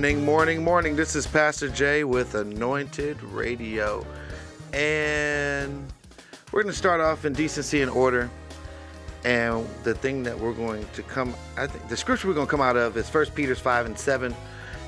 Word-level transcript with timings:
Morning, 0.00 0.24
morning, 0.24 0.64
morning. 0.64 0.96
This 0.96 1.14
is 1.14 1.26
Pastor 1.26 1.68
Jay 1.68 2.04
with 2.04 2.34
Anointed 2.34 3.22
Radio. 3.22 4.06
And 4.72 5.92
we're 6.50 6.62
going 6.62 6.72
to 6.72 6.78
start 6.78 7.02
off 7.02 7.26
in 7.26 7.34
decency 7.34 7.82
and 7.82 7.90
order. 7.90 8.30
And 9.26 9.68
the 9.82 9.92
thing 9.92 10.22
that 10.22 10.38
we're 10.38 10.54
going 10.54 10.86
to 10.94 11.02
come, 11.02 11.34
I 11.58 11.66
think 11.66 11.86
the 11.90 11.98
scripture 11.98 12.28
we're 12.28 12.34
going 12.34 12.46
to 12.46 12.50
come 12.50 12.62
out 12.62 12.78
of 12.78 12.96
is 12.96 13.12
1 13.12 13.26
Peter 13.34 13.54
5 13.54 13.84
and 13.84 13.98
7. 13.98 14.34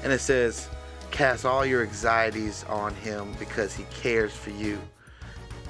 And 0.02 0.12
it 0.14 0.20
says, 0.20 0.70
Cast 1.10 1.44
all 1.44 1.66
your 1.66 1.82
anxieties 1.82 2.64
on 2.70 2.94
him 2.94 3.34
because 3.38 3.76
he 3.76 3.84
cares 3.90 4.32
for 4.32 4.48
you. 4.48 4.78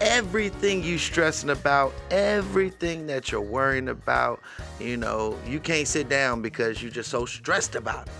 Everything 0.00 0.84
you 0.84 0.98
stressing 0.98 1.50
about, 1.50 1.92
everything 2.12 3.08
that 3.08 3.32
you're 3.32 3.40
worrying 3.40 3.88
about, 3.88 4.38
you 4.78 4.96
know, 4.96 5.36
you 5.48 5.58
can't 5.58 5.88
sit 5.88 6.08
down 6.08 6.42
because 6.42 6.80
you're 6.80 6.92
just 6.92 7.10
so 7.10 7.26
stressed 7.26 7.74
about 7.74 8.06
it. 8.06 8.14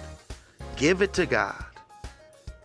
Give 0.83 1.01
it 1.01 1.13
to 1.13 1.27
God. 1.27 1.65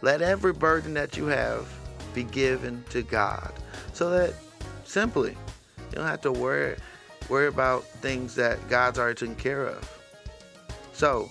Let 0.01 0.23
every 0.23 0.51
burden 0.51 0.95
that 0.95 1.15
you 1.17 1.27
have 1.27 1.71
be 2.15 2.23
given 2.23 2.83
to 2.89 3.03
God. 3.03 3.53
So 3.93 4.09
that 4.09 4.33
simply 4.85 5.37
you 5.77 5.91
don't 5.91 6.07
have 6.07 6.21
to 6.21 6.31
worry 6.31 6.77
worry 7.29 7.45
about 7.45 7.83
things 7.83 8.33
that 8.33 8.57
God's 8.69 8.97
already 8.97 9.19
taken 9.19 9.35
care 9.35 9.67
of. 9.67 9.87
So 10.93 11.29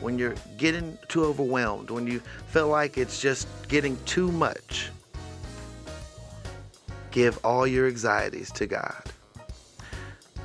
when 0.00 0.18
you're 0.18 0.34
getting 0.56 0.98
too 1.06 1.22
overwhelmed, 1.26 1.90
when 1.90 2.08
you 2.08 2.18
feel 2.48 2.66
like 2.66 2.98
it's 2.98 3.20
just 3.20 3.46
getting 3.68 3.96
too 4.04 4.32
much, 4.32 4.90
give 7.12 7.38
all 7.44 7.68
your 7.68 7.86
anxieties 7.86 8.50
to 8.54 8.66
God. 8.66 9.04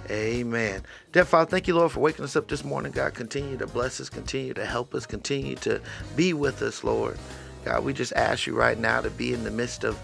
Amen. 0.09 0.83
Dear 1.11 1.25
Father, 1.25 1.49
thank 1.49 1.67
you, 1.67 1.75
Lord, 1.75 1.91
for 1.91 1.99
waking 1.99 2.25
us 2.25 2.35
up 2.35 2.47
this 2.47 2.63
morning. 2.63 2.91
God, 2.91 3.13
continue 3.13 3.57
to 3.57 3.67
bless 3.67 3.99
us, 3.99 4.09
continue 4.09 4.53
to 4.53 4.65
help 4.65 4.93
us, 4.93 5.05
continue 5.05 5.55
to 5.57 5.81
be 6.15 6.33
with 6.33 6.61
us, 6.61 6.83
Lord. 6.83 7.17
God, 7.63 7.83
we 7.83 7.93
just 7.93 8.13
ask 8.13 8.45
you 8.45 8.55
right 8.55 8.77
now 8.77 9.01
to 9.01 9.09
be 9.09 9.33
in 9.33 9.43
the 9.43 9.51
midst 9.51 9.83
of, 9.83 9.97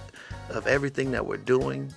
of 0.50 0.66
everything 0.66 1.12
that 1.12 1.26
we're 1.26 1.38
doing. 1.38 1.94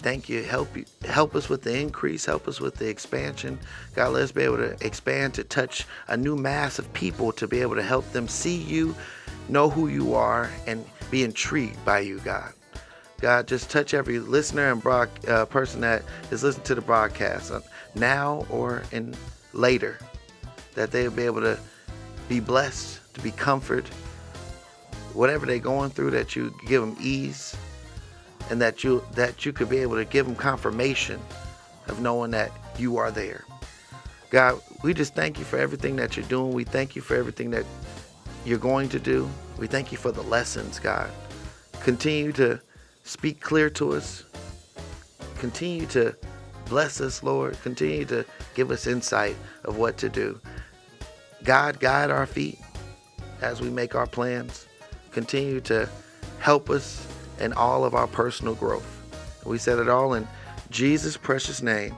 Thank 0.00 0.28
you. 0.28 0.42
Help 0.42 0.76
you 0.76 0.84
help 1.06 1.34
us 1.34 1.48
with 1.48 1.62
the 1.62 1.74
increase, 1.78 2.26
help 2.26 2.46
us 2.46 2.60
with 2.60 2.74
the 2.74 2.86
expansion. 2.86 3.58
God, 3.94 4.12
let 4.12 4.22
us 4.24 4.32
be 4.32 4.42
able 4.42 4.58
to 4.58 4.76
expand 4.86 5.32
to 5.34 5.44
touch 5.44 5.86
a 6.08 6.16
new 6.16 6.36
mass 6.36 6.78
of 6.78 6.92
people 6.92 7.32
to 7.32 7.48
be 7.48 7.62
able 7.62 7.76
to 7.76 7.82
help 7.82 8.10
them 8.12 8.28
see 8.28 8.56
you, 8.56 8.94
know 9.48 9.70
who 9.70 9.88
you 9.88 10.14
are, 10.14 10.50
and 10.66 10.84
be 11.10 11.24
intrigued 11.24 11.82
by 11.86 12.00
you, 12.00 12.18
God. 12.18 12.52
God, 13.24 13.48
just 13.48 13.70
touch 13.70 13.94
every 13.94 14.18
listener 14.18 14.70
and 14.70 14.82
broad, 14.82 15.08
uh, 15.26 15.46
person 15.46 15.80
that 15.80 16.02
is 16.30 16.42
listening 16.42 16.66
to 16.66 16.74
the 16.74 16.82
broadcast 16.82 17.50
uh, 17.50 17.60
now 17.94 18.44
or 18.50 18.82
in 18.92 19.14
later, 19.54 19.98
that 20.74 20.90
they'll 20.90 21.10
be 21.10 21.22
able 21.22 21.40
to 21.40 21.58
be 22.28 22.38
blessed, 22.38 23.00
to 23.14 23.22
be 23.22 23.30
comforted, 23.30 23.88
whatever 25.14 25.46
they're 25.46 25.58
going 25.58 25.88
through, 25.88 26.10
that 26.10 26.36
you 26.36 26.54
give 26.66 26.82
them 26.82 26.98
ease, 27.00 27.56
and 28.50 28.60
that 28.60 28.84
you 28.84 29.02
that 29.12 29.46
you 29.46 29.54
could 29.54 29.70
be 29.70 29.78
able 29.78 29.96
to 29.96 30.04
give 30.04 30.26
them 30.26 30.36
confirmation 30.36 31.18
of 31.88 32.02
knowing 32.02 32.30
that 32.32 32.52
you 32.76 32.98
are 32.98 33.10
there. 33.10 33.46
God, 34.28 34.60
we 34.82 34.92
just 34.92 35.14
thank 35.14 35.38
you 35.38 35.46
for 35.46 35.58
everything 35.58 35.96
that 35.96 36.14
you're 36.14 36.26
doing. 36.26 36.52
We 36.52 36.64
thank 36.64 36.94
you 36.94 37.00
for 37.00 37.16
everything 37.16 37.52
that 37.52 37.64
you're 38.44 38.58
going 38.58 38.90
to 38.90 38.98
do. 38.98 39.30
We 39.56 39.66
thank 39.66 39.92
you 39.92 39.96
for 39.96 40.12
the 40.12 40.22
lessons, 40.24 40.78
God. 40.78 41.10
Continue 41.80 42.30
to 42.32 42.60
Speak 43.04 43.40
clear 43.40 43.70
to 43.70 43.92
us. 43.92 44.24
Continue 45.38 45.86
to 45.86 46.16
bless 46.66 47.00
us, 47.00 47.22
Lord. 47.22 47.60
Continue 47.62 48.06
to 48.06 48.24
give 48.54 48.70
us 48.70 48.86
insight 48.86 49.36
of 49.64 49.76
what 49.76 49.98
to 49.98 50.08
do. 50.08 50.40
God, 51.44 51.78
guide 51.78 52.10
our 52.10 52.26
feet 52.26 52.58
as 53.42 53.60
we 53.60 53.68
make 53.68 53.94
our 53.94 54.06
plans. 54.06 54.66
Continue 55.12 55.60
to 55.62 55.88
help 56.40 56.70
us 56.70 57.06
in 57.38 57.52
all 57.52 57.84
of 57.84 57.94
our 57.94 58.06
personal 58.06 58.54
growth. 58.54 58.90
We 59.44 59.58
said 59.58 59.78
it 59.78 59.88
all 59.88 60.14
in 60.14 60.26
Jesus' 60.70 61.18
precious 61.18 61.62
name. 61.62 61.94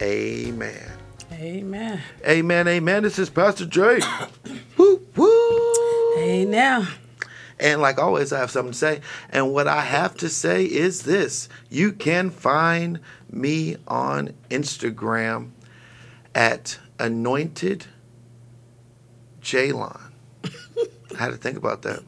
Amen. 0.00 0.90
Amen. 1.32 2.00
Amen. 2.24 2.68
Amen. 2.68 3.02
This 3.02 3.18
is 3.18 3.30
Pastor 3.30 3.66
Jay. 3.66 4.00
woo, 4.76 5.04
woo. 5.16 6.14
Hey 6.16 6.44
now. 6.44 6.86
And 7.60 7.82
like 7.82 7.98
always, 7.98 8.32
I 8.32 8.38
have 8.40 8.50
something 8.50 8.72
to 8.72 8.78
say. 8.78 9.00
And 9.28 9.52
what 9.52 9.68
I 9.68 9.82
have 9.82 10.16
to 10.18 10.28
say 10.28 10.64
is 10.64 11.02
this 11.02 11.48
you 11.68 11.92
can 11.92 12.30
find 12.30 13.00
me 13.30 13.76
on 13.86 14.30
Instagram 14.50 15.50
at 16.34 16.78
anointed 16.98 17.86
Jaylon. 19.42 20.00
I 20.44 21.18
had 21.18 21.28
to 21.30 21.36
think 21.36 21.56
about 21.58 21.82
that. 21.82 22.02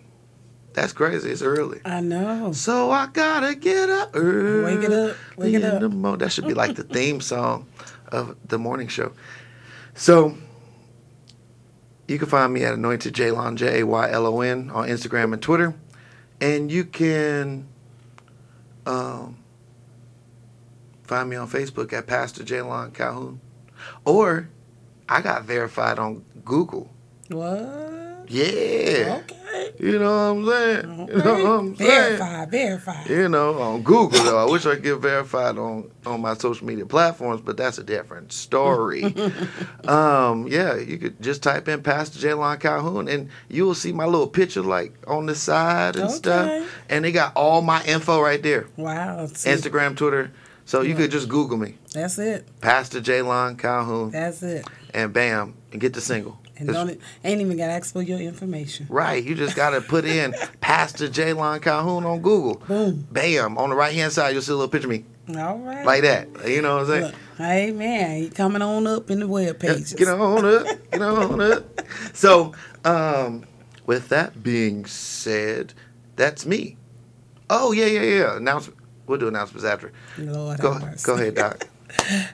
That's 0.73 0.95
crazy. 0.95 1.31
It's 1.31 1.43
early. 1.43 1.81
I 1.85 2.01
know. 2.01 2.53
So 2.53 2.91
I 2.91 3.07
gotta 3.13 3.55
get 3.55 3.91
up 3.91 4.13
early. 4.15 4.77
Wake 4.77 4.85
it 4.85 4.93
up. 4.93 5.17
Wake 5.37 5.55
it 5.55 5.65
up. 5.65 5.93
Mo- 5.93 6.17
that 6.17 6.33
should 6.33 6.47
be 6.47 6.55
like 6.55 6.77
the 6.77 6.85
theme 6.85 7.21
song 7.21 7.67
of 8.09 8.37
the 8.49 8.59
morning 8.59 8.89
show. 8.89 9.13
So 9.95 10.35
you 12.09 12.19
can 12.19 12.29
find 12.29 12.53
me 12.53 12.65
at 12.65 12.75
Anointed 12.75 13.15
Jaylon, 13.15 13.57
J 13.57 13.81
A 13.81 13.87
Y 13.87 14.11
L 14.11 14.27
O 14.27 14.41
N, 14.41 14.71
on 14.71 14.89
Instagram 14.89 15.33
and 15.33 15.43
Twitter. 15.43 15.75
And 16.41 16.71
you 16.73 16.85
can 16.85 17.69
um, 18.87 19.39
find 21.05 21.31
me 21.31 21.37
on 21.37 21.49
Facebook 21.49 21.93
at 21.93 22.07
Pastor 22.07 22.43
Jaylon 22.43 22.93
Calhoun. 22.93 23.41
Or 24.05 24.49
I 25.09 25.21
got 25.21 25.45
verified 25.45 25.99
on 25.99 26.25
Google. 26.45 26.91
What? 27.29 28.25
Yeah. 28.29 29.21
Okay. 29.23 29.42
You 29.79 29.99
know 29.99 30.35
what 30.35 30.47
I'm 30.47 30.47
saying? 30.47 31.01
Okay. 31.01 31.13
You 31.17 31.23
know 31.25 31.33
what 31.43 31.51
I'm 31.61 31.77
saying? 31.77 32.19
Verify, 32.19 32.45
verify. 32.47 33.05
You 33.09 33.29
know, 33.29 33.61
on 33.61 33.83
Google 33.83 34.23
though. 34.23 34.39
I 34.39 34.51
wish 34.51 34.65
I 34.67 34.75
could 34.75 34.85
get 34.85 34.97
verified 34.97 35.59
on 35.59 35.91
on 36.07 36.21
my 36.21 36.35
social 36.35 36.67
media 36.67 36.87
platforms, 36.87 37.41
but 37.41 37.57
that's 37.57 37.79
a 37.79 37.85
different 37.85 38.33
story. 38.33 39.15
um, 39.89 40.47
yeah, 40.49 40.77
you 40.77 40.99
could 40.99 41.21
just 41.23 41.43
type 41.43 41.69
in 41.69 41.83
Pastor 41.83 42.19
Jaylon 42.19 42.61
Calhoun, 42.61 43.09
and 43.09 43.29
you 43.49 43.65
will 43.65 43.75
see 43.75 43.93
my 43.93 44.05
little 44.05 44.29
picture 44.29 44.63
like 44.63 44.95
on 45.07 45.27
the 45.27 45.35
side 45.35 45.97
and 45.97 46.07
Okay. 46.07 46.15
stuff. 46.15 46.71
And 46.89 47.05
they 47.05 47.13
got 47.13 47.35
all 47.37 47.63
my 47.63 47.83
info 47.85 48.21
right 48.21 48.43
there: 48.43 48.67
Wow. 48.77 49.27
see, 49.27 49.51
Instagram, 49.51 49.97
Twitter. 49.97 50.31
So 50.65 50.83
you 50.83 50.95
could 50.95 51.11
just 51.11 51.29
Google 51.29 51.59
me, 51.59 51.77
That's 51.93 52.19
it. 52.19 52.47
Pastor 52.61 53.01
Jaylon 53.01 53.59
Calhoun, 53.59 54.11
That's 54.13 54.43
it. 54.45 54.65
and 54.95 55.13
bam, 55.13 55.55
and 55.73 55.81
get 55.81 55.93
the 55.93 56.01
single. 56.01 56.39
And 56.59 56.69
don't 56.69 57.01
ain't 57.25 57.41
even 57.41 57.57
got 57.57 57.67
to 57.69 57.73
ask 57.73 57.93
for 57.93 58.03
your 58.03 58.21
information. 58.21 58.87
Right, 58.89 59.23
you 59.25 59.35
just 59.35 59.57
gotta 59.57 59.81
put 59.81 60.05
in 60.05 60.35
Pastor 60.61 61.09
Jaylon 61.09 61.63
Calhoun 61.63 62.05
on 62.05 62.21
Google. 62.21 62.57
Boom. 62.67 63.07
Bam, 63.11 63.59
on 63.59 63.71
the 63.71 63.75
right 63.77 63.95
hand 63.95 64.13
side, 64.13 64.33
you'll 64.33 64.43
see 64.43 64.53
a 64.53 64.55
little 64.55 64.69
picture 64.69 64.87
of 64.87 64.91
me 64.91 65.05
All 65.37 65.59
right. 65.59 65.85
like 65.85 66.03
that. 66.03 66.29
You 66.49 66.63
know 66.63 66.77
what 66.77 66.83
I'm 66.83 66.89
saying? 66.89 67.03
Look, 67.05 67.15
Amen. 67.41 68.23
He 68.23 68.29
coming 68.29 68.63
on 68.63 68.87
up 68.87 69.11
in 69.11 69.21
the 69.21 69.27
web 69.27 69.59
pages. 69.59 69.95
Get 69.95 70.09
on 70.09 70.45
up, 70.45 70.67
get 70.91 71.03
on 71.03 71.41
up. 71.41 71.65
So, 72.15 72.53
um, 72.85 73.45
with 73.87 74.09
that 74.09 74.43
being 74.43 74.87
said, 74.87 75.75
that's 76.17 76.47
me. 76.47 76.77
Oh 77.51 77.73
yeah, 77.73 77.87
yeah, 77.87 78.03
yeah. 78.03 78.37
Announcement. 78.37 78.79
We'll 79.07 79.19
do 79.19 79.29
announcements 79.29 79.65
after. 79.65 79.93
Lord 80.19 80.59
Go, 80.61 80.79
go 81.03 81.15
ahead, 81.15 81.35
Doc. 81.35 81.69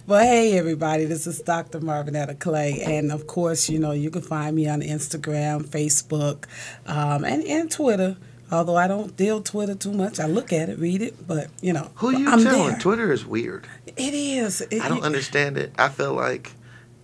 Well, 0.06 0.20
hey, 0.22 0.56
everybody, 0.58 1.04
this 1.04 1.26
is 1.26 1.40
Dr. 1.40 1.80
Marvinetta 1.80 2.38
Clay. 2.38 2.80
And 2.84 3.10
of 3.12 3.26
course, 3.26 3.68
you 3.68 3.78
know, 3.78 3.92
you 3.92 4.10
can 4.10 4.22
find 4.22 4.54
me 4.56 4.68
on 4.68 4.80
Instagram, 4.82 5.64
Facebook, 5.66 6.44
um, 6.86 7.24
and, 7.24 7.42
and 7.44 7.70
Twitter. 7.70 8.16
Although 8.50 8.76
I 8.76 8.88
don't 8.88 9.14
deal 9.16 9.42
Twitter 9.42 9.74
too 9.74 9.92
much, 9.92 10.18
I 10.18 10.26
look 10.26 10.52
at 10.54 10.70
it, 10.70 10.78
read 10.78 11.02
it, 11.02 11.26
but 11.26 11.48
you 11.60 11.72
know, 11.74 11.90
Who 11.96 12.10
you 12.16 12.28
I'm 12.30 12.42
telling? 12.42 12.68
there. 12.70 12.78
Twitter 12.78 13.12
is 13.12 13.26
weird. 13.26 13.66
It 13.86 14.14
is. 14.14 14.62
It- 14.62 14.80
I 14.82 14.88
don't 14.88 14.98
you- 14.98 15.04
understand 15.04 15.58
it. 15.58 15.72
I 15.78 15.88
feel 15.90 16.14
like 16.14 16.52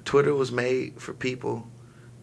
Twitter 0.06 0.34
was 0.34 0.50
made 0.50 1.00
for 1.02 1.12
people 1.12 1.66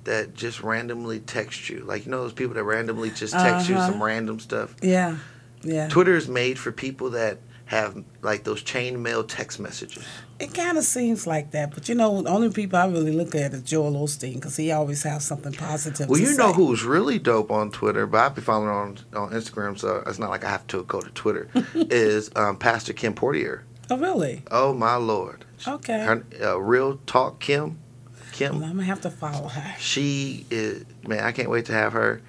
that 0.06 0.34
just 0.34 0.64
randomly 0.64 1.20
text 1.20 1.70
you. 1.70 1.82
Like 1.82 2.06
you 2.06 2.12
know 2.12 2.24
those 2.24 2.34
people 2.34 2.56
that 2.56 2.64
randomly 2.64 3.12
just 3.12 3.34
text 3.34 3.70
you 3.70 3.76
Uh-huh. 3.76 3.92
some 3.92 4.02
random 4.02 4.40
stuff. 4.40 4.76
Yeah, 4.82 5.18
yeah. 5.62 5.88
Twitter 5.90 6.16
is 6.16 6.28
made 6.28 6.58
for 6.58 6.72
people 6.72 7.12
that 7.12 7.38
have 7.72 8.04
like 8.22 8.44
those 8.44 8.62
chain 8.62 9.02
mail 9.02 9.24
text 9.24 9.58
messages. 9.58 10.06
It 10.42 10.54
kind 10.54 10.78
of 10.78 10.84
seems 10.84 11.26
like 11.26 11.52
that, 11.52 11.74
but 11.74 11.88
you 11.88 11.96
know, 11.96 12.22
the 12.22 12.30
only 12.30 12.50
people 12.50 12.78
I 12.78 12.86
really 12.86 13.14
look 13.14 13.34
at 13.34 13.54
is 13.54 13.62
Joel 13.62 13.94
Osteen 13.94 14.36
because 14.36 14.58
he 14.58 14.74
always 14.74 15.04
has 15.04 15.24
something 15.24 15.54
positive. 15.54 16.10
Well, 16.10 16.20
you 16.20 16.36
know 16.36 16.52
who's 16.52 16.84
really 16.84 17.18
dope 17.18 17.50
on 17.50 17.72
Twitter, 17.72 18.06
but 18.06 18.18
I 18.20 18.30
be 18.30 18.42
following 18.42 18.70
on 18.70 18.98
on 19.16 19.30
Instagram, 19.30 19.80
so 19.80 20.04
it's 20.06 20.20
not 20.20 20.30
like 20.30 20.44
I 20.44 20.50
have 20.50 20.68
to 20.68 20.84
go 20.84 21.00
to 21.00 21.10
Twitter. 21.12 21.48
is 21.74 22.30
um, 22.36 22.58
Pastor 22.58 22.92
Kim 22.92 23.14
Pothier? 23.14 23.62
Oh, 23.90 23.98
really? 23.98 24.44
Oh 24.52 24.74
my 24.74 24.96
lord! 24.96 25.46
Okay. 25.66 26.00
Her 26.00 26.26
uh, 26.44 26.60
real 26.60 27.00
talk 27.06 27.40
Kim. 27.40 27.80
Well, 28.04 28.24
Kim. 28.34 28.56
I'm 28.56 28.62
gonna 28.62 28.84
have 28.84 29.02
to 29.02 29.10
follow 29.10 29.48
her. 29.48 29.76
She 29.80 30.46
is 30.52 30.84
man. 31.08 31.24
I 31.24 31.32
can't 31.32 31.50
wait 31.50 31.68
to 31.68 31.74
have 31.74 31.94
her. 31.94 32.22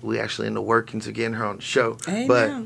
We 0.00 0.18
actually 0.18 0.46
in 0.46 0.54
the 0.54 0.62
workings 0.62 1.06
of 1.06 1.12
getting 1.12 1.34
her 1.34 1.44
on 1.44 1.56
the 1.56 1.62
show. 1.62 1.98
Amen. 2.08 2.26
But 2.26 2.62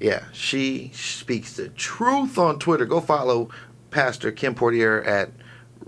yeah, 0.00 0.24
she 0.32 0.90
speaks 0.94 1.54
the 1.54 1.68
truth 1.68 2.38
on 2.38 2.58
Twitter. 2.58 2.86
Go 2.86 3.00
follow 3.00 3.50
Pastor 3.90 4.32
Kim 4.32 4.54
Pothier 4.54 5.06
at 5.06 5.30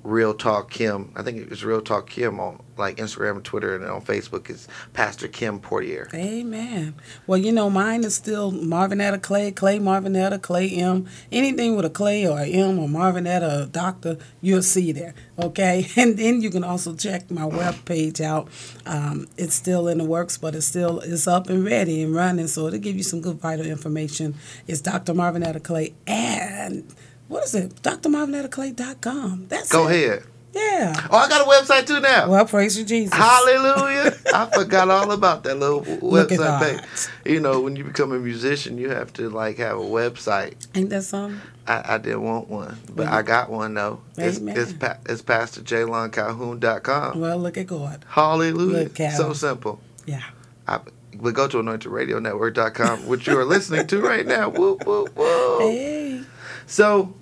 Real 0.05 0.35
Talk 0.35 0.71
Kim. 0.71 1.13
I 1.15 1.23
think 1.23 1.39
it 1.39 1.49
was 1.49 1.65
Real 1.65 1.81
Talk 1.81 2.11
Kim 2.11 2.41
on 2.41 2.61
like 2.77 2.97
Instagram 2.97 3.37
and 3.37 3.45
Twitter 3.45 3.77
and 3.77 3.85
on 3.85 4.03
Facebook. 4.03 4.51
It's 4.51 4.67
Pastor 4.93 5.29
Kim 5.29 5.61
Pothier. 5.61 6.13
Amen. 6.15 6.95
Well, 7.27 7.39
you 7.39 7.53
know, 7.53 7.71
mine 7.71 8.03
is 8.03 8.15
still 8.15 8.51
Marvinetta 8.51 9.23
Clay, 9.23 9.53
Clay 9.53 9.79
Marvinetta, 9.79 10.41
Clay 10.41 10.71
M. 10.71 11.07
Anything 11.31 11.77
with 11.77 11.85
a 11.85 11.91
Clay 11.91 12.27
or 12.27 12.41
a 12.41 12.47
M 12.47 12.79
or 12.79 12.89
Marvinetta 12.89 13.63
or 13.63 13.67
Doctor, 13.67 14.19
you'll 14.41 14.63
see 14.63 14.91
there. 14.93 15.15
Okay, 15.39 15.87
and 15.97 16.19
then 16.19 16.41
you 16.41 16.51
can 16.51 16.65
also 16.65 16.95
check 16.95 17.31
my 17.31 17.45
web 17.45 17.85
page 17.85 18.21
out. 18.21 18.49
Um, 18.87 19.29
it's 19.37 19.55
still 19.55 19.87
in 19.89 19.99
the 19.99 20.05
works, 20.05 20.37
but 20.37 20.55
it's 20.55 20.67
still 20.67 21.01
it's 21.01 21.27
up 21.29 21.49
and 21.49 21.65
ready 21.65 22.03
and 22.03 22.15
running, 22.15 22.49
so 22.49 22.67
it'll 22.67 22.81
give 22.81 22.97
you 22.97 23.03
some 23.03 23.21
good 23.21 23.37
vital 23.37 23.67
information. 23.67 24.35
It's 24.67 24.81
Dr. 24.81 25.15
Marvinetta 25.15 25.63
Clay 25.63 25.95
and 26.07 26.93
what 27.33 27.45
is 27.45 27.55
it? 27.55 27.75
DrMarvinettaclay.com. 27.83 29.47
That's 29.49 29.71
Go 29.73 29.89
it. 29.89 29.91
ahead. 29.97 30.23
Yeah. 30.55 30.93
Oh, 31.11 31.17
I 31.17 31.29
got 31.31 31.47
a 31.47 31.51
website 31.51 31.87
too 31.87 31.99
now. 32.01 32.29
Well, 32.29 32.45
praise 32.45 32.77
you, 32.77 32.85
Jesus. 32.85 33.15
Hallelujah. 33.15 34.15
I 34.35 34.51
forgot 34.53 34.91
all 34.91 35.11
about 35.13 35.45
that 35.45 35.55
little 35.59 35.81
website 36.03 36.61
thing. 36.61 37.33
You 37.33 37.41
know, 37.41 37.63
when 37.63 37.75
you 37.75 37.85
become 37.85 38.13
a 38.13 38.19
musician, 38.19 38.77
you 38.77 38.91
have 38.91 39.15
to 39.15 39.31
like 39.31 39.57
have 39.57 39.79
a 39.79 39.83
website. 39.83 40.67
Ain't 40.75 40.91
that 40.91 41.05
something? 41.05 41.41
I, 41.67 41.95
I 41.95 41.99
didn't 41.99 42.23
want 42.23 42.49
one, 42.49 42.77
but 42.89 43.07
Well, 43.07 43.15
I 43.15 43.23
got 43.23 43.49
one 43.49 43.73
though. 43.73 44.03
It's 44.19 44.39
Amen. 44.39 44.57
it's, 44.59 44.75
pa- 44.75 44.99
it's 45.07 45.23
PastorJaylonCalhoun.com. 45.23 47.19
Well, 47.21 47.39
look 47.39 47.57
at 47.57 47.67
God. 47.67 48.05
Hallelujah. 48.09 48.91
Look, 48.91 48.97
So 49.13 49.33
simple. 49.33 49.81
Yeah. 50.05 50.23
I, 50.69 50.81
but 51.15 51.33
go 51.35 51.49
to 51.49 51.57
anointedradionetwork.com, 51.59 53.07
which 53.07 53.27
you 53.27 53.39
are 53.39 53.45
listening 53.45 53.87
to 53.87 54.01
right 54.03 54.27
now. 54.27 54.49
Whoop, 54.51 54.85
whoop, 54.87 55.15
whoop. 55.17 55.61
Hey. 55.63 56.23
So, 56.67 57.15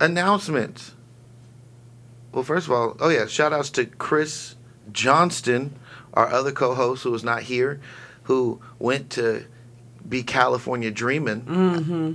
announcements. 0.00 0.92
Well, 2.32 2.44
first 2.44 2.66
of 2.66 2.72
all, 2.72 2.96
oh 3.00 3.08
yeah, 3.08 3.26
shout 3.26 3.52
outs 3.52 3.70
to 3.70 3.86
Chris 3.86 4.56
Johnston, 4.92 5.78
our 6.14 6.28
other 6.28 6.52
co 6.52 6.74
host 6.74 7.02
who 7.02 7.10
was 7.10 7.24
not 7.24 7.42
here, 7.42 7.80
who 8.24 8.60
went 8.78 9.10
to 9.10 9.44
be 10.08 10.22
California 10.22 10.90
dreaming. 10.90 11.42
Mm-hmm. 11.42 12.12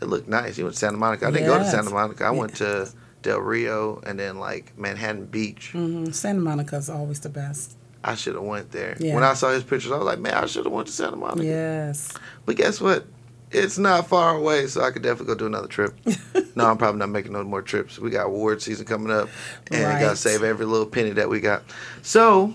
It 0.00 0.04
looked 0.06 0.28
nice. 0.28 0.56
He 0.56 0.62
went 0.62 0.74
to 0.74 0.78
Santa 0.78 0.96
Monica. 0.96 1.26
I 1.26 1.30
didn't 1.30 1.46
go 1.46 1.58
to 1.58 1.64
Santa 1.64 1.90
Monica. 1.90 2.24
I 2.24 2.30
went 2.30 2.56
to 2.56 2.88
Del 3.22 3.40
Rio 3.40 4.00
and 4.06 4.18
then 4.18 4.38
like 4.38 4.78
Manhattan 4.78 5.26
Beach. 5.26 5.72
Mm-hmm. 5.74 6.12
Santa 6.12 6.40
Monica's 6.40 6.88
always 6.88 7.20
the 7.20 7.28
best. 7.28 7.76
I 8.04 8.14
should 8.14 8.36
have 8.36 8.44
went 8.44 8.70
there. 8.70 8.96
Yeah. 9.00 9.14
When 9.14 9.24
I 9.24 9.34
saw 9.34 9.50
his 9.50 9.64
pictures, 9.64 9.90
I 9.90 9.96
was 9.96 10.06
like, 10.06 10.20
man, 10.20 10.34
I 10.34 10.46
should 10.46 10.64
have 10.64 10.72
went 10.72 10.86
to 10.86 10.92
Santa 10.92 11.16
Monica. 11.16 11.44
Yes. 11.44 12.12
But 12.46 12.56
guess 12.56 12.80
what? 12.80 13.06
It's 13.50 13.78
not 13.78 14.06
far 14.08 14.36
away, 14.36 14.66
so 14.66 14.82
I 14.82 14.90
could 14.90 15.02
definitely 15.02 15.34
go 15.34 15.38
do 15.38 15.46
another 15.46 15.68
trip. 15.68 15.94
no, 16.54 16.66
I'm 16.66 16.76
probably 16.76 16.98
not 16.98 17.08
making 17.08 17.32
no 17.32 17.42
more 17.44 17.62
trips. 17.62 17.98
We 17.98 18.10
got 18.10 18.26
award 18.26 18.60
season 18.60 18.84
coming 18.84 19.10
up, 19.10 19.28
and 19.70 19.86
I 19.86 20.00
gotta 20.00 20.16
save 20.16 20.42
every 20.42 20.66
little 20.66 20.86
penny 20.86 21.10
that 21.10 21.30
we 21.30 21.40
got. 21.40 21.62
So, 22.02 22.52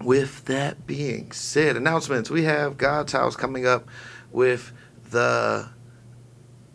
with 0.00 0.44
that 0.44 0.86
being 0.86 1.32
said, 1.32 1.76
announcements. 1.76 2.30
We 2.30 2.44
have 2.44 2.78
God's 2.78 3.12
House 3.12 3.34
coming 3.34 3.66
up 3.66 3.88
with 4.30 4.72
the. 5.10 5.68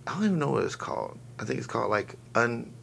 I 0.06 0.14
don't 0.14 0.24
even 0.26 0.40
know 0.40 0.52
what 0.52 0.64
it's 0.64 0.76
called. 0.76 1.18
I 1.40 1.46
think 1.46 1.58
it's 1.58 1.68
called 1.68 1.90
like 1.90 2.16
un. 2.36 2.74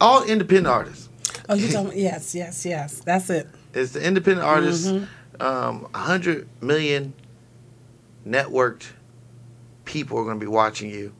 All 0.00 0.22
independent 0.24 0.68
artists. 0.68 1.08
Oh, 1.48 1.54
you 1.54 1.68
talking? 1.72 1.98
Yes, 1.98 2.34
yes, 2.34 2.64
yes. 2.64 3.00
That's 3.00 3.28
it. 3.30 3.48
It's 3.72 3.92
the 3.92 4.04
independent 4.06 4.46
artists. 4.46 4.86
Mhm. 4.86 5.08
Um, 5.40 5.80
100 5.90 6.48
million 6.62 7.12
networked 8.26 8.90
people 9.84 10.18
are 10.18 10.24
going 10.24 10.38
to 10.38 10.44
be 10.44 10.50
watching 10.50 10.90
you 10.90 11.12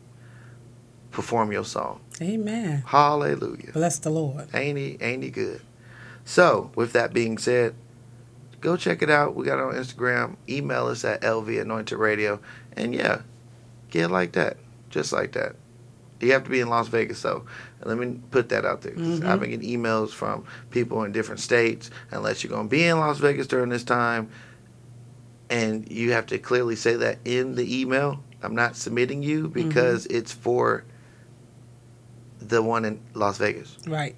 perform 1.11 1.53
your 1.53 1.65
song. 1.65 2.01
Amen. 2.21 2.83
Hallelujah. 2.87 3.73
Bless 3.73 3.99
the 3.99 4.11
Lord. 4.11 4.49
Ain't 4.55 4.79
he, 4.79 4.99
ain't 5.01 5.23
he 5.23 5.31
good? 5.31 5.61
So, 6.25 6.71
with 6.75 6.93
that 6.93 7.13
being 7.13 7.39
said, 7.39 7.75
go 8.61 8.77
check 8.77 9.03
it 9.03 9.11
out. 9.11 9.35
We 9.35 9.45
got 9.45 9.59
it 9.59 9.63
on 9.63 9.75
Instagram. 9.75 10.37
Email 10.49 10.87
us 10.87 11.05
at 11.05 11.21
LV 11.23 11.61
Anointed 11.61 11.99
Radio. 11.99 12.41
And 12.77 12.95
yeah, 12.95 13.23
get 13.91 14.11
like 14.11 14.33
that. 14.33 14.57
Just 14.91 15.13
like 15.13 15.33
that. 15.33 15.57
You 16.21 16.33
have 16.33 16.45
to 16.45 16.51
be 16.51 16.61
in 16.61 16.69
Las 16.71 16.89
Vegas, 16.89 17.21
though. 17.21 17.45
And 17.81 17.89
let 17.91 17.99
me 17.99 18.19
put 18.31 18.49
that 18.49 18.65
out 18.65 18.81
there. 18.81 18.93
Mhm. 18.93 19.25
I've 19.25 19.41
been 19.41 19.51
getting 19.51 19.79
emails 19.79 20.11
from 20.11 20.45
people 20.71 21.05
in 21.05 21.13
different 21.13 21.41
states. 21.41 21.91
Unless 22.11 22.43
you're 22.43 22.51
going 22.53 22.69
to 22.69 22.71
be 22.71 22.85
in 22.85 22.99
Las 22.99 23.19
Vegas 23.19 23.47
during 23.47 23.69
this 23.69 23.85
time, 23.85 24.31
and 25.51 25.91
you 25.91 26.13
have 26.13 26.27
to 26.27 26.39
clearly 26.39 26.77
say 26.77 26.97
that 26.97 27.19
in 27.25 27.55
the 27.57 27.81
email. 27.81 28.23
I'm 28.45 28.55
not 28.55 28.77
submitting 28.77 29.23
you 29.23 29.49
because 29.49 30.07
it's 30.07 30.33
for 30.33 30.85
the 32.41 32.63
one 32.63 32.85
in 32.85 33.01
Las 33.15 33.39
Vegas. 33.39 33.79
Right. 33.87 34.15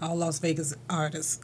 All 0.00 0.16
Las 0.16 0.38
Vegas 0.38 0.76
artists, 0.88 1.40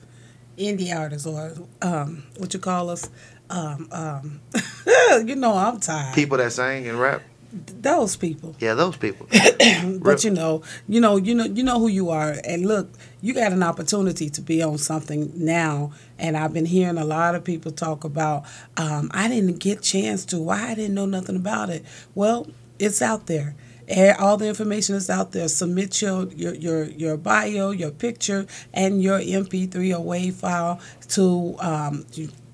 indie 0.57 0.97
artists, 0.97 1.27
or 1.27 1.55
um, 1.83 2.25
what 2.39 2.55
you 2.55 2.61
call 2.61 2.91
us. 2.91 3.11
Um, 3.49 3.89
um, 3.91 4.41
you 5.27 5.35
know, 5.35 5.55
I'm 5.57 5.81
tired. 5.81 6.15
People 6.15 6.39
that 6.39 6.53
sing 6.53 6.87
and 6.87 7.01
rap. 7.01 7.23
Those 7.53 8.15
people. 8.17 8.55
Yeah, 8.61 8.75
those 8.75 8.97
people. 8.97 9.27
but 10.01 10.23
you 10.23 10.31
know, 10.31 10.63
you 10.89 11.01
know, 11.01 11.17
you 11.17 11.35
know, 11.35 11.45
you 11.45 11.65
know 11.65 11.81
who 11.81 11.89
you 11.89 12.11
are. 12.11 12.37
And 12.45 12.67
look, 12.67 12.91
you 13.21 13.35
got 13.35 13.53
an 13.53 13.63
opportunity 13.63 14.31
to 14.31 14.41
be 14.41 14.63
on 14.63 14.79
something 14.79 15.33
now. 15.35 15.93
And 16.19 16.37
I've 16.37 16.53
been 16.53 16.67
hearing 16.67 16.97
a 16.99 17.05
lot 17.05 17.35
of 17.35 17.43
people 17.43 17.73
talk 17.73 18.05
about, 18.05 18.45
um, 18.77 19.11
I 19.13 19.29
didn't 19.29 19.59
get 19.59 19.83
chance 19.83 20.25
to. 20.27 20.39
Why 20.41 20.69
I 20.71 20.75
didn't 20.75 20.95
know 20.95 21.07
nothing 21.07 21.37
about 21.37 21.71
it? 21.71 21.85
Well, 22.15 22.47
it's 22.79 23.03
out 23.03 23.27
there. 23.27 23.57
Eh, 23.89 24.15
All 24.19 24.37
the 24.37 24.47
information 24.47 24.95
is 24.95 25.11
out 25.11 25.33
there. 25.33 25.49
Submit 25.49 26.01
your 26.01 26.29
your 26.29 26.55
your, 26.55 26.85
your 26.85 27.17
bio, 27.17 27.71
your 27.73 27.91
picture, 27.91 28.47
and 28.73 29.03
your 29.03 29.19
MP3 29.19 29.75
or 29.99 30.05
WAV 30.05 30.33
file 30.33 30.81
to 31.09 31.57
um, 31.59 32.07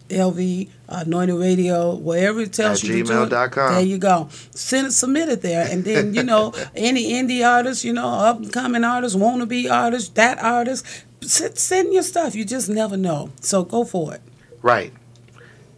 LV 0.09 0.69
Anointed 0.89 1.35
Radio, 1.37 1.95
wherever 1.97 2.41
it 2.41 2.53
tells 2.53 2.83
At 2.83 2.89
you 2.89 3.03
to 3.03 3.05
do 3.05 3.23
it. 3.23 3.29
gmail.com. 3.31 3.75
There 3.75 3.83
you 3.83 3.99
go. 3.99 4.29
Send 4.53 4.87
it, 4.89 4.93
submit 4.93 5.29
it 5.29 5.43
there, 5.43 5.67
and 5.69 5.85
then 5.85 6.15
you 6.15 6.23
know 6.23 6.53
any 6.77 7.13
indie 7.13 7.47
artist, 7.47 7.85
you 7.85 7.93
know, 7.93 8.07
up 8.09 8.39
and 8.39 8.53
coming 8.53 8.85
artist, 8.85 9.17
wanna 9.19 9.47
be 9.47 9.69
artist, 9.69 10.15
that 10.15 10.43
artist, 10.43 10.87
send, 11.23 11.59
send 11.59 11.93
your 11.93 12.03
stuff. 12.03 12.35
You 12.35 12.45
just 12.45 12.69
never 12.69 12.97
know. 12.97 13.31
So 13.41 13.65
go 13.65 13.85
for 13.85 14.15
it. 14.15 14.21
Right. 14.63 14.93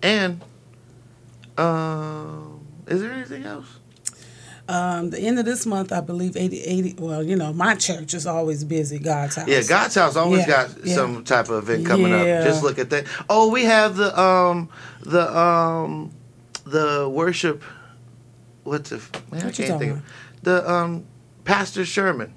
And 0.02 0.40
um 1.56 2.60
is 2.86 3.00
there 3.00 3.12
anything 3.12 3.44
else? 3.44 3.77
Um, 4.68 5.08
the 5.10 5.18
end 5.20 5.38
of 5.38 5.46
this 5.46 5.64
month, 5.64 5.92
I 5.92 6.00
believe 6.00 6.36
80, 6.36 6.60
80 6.62 6.94
Well, 6.98 7.22
you 7.22 7.36
know, 7.36 7.52
my 7.54 7.74
church 7.74 8.12
is 8.12 8.26
always 8.26 8.64
busy. 8.64 8.98
God's 8.98 9.36
house. 9.36 9.48
Yeah, 9.48 9.62
God's 9.62 9.94
house 9.94 10.14
always 10.14 10.40
Yeah, 10.40 10.46
got 10.66 10.84
yeah. 10.84 10.94
some 10.94 11.24
type 11.24 11.48
of 11.48 11.68
event 11.70 11.86
coming 11.86 12.12
Yeah. 12.12 12.40
up. 12.40 12.44
Just 12.44 12.62
look 12.62 12.78
at 12.78 12.90
that. 12.90 13.06
Oh, 13.30 13.50
we 13.50 13.64
have 13.64 13.96
the 13.96 14.18
um 14.20 14.68
the 15.00 15.36
um 15.36 16.12
the 16.66 17.08
worship 17.08 17.62
what's 18.64 18.92
it 18.92 19.00
man, 19.32 19.42
I 19.42 19.46
What 19.46 19.58
you 19.58 19.64
can't 19.66 19.78
think 19.80 19.92
of 19.96 20.02
the 20.42 20.70
um 20.70 21.06
Pastor 21.44 21.86
Sherman. 21.86 22.34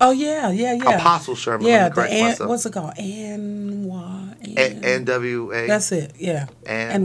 Oh 0.00 0.12
yeah, 0.12 0.50
yeah, 0.50 0.72
yeah. 0.72 0.96
Apostle 0.96 1.34
Sherman. 1.34 1.66
Yeah, 1.66 1.90
the 1.90 2.02
an, 2.02 2.48
what's 2.48 2.64
it 2.64 2.72
called? 2.72 2.94
Anwa. 2.94 4.34
A- 4.56 4.98
NWA 5.00 5.66
That's 5.66 5.92
it. 5.92 6.12
Yeah. 6.18 6.46
and 6.66 7.04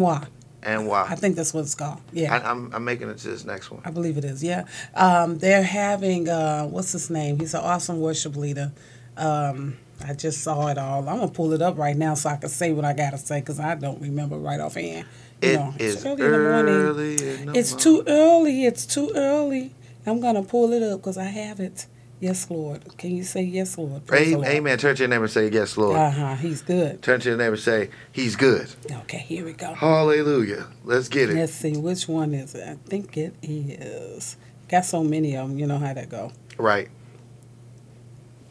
And 0.66 0.88
why? 0.88 1.06
I 1.08 1.16
think 1.16 1.36
that's 1.36 1.54
what 1.54 1.62
it's 1.62 1.76
called. 1.76 2.02
Yeah. 2.12 2.34
I, 2.36 2.50
I'm 2.50 2.74
I'm 2.74 2.84
making 2.84 3.10
it 3.10 3.20
to 3.20 3.28
this 3.28 3.46
next 3.46 3.70
one. 3.70 3.82
I 3.86 3.92
believe 3.92 4.18
it 4.18 4.26
is. 4.26 4.44
Yeah, 4.44 4.66
um, 4.96 5.38
they're 5.38 5.64
having 5.64 6.28
uh, 6.28 6.66
what's 6.66 6.92
his 6.92 7.10
name? 7.10 7.40
He's 7.40 7.54
an 7.54 7.62
awesome 7.62 8.00
worship 8.02 8.36
leader. 8.36 8.72
Um, 9.16 9.78
I 10.06 10.14
just 10.14 10.42
saw 10.42 10.68
it 10.68 10.78
all. 10.78 11.08
I'm 11.08 11.20
gonna 11.20 11.28
pull 11.30 11.54
it 11.54 11.62
up 11.62 11.78
right 11.78 11.96
now 11.96 12.16
so 12.16 12.30
I 12.30 12.38
can 12.38 12.50
say 12.50 12.72
what 12.72 12.84
I 12.84 12.94
gotta 12.94 13.18
say 13.18 13.40
because 13.40 13.60
I 13.60 13.76
don't 13.76 14.02
remember 14.02 14.38
right 14.38 14.60
offhand. 14.60 15.06
You 15.42 15.50
It 15.50 15.54
know, 15.56 15.74
is 15.78 15.96
it's 15.98 16.06
early 16.06 16.24
in 16.26 16.32
the 16.32 16.40
morning. 16.40 16.76
in 16.76 17.46
the 17.46 17.60
It's 17.60 17.72
morning. 17.72 17.84
too 17.84 18.04
early. 18.08 18.66
It's 18.66 18.86
too 18.86 19.12
early. 19.16 19.74
I'm 20.06 20.20
gonna 20.20 20.44
pull 20.44 20.74
it 20.74 20.82
up 20.84 21.00
because 21.00 21.18
I 21.18 21.26
have 21.26 21.60
it. 21.60 21.86
Yes, 22.26 22.50
Lord. 22.50 22.98
Can 22.98 23.12
you 23.12 23.24
say 23.24 23.44
yes, 23.44 23.78
Lord? 23.78 24.04
Praise 24.08 24.30
the 24.30 24.34
A- 24.34 24.38
Lord. 24.38 24.48
Amen. 24.48 24.78
Turn 24.80 24.96
to 24.96 25.04
your 25.04 25.10
neighbor 25.10 25.26
and 25.26 25.32
say, 25.32 25.48
Yes, 25.52 25.78
Lord. 25.78 25.96
Uh 25.96 26.10
huh. 26.10 26.34
He's 26.34 26.64
good. 26.64 27.04
Turn 27.04 27.20
to 27.20 27.30
your 27.30 27.38
neighbor 27.38 27.54
and 27.54 27.62
say, 27.62 27.92
He's 28.12 28.36
good. 28.36 28.68
Okay, 28.92 29.20
here 29.20 29.46
we 29.46 29.54
go. 29.54 29.76
Hallelujah. 29.76 30.66
Let's 30.84 31.08
get 31.08 31.30
it. 31.30 31.36
Let's 31.36 31.54
see 31.54 31.78
which 31.78 32.08
one 32.08 32.34
is 32.34 32.56
it. 32.56 32.68
I 32.68 32.78
think 32.90 33.16
it 33.16 33.36
is. 33.44 34.38
Got 34.70 34.86
so 34.86 35.04
many 35.04 35.36
of 35.36 35.50
them. 35.50 35.60
You 35.60 35.68
know 35.68 35.78
how 35.78 35.94
that 35.94 36.10
go. 36.10 36.32
Right. 36.58 36.90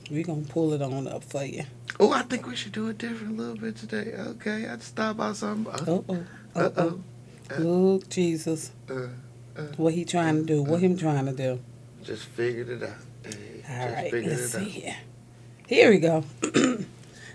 We're 0.08 0.22
gonna 0.22 0.42
pull 0.42 0.72
it 0.72 0.80
on 0.80 1.08
up 1.08 1.24
for 1.24 1.42
you. 1.42 1.64
Oh, 1.98 2.12
I 2.12 2.22
think 2.22 2.46
we 2.46 2.54
should 2.54 2.70
do 2.70 2.86
it 2.90 2.98
different 2.98 3.36
a 3.36 3.42
little 3.42 3.56
bit 3.56 3.74
today. 3.74 4.12
Okay, 4.16 4.68
I'd 4.68 4.84
stop 4.84 5.16
by 5.16 5.32
something. 5.32 5.72
Uh 5.74 5.84
Oh 5.88 6.04
oh. 6.08 6.24
Uh 6.54 6.70
oh. 6.76 7.00
oh. 7.58 8.02
Jesus. 8.08 8.70
Uh, 8.88 9.08
What 9.76 9.94
he 9.94 10.04
trying 10.04 10.36
to 10.36 10.44
do? 10.44 10.62
What 10.62 10.78
him 10.80 10.96
trying 10.96 11.26
to 11.26 11.32
do? 11.32 11.58
just 12.04 12.26
figured 12.26 12.68
it 12.68 12.82
out. 12.84 12.98
All 13.70 13.88
right, 13.88 14.10
let's 14.12 14.52
see 14.52 14.64
here. 14.64 14.96
Here 15.66 15.90
we 15.90 15.98
go. 15.98 16.24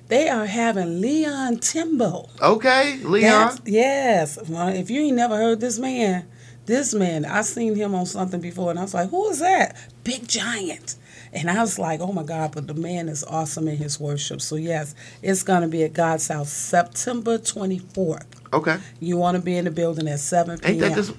they 0.07 0.29
are 0.29 0.45
having 0.45 1.01
Leon 1.01 1.57
Timbo. 1.59 2.29
Okay, 2.41 2.97
Leon. 3.03 3.21
That's- 3.21 3.59
yes. 3.65 4.37
If 4.49 4.89
you 4.89 5.01
ain't 5.01 5.17
never 5.17 5.35
heard 5.35 5.59
this 5.59 5.79
man, 5.79 6.25
this 6.65 6.93
man, 6.93 7.25
I 7.25 7.41
seen 7.41 7.75
him 7.75 7.95
on 7.95 8.05
something 8.05 8.39
before, 8.41 8.69
and 8.69 8.77
I 8.79 8.83
was 8.83 8.93
like, 8.93 9.09
"Who 9.09 9.29
is 9.29 9.39
that? 9.39 9.75
Big 10.03 10.27
Giant." 10.27 10.95
And 11.31 11.49
I 11.49 11.61
was 11.61 11.77
like, 11.77 11.99
oh 11.99 12.11
my 12.11 12.23
God, 12.23 12.53
but 12.55 12.65
the 12.65 12.73
man 12.73 13.07
is 13.07 13.23
awesome 13.23 13.67
in 13.67 13.77
his 13.77 13.99
worship. 13.99 14.41
So, 14.41 14.55
yes, 14.55 14.95
it's 15.21 15.43
going 15.43 15.61
to 15.61 15.67
be 15.67 15.83
at 15.83 15.93
God's 15.93 16.27
house 16.27 16.51
September 16.51 17.37
24th. 17.37 18.25
Okay. 18.51 18.77
You 18.99 19.17
want 19.17 19.37
to 19.37 19.43
be 19.43 19.55
in 19.55 19.65
the 19.65 19.71
building 19.71 20.07
at 20.07 20.19
7 20.19 20.57
p.m. 20.57 20.71
Ain't 20.71 20.81
that 20.81 20.95
this 20.95 21.13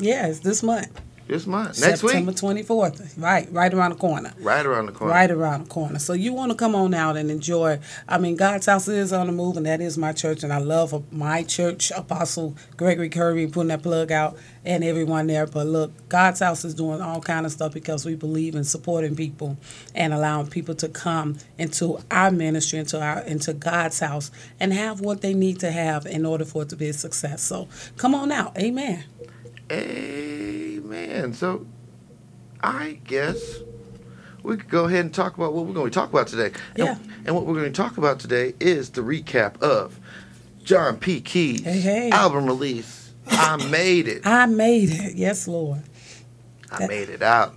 yeah, 0.00 0.26
it's 0.26 0.40
this 0.40 0.62
month. 0.62 1.00
This 1.28 1.46
month? 1.46 1.80
Next 1.80 2.00
September 2.00 2.32
week? 2.32 2.66
24th. 2.66 3.14
Right, 3.16 3.50
right 3.52 3.72
around 3.72 3.90
the 3.90 3.96
corner. 3.96 4.32
Right 4.40 4.64
around 4.66 4.86
the 4.86 4.92
corner. 4.92 5.12
Right 5.12 5.30
around 5.30 5.64
the 5.64 5.68
corner. 5.70 5.98
So 5.98 6.12
you 6.14 6.32
want 6.32 6.50
to 6.50 6.56
come 6.56 6.74
on 6.74 6.94
out 6.94 7.16
and 7.16 7.30
enjoy. 7.30 7.78
I 8.08 8.18
mean, 8.18 8.36
God's 8.36 8.66
house 8.66 8.88
is 8.88 9.12
on 9.12 9.26
the 9.26 9.32
move, 9.32 9.56
and 9.56 9.66
that 9.66 9.80
is 9.80 9.96
my 9.98 10.12
church, 10.12 10.42
and 10.42 10.52
I 10.52 10.58
love 10.58 10.92
uh, 10.94 11.00
my 11.12 11.42
church, 11.42 11.90
Apostle 11.92 12.56
Gregory 12.76 13.08
Curry, 13.08 13.46
putting 13.46 13.68
that 13.68 13.82
plug 13.82 14.10
out, 14.10 14.36
and 14.64 14.82
everyone 14.82 15.26
there. 15.26 15.46
But 15.46 15.66
look, 15.66 16.08
God's 16.08 16.40
house 16.40 16.64
is 16.64 16.74
doing 16.74 17.00
all 17.00 17.20
kind 17.20 17.46
of 17.46 17.52
stuff 17.52 17.72
because 17.74 18.04
we 18.04 18.14
believe 18.14 18.54
in 18.54 18.64
supporting 18.64 19.14
people 19.14 19.56
and 19.94 20.12
allowing 20.12 20.48
people 20.48 20.74
to 20.76 20.88
come 20.88 21.38
into 21.58 21.98
our 22.10 22.30
ministry, 22.30 22.78
into 22.78 23.00
our 23.00 23.20
into 23.20 23.52
God's 23.52 24.00
house, 24.00 24.30
and 24.58 24.72
have 24.72 25.00
what 25.00 25.20
they 25.20 25.34
need 25.34 25.60
to 25.60 25.70
have 25.70 26.06
in 26.06 26.26
order 26.26 26.44
for 26.44 26.62
it 26.62 26.68
to 26.70 26.76
be 26.76 26.88
a 26.88 26.92
success. 26.92 27.42
So 27.42 27.68
come 27.96 28.14
on 28.14 28.32
out, 28.32 28.58
Amen. 28.58 29.04
Amen. 29.70 31.32
So, 31.32 31.66
I 32.62 33.00
guess 33.04 33.58
we 34.42 34.56
could 34.56 34.68
go 34.68 34.84
ahead 34.86 35.00
and 35.04 35.14
talk 35.14 35.36
about 35.36 35.52
what 35.52 35.66
we're 35.66 35.74
going 35.74 35.90
to 35.90 35.94
talk 35.94 36.10
about 36.10 36.26
today. 36.28 36.46
And- 36.46 36.54
Yeah. 36.76 36.96
And, 37.26 37.34
what 37.34 37.46
we're 37.46 37.54
going 37.54 37.72
to 37.72 37.76
talk 37.82 37.98
about 37.98 38.18
today 38.18 38.54
is 38.60 38.90
the 38.90 39.02
recap 39.02 39.60
of 39.60 40.00
John 40.62 40.96
P. 40.98 41.20
Kee's 41.20 41.62
Hey, 41.62 41.80
hey. 41.80 42.10
album 42.10 42.46
release. 42.46 43.12
I 43.26 43.56
made 43.70 44.08
it. 44.08 44.26
I 44.26 44.46
made 44.46 44.90
it. 44.90 45.16
Yes, 45.16 45.46
Lord. 45.46 45.82
I 46.72 46.86
made 46.86 47.08
it 47.10 47.22
out. 47.22 47.54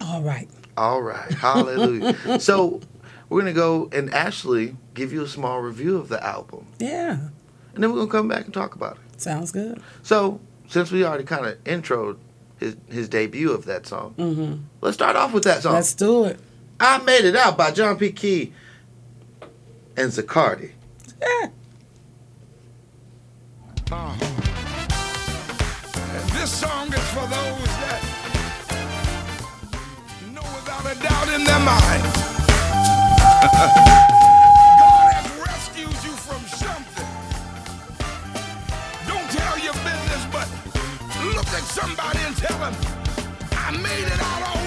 All 0.00 0.22
right. 0.22 0.48
All 0.76 1.00
right. 1.02 1.32
Hallelujah. 1.32 2.38
so, 2.40 2.80
we're 3.28 3.40
going 3.42 3.52
to 3.54 3.58
go 3.58 3.88
and 3.92 4.12
actually 4.14 4.76
give 4.94 5.12
you 5.12 5.22
a 5.22 5.28
small 5.28 5.60
review 5.60 5.96
of 5.96 6.08
the 6.08 6.22
album. 6.24 6.66
Yeah. 6.78 7.28
And 7.74 7.82
then 7.82 7.90
we're 7.90 7.96
going 7.98 8.08
to 8.08 8.12
come 8.12 8.28
back 8.28 8.44
and 8.44 8.54
talk 8.54 8.74
about 8.74 8.96
it. 9.12 9.20
Sounds 9.20 9.50
good. 9.52 9.80
So, 10.02 10.40
since 10.68 10.90
we 10.92 11.04
already 11.04 11.24
kind 11.24 11.44
of 11.46 11.62
introed 11.64 12.16
his, 12.58 12.76
his 12.88 13.08
debut 13.08 13.50
of 13.52 13.64
that 13.66 13.86
song, 13.86 14.14
Mm-hmm. 14.18 14.54
let's 14.80 14.94
start 14.96 15.16
off 15.16 15.32
with 15.32 15.44
that 15.44 15.62
song. 15.62 15.74
Let's 15.74 15.94
do 15.94 16.24
it. 16.24 16.38
I 16.80 16.98
Made 16.98 17.24
It 17.24 17.34
Out 17.36 17.56
by 17.58 17.70
John 17.72 17.96
P. 17.98 18.12
Kee 18.12 18.52
and 19.96 20.12
Zacardi. 20.12 20.70
Yeah. 21.20 21.48
And 26.10 26.30
this 26.30 26.50
song 26.52 26.92
is 26.92 27.08
for 27.10 27.26
those 27.26 27.66
that 27.80 28.02
know 30.32 30.42
without 30.42 30.84
a 30.86 30.94
doubt 31.02 31.28
in 31.34 31.44
their 31.44 31.60
mind. 31.60 32.04
somebody 41.80 42.18
and 42.26 42.36
tell 42.36 42.58
them, 42.58 42.74
I 43.52 43.70
made 43.70 44.06
it 44.14 44.20
out 44.20 44.42
all 44.48 44.57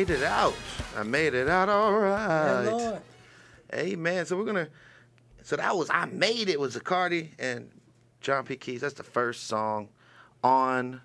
made 0.00 0.10
it 0.10 0.22
out. 0.22 0.54
I 0.96 1.02
made 1.02 1.34
it 1.34 1.48
out 1.48 1.68
all 1.68 1.92
right. 1.98 2.98
Amen. 3.74 4.24
So 4.24 4.36
we're 4.36 4.44
gonna. 4.46 4.68
So 5.42 5.56
that 5.56 5.76
was 5.76 5.90
I 5.90 6.06
made 6.06 6.48
it 6.48 6.58
was 6.58 6.74
Zacardi 6.76 7.28
and 7.38 7.70
John 8.20 8.44
P. 8.44 8.56
Keys. 8.56 8.80
That's 8.80 8.94
the 8.94 9.02
first 9.02 9.46
song 9.46 9.88
on. 10.42 11.00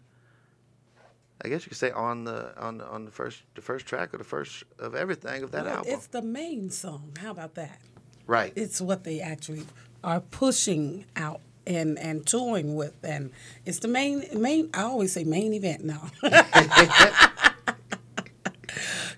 I 1.43 1.49
guess 1.49 1.65
you 1.65 1.69
could 1.69 1.77
say 1.77 1.91
on 1.91 2.23
the 2.23 2.57
on 2.57 2.77
the, 2.77 2.87
on 2.87 3.03
the 3.05 3.11
first 3.11 3.43
the 3.55 3.61
first 3.61 3.85
track 3.85 4.13
or 4.13 4.17
the 4.17 4.23
first 4.23 4.63
of 4.79 4.95
everything 4.95 5.43
of 5.43 5.51
that 5.51 5.65
Well, 5.65 5.75
album. 5.77 5.93
It's 5.93 6.07
the 6.07 6.21
main 6.21 6.69
song. 6.69 7.11
How 7.19 7.31
about 7.31 7.55
that? 7.55 7.79
right. 8.25 8.53
It's 8.55 8.79
what 8.79 9.03
they 9.03 9.19
actually 9.19 9.65
are 10.03 10.21
pushing 10.21 11.05
out 11.17 11.41
and 11.67 11.99
and 11.99 12.25
touring 12.25 12.75
with, 12.75 12.95
and 13.03 13.31
it's 13.65 13.79
the 13.79 13.89
main 13.89 14.23
main. 14.33 14.69
I 14.73 14.83
always 14.83 15.11
say 15.11 15.25
main 15.25 15.53
event 15.53 15.83
now. 15.83 16.09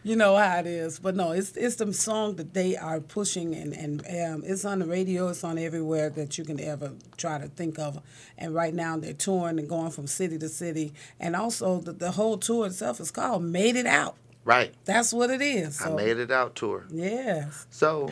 you 0.07 0.15
know 0.15 0.37
how 0.37 0.59
it 0.59 0.65
is, 0.65 0.99
but 0.99 1.15
no, 1.15 1.31
it's 1.31 1.55
it's 1.57 1.75
the 1.75 1.91
song 1.93 2.37
that 2.37 2.53
they 2.53 2.77
are 2.77 3.01
pushing, 3.01 3.53
and 3.53 3.73
and 3.73 4.01
um, 4.07 4.43
it's 4.45 4.63
on 4.63 4.79
the 4.79 4.85
radio, 4.85 5.27
it's 5.27 5.43
on 5.43 5.57
everywhere 5.57 6.09
that 6.11 6.37
you 6.37 6.45
can 6.45 6.59
ever 6.59 6.93
try 7.17 7.37
to 7.37 7.47
think 7.47 7.77
of. 7.77 8.01
And 8.37 8.55
right 8.55 8.73
now 8.73 8.97
they're 8.97 9.13
touring 9.13 9.59
and 9.59 9.67
going 9.67 9.91
from 9.91 10.07
city 10.07 10.37
to 10.37 10.47
city, 10.47 10.93
and 11.19 11.35
also 11.35 11.81
the, 11.81 11.91
the 11.91 12.11
whole 12.11 12.37
tour 12.37 12.67
itself 12.67 12.99
is 13.01 13.11
called 13.11 13.43
"Made 13.43 13.75
It 13.75 13.85
Out." 13.85 14.15
right. 14.45 14.73
That's 14.85 15.13
what 15.13 15.29
it 15.29 15.41
is. 15.41 15.81
I 15.81 15.91
made 15.91 16.17
it 16.17 16.31
out 16.31 16.55
tour. 16.55 16.85
Yes. 16.89 17.67
So, 17.69 18.09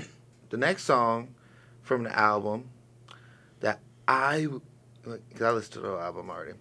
the 0.50 0.58
next 0.58 0.84
song 0.84 1.34
from 1.82 2.04
the 2.04 2.18
album 2.18 2.70
that 3.62 3.80
I, 4.08 4.48
because 5.04 5.42
I 5.42 5.52
listened 5.52 5.74
to 5.76 5.80
the 5.80 5.88
whole 5.88 6.00
album 6.02 6.30
already. 6.30 6.58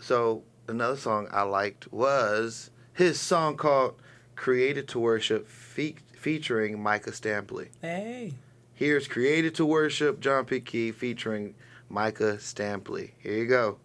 So, 0.00 0.44
another 0.68 0.96
song 0.96 1.26
I 1.32 1.42
liked 1.42 1.92
was 1.92 2.70
his 2.92 3.18
song 3.18 3.56
called 3.56 4.00
Created 4.40 4.88
to 4.88 4.98
Worship 4.98 5.46
fe- 5.46 5.96
featuring 6.16 6.82
Micah 6.82 7.10
Stampley. 7.10 7.68
Hey. 7.82 8.32
Here's 8.72 9.06
Created 9.06 9.54
to 9.56 9.66
Worship, 9.66 10.18
John 10.18 10.46
P. 10.46 10.60
Kee 10.60 10.92
featuring 10.92 11.54
Micah 11.90 12.38
Stampley. 12.38 13.10
Here 13.18 13.34
you 13.34 13.44
go. 13.44 13.76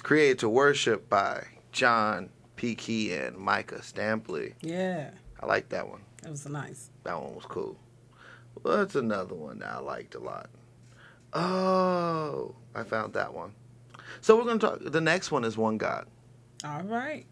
Was 0.00 0.06
created 0.06 0.38
to 0.38 0.48
worship 0.48 1.10
by 1.10 1.46
John 1.72 2.30
P. 2.56 2.74
Kee 2.74 3.12
and 3.12 3.36
Micah 3.36 3.80
Stampley. 3.82 4.54
Yeah, 4.62 5.10
I 5.38 5.44
like 5.44 5.68
that 5.68 5.90
one. 5.90 6.00
that 6.22 6.30
was 6.30 6.48
nice. 6.48 6.88
That 7.04 7.20
one 7.20 7.34
was 7.34 7.44
cool. 7.44 7.76
Well, 8.62 8.78
that's 8.78 8.94
another 8.94 9.34
one 9.34 9.58
that 9.58 9.68
I 9.68 9.78
liked 9.78 10.14
a 10.14 10.18
lot. 10.18 10.48
Oh, 11.34 12.54
I 12.74 12.82
found 12.82 13.12
that 13.12 13.34
one. 13.34 13.52
So 14.22 14.38
we're 14.38 14.44
gonna 14.44 14.58
talk. 14.58 14.78
The 14.80 15.02
next 15.02 15.30
one 15.30 15.44
is 15.44 15.58
One 15.58 15.76
God. 15.76 16.06
All 16.64 16.82
right. 16.84 17.26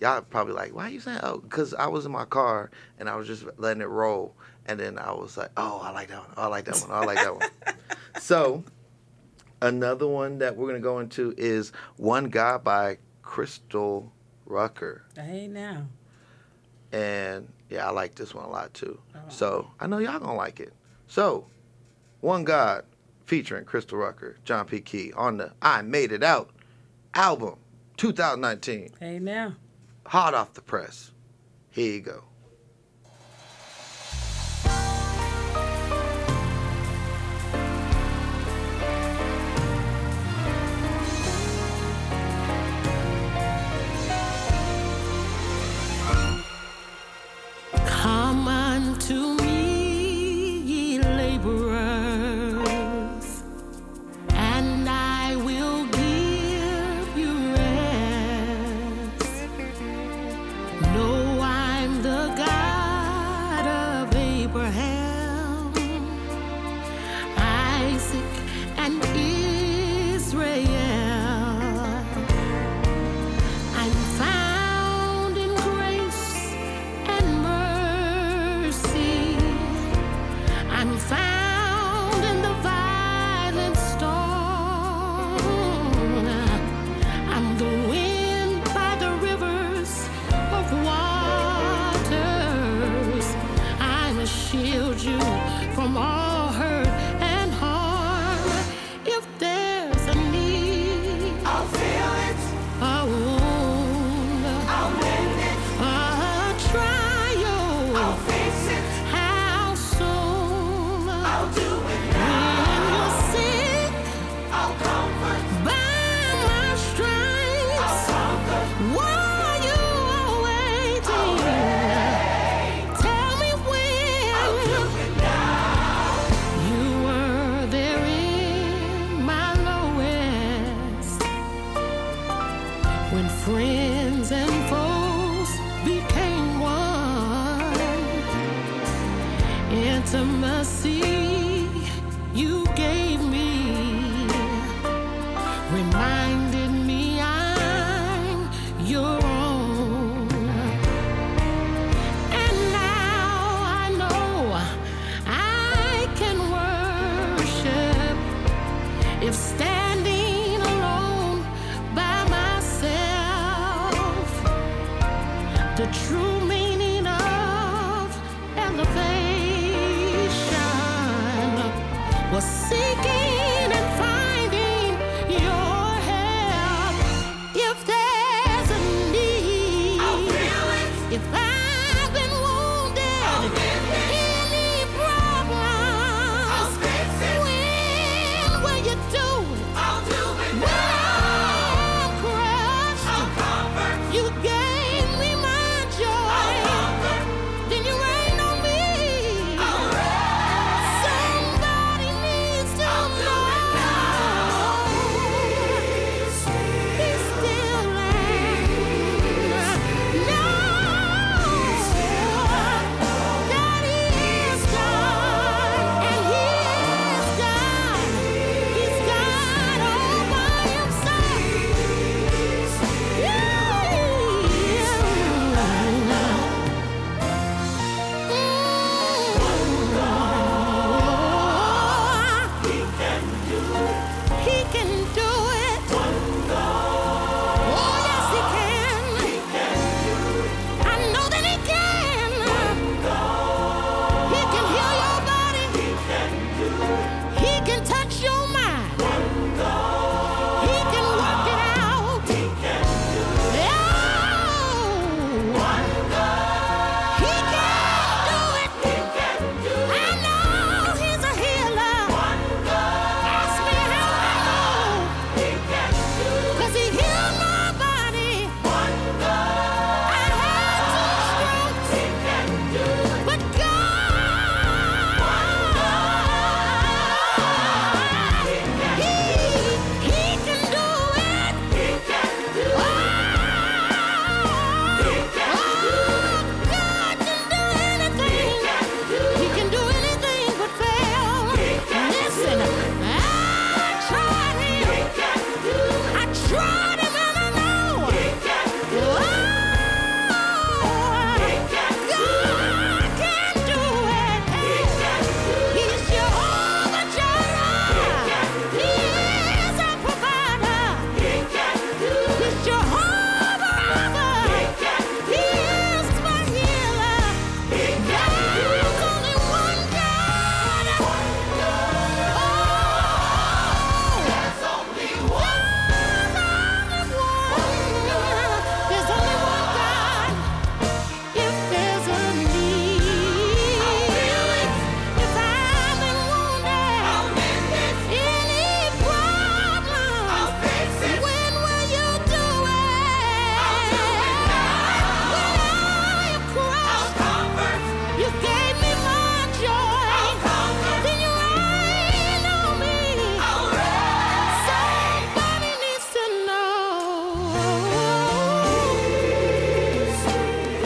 Y'all 0.00 0.22
probably 0.22 0.54
like, 0.54 0.72
why 0.72 0.86
are 0.86 0.90
you 0.90 1.00
saying? 1.00 1.18
Oh, 1.24 1.38
because 1.38 1.74
I 1.74 1.88
was 1.88 2.06
in 2.06 2.12
my 2.12 2.24
car 2.24 2.70
and 3.00 3.08
I 3.08 3.16
was 3.16 3.26
just 3.26 3.44
letting 3.56 3.82
it 3.82 3.88
roll, 3.88 4.36
and 4.66 4.78
then 4.78 4.96
I 4.96 5.10
was 5.10 5.36
like, 5.36 5.50
oh, 5.56 5.80
I 5.82 5.90
like 5.90 6.06
that 6.10 6.20
one. 6.20 6.34
Oh, 6.36 6.42
I 6.42 6.46
like 6.46 6.66
that 6.66 6.76
one. 6.76 6.90
Oh, 6.92 7.00
I 7.00 7.04
like 7.04 7.16
that 7.16 7.34
one. 7.34 7.50
So 8.20 8.62
another 9.62 10.06
one 10.06 10.38
that 10.38 10.56
we're 10.56 10.66
gonna 10.66 10.80
go 10.80 10.98
into 10.98 11.34
is 11.36 11.72
One 11.96 12.30
God 12.30 12.64
by 12.64 12.98
Crystal 13.22 14.12
Rucker. 14.46 15.04
Hey 15.16 15.48
now. 15.48 15.86
And 16.92 17.48
yeah, 17.68 17.86
I 17.86 17.90
like 17.90 18.14
this 18.16 18.34
one 18.34 18.44
a 18.44 18.50
lot 18.50 18.74
too. 18.74 18.98
Oh. 19.14 19.18
So 19.28 19.70
I 19.78 19.86
know 19.86 19.98
y'all 19.98 20.18
gonna 20.18 20.34
like 20.34 20.60
it. 20.60 20.72
So, 21.06 21.46
One 22.20 22.44
God 22.44 22.84
featuring 23.26 23.64
Crystal 23.64 23.98
Rucker, 23.98 24.36
John 24.44 24.66
P. 24.66 24.80
Kee 24.80 25.12
on 25.12 25.36
the 25.36 25.52
I 25.62 25.82
Made 25.82 26.12
It 26.12 26.22
Out 26.22 26.50
album 27.14 27.56
2019. 27.96 28.90
Hey 28.98 29.18
now. 29.18 29.54
Hot 30.06 30.34
off 30.34 30.54
the 30.54 30.62
press. 30.62 31.12
Here 31.70 31.92
you 31.94 32.00
go. 32.00 32.24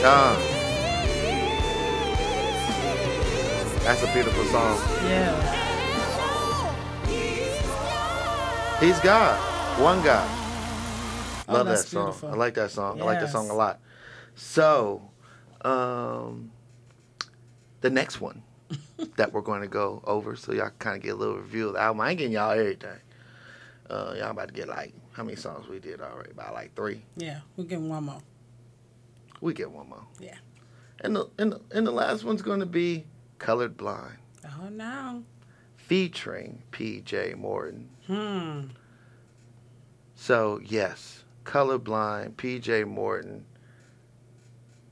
Done. 0.05 0.37
That's 3.85 4.03
a 4.03 4.13
beautiful 4.13 4.45
song. 4.45 4.79
Yeah. 5.03 5.65
He's 8.81 9.01
God, 9.01 9.81
one 9.81 10.03
God. 10.03 10.29
Oh, 11.49 11.55
Love 11.55 11.67
oh, 11.67 11.71
that 11.71 11.79
song. 11.79 12.05
Beautiful. 12.05 12.29
I 12.29 12.35
like 12.35 12.53
that 12.53 12.71
song. 12.71 12.99
Yes. 12.99 13.03
I 13.03 13.07
like 13.07 13.21
that 13.21 13.31
song 13.31 13.49
a 13.49 13.55
lot. 13.55 13.81
So, 14.35 15.09
um, 15.63 16.51
the 17.81 17.89
next 17.89 18.21
one 18.21 18.43
that 19.17 19.33
we're 19.33 19.41
going 19.41 19.63
to 19.63 19.69
go 19.69 20.03
over, 20.05 20.37
so 20.37 20.53
y'all 20.53 20.69
kind 20.79 20.99
of 20.99 21.03
get 21.03 21.15
a 21.15 21.17
little 21.17 21.39
review 21.39 21.69
of 21.69 21.73
the 21.73 21.81
album. 21.81 22.03
I 22.03 22.11
ain't 22.11 22.19
getting 22.19 22.35
y'all 22.35 22.51
everything. 22.51 23.01
Uh, 23.89 24.17
y'all 24.19 24.33
about 24.33 24.49
to 24.49 24.55
get 24.55 24.69
like 24.69 24.93
how 25.13 25.25
many 25.25 25.37
songs 25.37 25.67
we 25.67 25.79
did 25.79 26.03
already? 26.03 26.33
About 26.33 26.53
like 26.53 26.75
three. 26.75 27.01
Yeah, 27.17 27.41
we're 27.57 27.65
getting 27.65 27.89
one 27.89 28.05
more. 28.05 28.21
We 29.41 29.53
get 29.55 29.71
one 29.71 29.89
more. 29.89 30.07
Yeah. 30.21 30.37
And 31.01 31.17
the 31.17 31.29
and 31.39 31.53
the, 31.53 31.61
and 31.73 31.87
the 31.87 31.91
last 31.91 32.25
one's 32.25 32.43
going 32.43 32.61
to 32.61 32.67
be 32.67 33.05
Colored 33.39 33.77
Blind, 33.77 34.17
Oh 34.45 34.69
no. 34.71 35.23
featuring 35.77 36.63
P.J. 36.71 37.35
Morton. 37.35 37.89
Hmm. 38.07 38.61
So 40.15 40.61
yes, 40.65 41.25
colorblind, 41.45 42.35
PJ 42.35 42.87
Morton. 42.87 43.45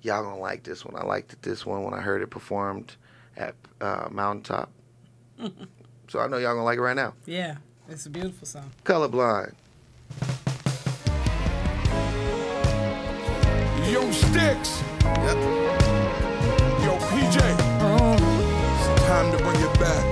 Y'all 0.03 0.23
gonna 0.25 0.39
like 0.39 0.65
this 0.65 0.85
one. 0.85 1.01
I 1.01 1.07
liked 1.07 1.33
it, 1.33 1.43
this 1.43 1.65
one 1.65 1.85
when 1.85 1.95
I 1.95 2.01
heard 2.01 2.23
it 2.23 2.27
performed 2.31 2.97
at 3.37 3.55
uh, 3.81 4.09
Mountaintop. 4.11 4.71
so 6.09 6.19
I 6.21 6.27
know 6.27 6.39
y'all 6.39 6.55
gonna 6.55 6.65
like 6.65 6.79
it 6.79 6.83
right 6.83 6.97
now. 6.97 7.15
Yeah. 7.25 7.57
It's 7.89 8.07
a 8.07 8.11
beautiful 8.11 8.47
song. 8.47 8.71
Colorblind. 8.85 9.55
Yo, 13.93 14.11
Sticks. 14.11 14.83
Yep. 15.05 15.37
Yo, 16.83 16.97
PJ. 17.11 17.37
It's 18.73 19.03
time 19.03 19.31
to 19.31 19.37
bring 19.45 19.61
it 19.61 19.79
back. 19.79 20.05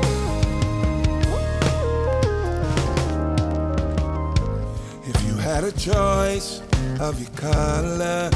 If 5.07 5.17
you 5.25 5.35
had 5.37 5.65
a 5.65 5.73
choice 5.73 6.61
of 7.01 7.19
your 7.19 7.31
color, 7.31 8.29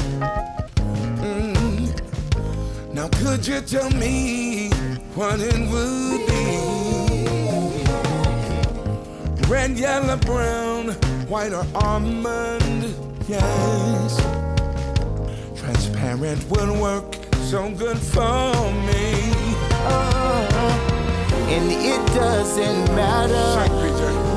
mm, 1.21 1.93
now 2.91 3.07
could 3.09 3.45
you 3.45 3.61
tell 3.61 3.91
me 3.91 4.71
what 5.13 5.39
it 5.39 5.59
would 5.69 6.25
be? 6.25 6.57
Red, 9.47 9.77
yellow, 9.77 10.17
brown, 10.17 10.93
white, 11.29 11.53
or 11.53 11.67
almond? 11.75 12.95
Yes. 13.27 14.54
Transparent 15.65 16.47
will 16.51 16.79
work 16.79 17.15
so 17.49 17.71
good 17.71 17.97
for 17.97 18.53
me. 18.85 19.33
Uh-huh. 19.71 21.49
And 21.49 21.71
it 21.71 22.05
doesn't 22.13 22.95
matter 22.95 23.49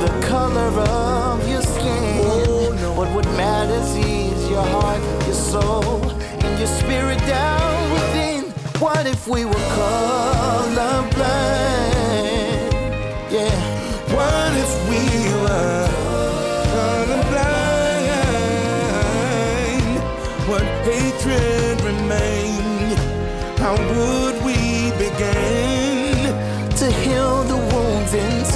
the 0.01 0.27
color 0.27 0.71
of 0.89 1.47
your 1.47 1.61
skin. 1.61 2.21
Oh, 2.25 2.75
no. 2.81 2.93
What 3.15 3.27
matters 3.37 3.95
is 3.97 4.49
your 4.49 4.65
heart, 4.65 5.03
your 5.27 5.35
soul, 5.35 6.03
and 6.11 6.59
your 6.59 6.69
spirit 6.81 7.19
down 7.27 7.93
within. 7.93 8.45
What 8.81 9.07
if 9.07 9.29
we 9.29 9.45
were 9.45 9.53
colorblind? 9.77 11.18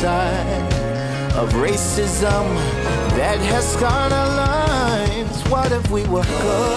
Inside 0.02 0.72
of 1.36 1.52
racism 1.52 2.44
that 3.14 3.38
has 3.38 3.72
scarred 3.72 4.12
our 4.12 4.36
lives. 4.36 5.48
What 5.48 5.70
if 5.70 5.90
we 5.90 6.02
were 6.06 6.22
colorblind? 6.22 6.72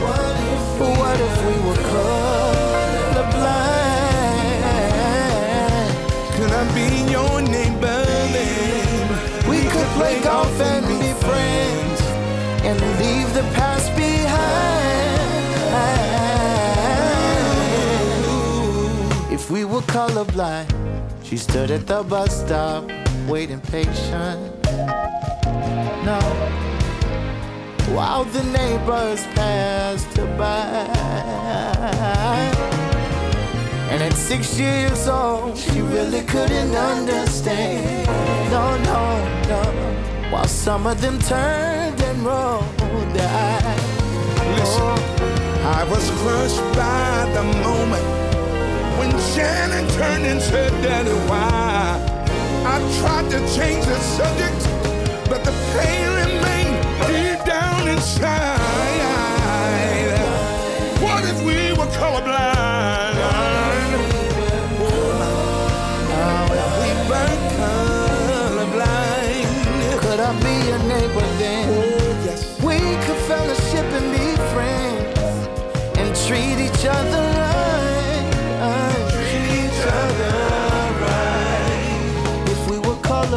What 0.00 1.20
if 1.20 1.36
we 1.44 1.52
were 1.68 1.82
colorblind? 1.92 2.80
Could 6.36 6.52
I 6.52 6.64
be 6.74 6.88
your 7.12 7.42
neighbor 7.42 8.04
then? 8.32 9.50
We 9.50 9.58
could 9.68 9.90
play 9.98 10.16
golf 10.22 10.60
and 10.60 10.86
be 10.86 11.12
friends 11.26 12.00
and 12.64 12.80
leave 12.98 13.34
the 13.34 13.42
past 13.54 13.69
We 19.50 19.64
were 19.64 19.80
colorblind, 19.80 20.70
she 21.24 21.36
stood 21.36 21.72
at 21.72 21.84
the 21.88 22.04
bus 22.04 22.46
stop, 22.46 22.88
waiting 23.26 23.60
patient. 23.60 24.38
No, 26.06 26.20
while 27.92 28.22
the 28.22 28.44
neighbors 28.44 29.26
passed 29.34 30.16
her 30.16 30.26
by. 30.38 30.86
And 33.90 34.00
at 34.04 34.12
six 34.12 34.56
years 34.56 35.08
old, 35.08 35.58
she 35.58 35.80
really 35.80 36.22
couldn't 36.22 36.76
understand. 36.76 38.06
No, 38.52 38.78
no, 38.84 39.02
no. 39.48 40.30
While 40.30 40.46
some 40.46 40.86
of 40.86 41.00
them 41.00 41.18
turned 41.18 42.00
and 42.00 42.24
rolled 42.24 43.18
eyes. 43.18 43.82
Listen, 44.56 44.98
I 45.66 45.84
was 45.90 46.08
crushed 46.22 46.62
by 46.76 47.28
the 47.34 47.42
moment 47.64 48.19
when 49.00 49.10
Shannon 49.32 49.88
turned 49.96 50.26
and 50.26 50.40
said, 50.42 50.70
Daddy, 50.82 51.16
why? 51.30 51.96
I 52.72 52.76
tried 53.00 53.30
to 53.30 53.38
change 53.56 53.86
the 53.86 53.98
subject, 54.18 54.60
but 55.30 55.42
the 55.42 55.54
pain 55.72 56.06
remained 56.22 56.76
deep 57.08 57.40
down 57.46 57.88
inside. 57.88 58.60
What 61.00 61.24
if 61.24 61.38
we 61.48 61.72
were 61.78 61.90
colorblind? 62.00 63.16
Now, 66.12 66.44
if 66.60 66.70
we 66.80 66.90
We're 67.10 67.38
colorblind. 67.56 69.50
could 70.02 70.20
I 70.20 70.30
be 70.44 70.54
your 70.68 70.82
neighbor 70.92 71.26
then? 71.40 71.64
Oh, 71.70 72.26
yes. 72.26 72.40
We 72.60 72.76
could 73.04 73.20
fellowship 73.32 73.86
and 73.98 74.06
be 74.12 74.26
friends 74.52 75.98
and 75.98 76.08
treat 76.26 76.58
each 76.66 76.84
other 76.84 77.39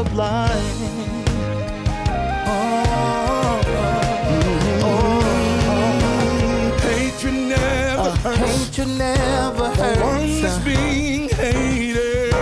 were 0.04 0.10
colorblind. 0.10 0.94
Hatred 7.04 7.34
never 7.34 8.16
hurts. 8.24 8.42
Hatred 8.70 8.88
One 10.02 10.42
that's 10.42 10.64
being 10.64 11.30
hated. 11.30 12.34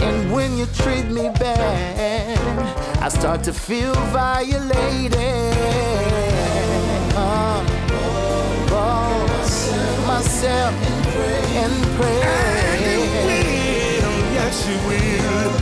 And 0.00 0.32
when 0.32 0.56
you 0.58 0.66
treat 0.66 1.06
me 1.06 1.30
bad, 1.38 2.38
I 3.02 3.08
start 3.08 3.44
to 3.44 3.52
feel 3.52 3.94
violated. 4.10 5.12
Uh, 7.14 7.62
oh, 8.70 9.26
myself 10.06 10.74
and 11.62 11.74
pray. 11.96 12.22
And 12.72 12.84
it 12.84 13.00
will, 13.26 14.16
yes 14.34 14.68
it 14.68 14.80
will. 14.88 15.61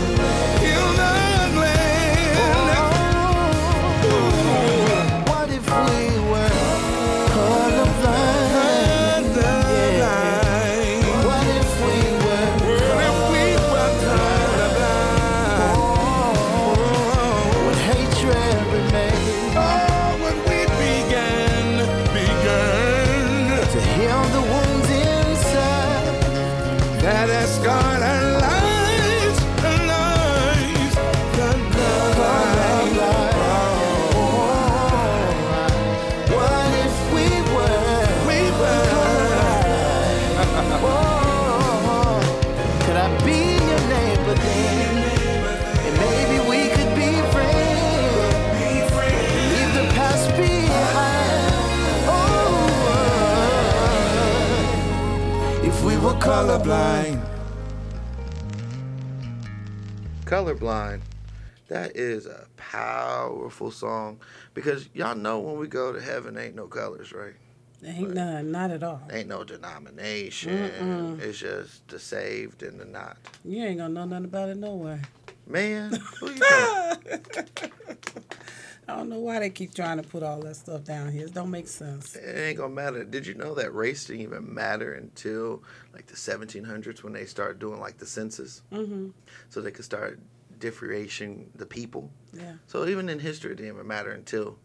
Because 64.61 64.91
y'all 64.93 65.15
know 65.15 65.39
when 65.39 65.57
we 65.59 65.67
go 65.67 65.93
to 65.93 66.01
heaven, 66.01 66.37
ain't 66.37 66.55
no 66.55 66.67
colors, 66.67 67.13
right? 67.13 67.35
Ain't 67.83 68.13
none, 68.13 68.53
not 68.53 68.71
at 68.71 68.83
all. 68.83 69.01
Ain't 69.11 69.29
no 69.29 69.43
denomination. 69.43 71.19
It's 71.19 71.39
just 71.39 71.89
the 71.89 71.99
saved 71.99 72.63
and 72.63 72.79
the 72.79 72.85
not. 72.85 73.17
You 73.43 73.65
ain't 73.65 73.79
gonna 73.79 73.95
know 73.95 74.05
nothing 74.05 74.27
about 74.27 74.51
it 74.51 74.59
nowhere. 74.59 75.01
Man, 75.47 75.93
who 76.21 76.31
you? 76.31 76.43
I 78.87 78.97
don't 78.97 79.09
know 79.09 79.21
why 79.21 79.39
they 79.39 79.49
keep 79.51 79.73
trying 79.75 79.97
to 79.97 80.03
put 80.03 80.23
all 80.23 80.41
that 80.41 80.57
stuff 80.57 80.85
down 80.85 81.11
here. 81.11 81.25
It 81.25 81.33
don't 81.33 81.51
make 81.51 81.69
sense. 81.69 82.17
It 82.17 82.39
ain't 82.39 82.59
gonna 82.59 82.75
matter. 82.75 83.03
Did 83.05 83.27
you 83.27 83.35
know 83.35 83.55
that 83.55 83.75
race 83.75 84.05
didn't 84.05 84.23
even 84.23 84.53
matter 84.53 84.93
until 84.93 85.63
like 85.95 86.07
the 86.07 86.17
1700s 86.17 87.03
when 87.03 87.15
they 87.15 87.25
started 87.25 87.59
doing 87.59 87.81
like 87.81 87.97
the 87.97 88.07
census, 88.07 88.63
hmm 88.71 89.09
so 89.49 89.61
they 89.61 89.71
could 89.71 89.85
start 89.85 90.21
differentiating 90.61 91.51
the 91.57 91.67
people. 91.67 92.11
Yeah. 92.33 92.55
So 92.67 92.87
even 92.87 93.09
in 93.09 93.19
history, 93.19 93.53
it 93.53 93.57
didn't 93.57 93.75
even 93.75 93.87
matter 93.87 94.13
until 94.13 94.59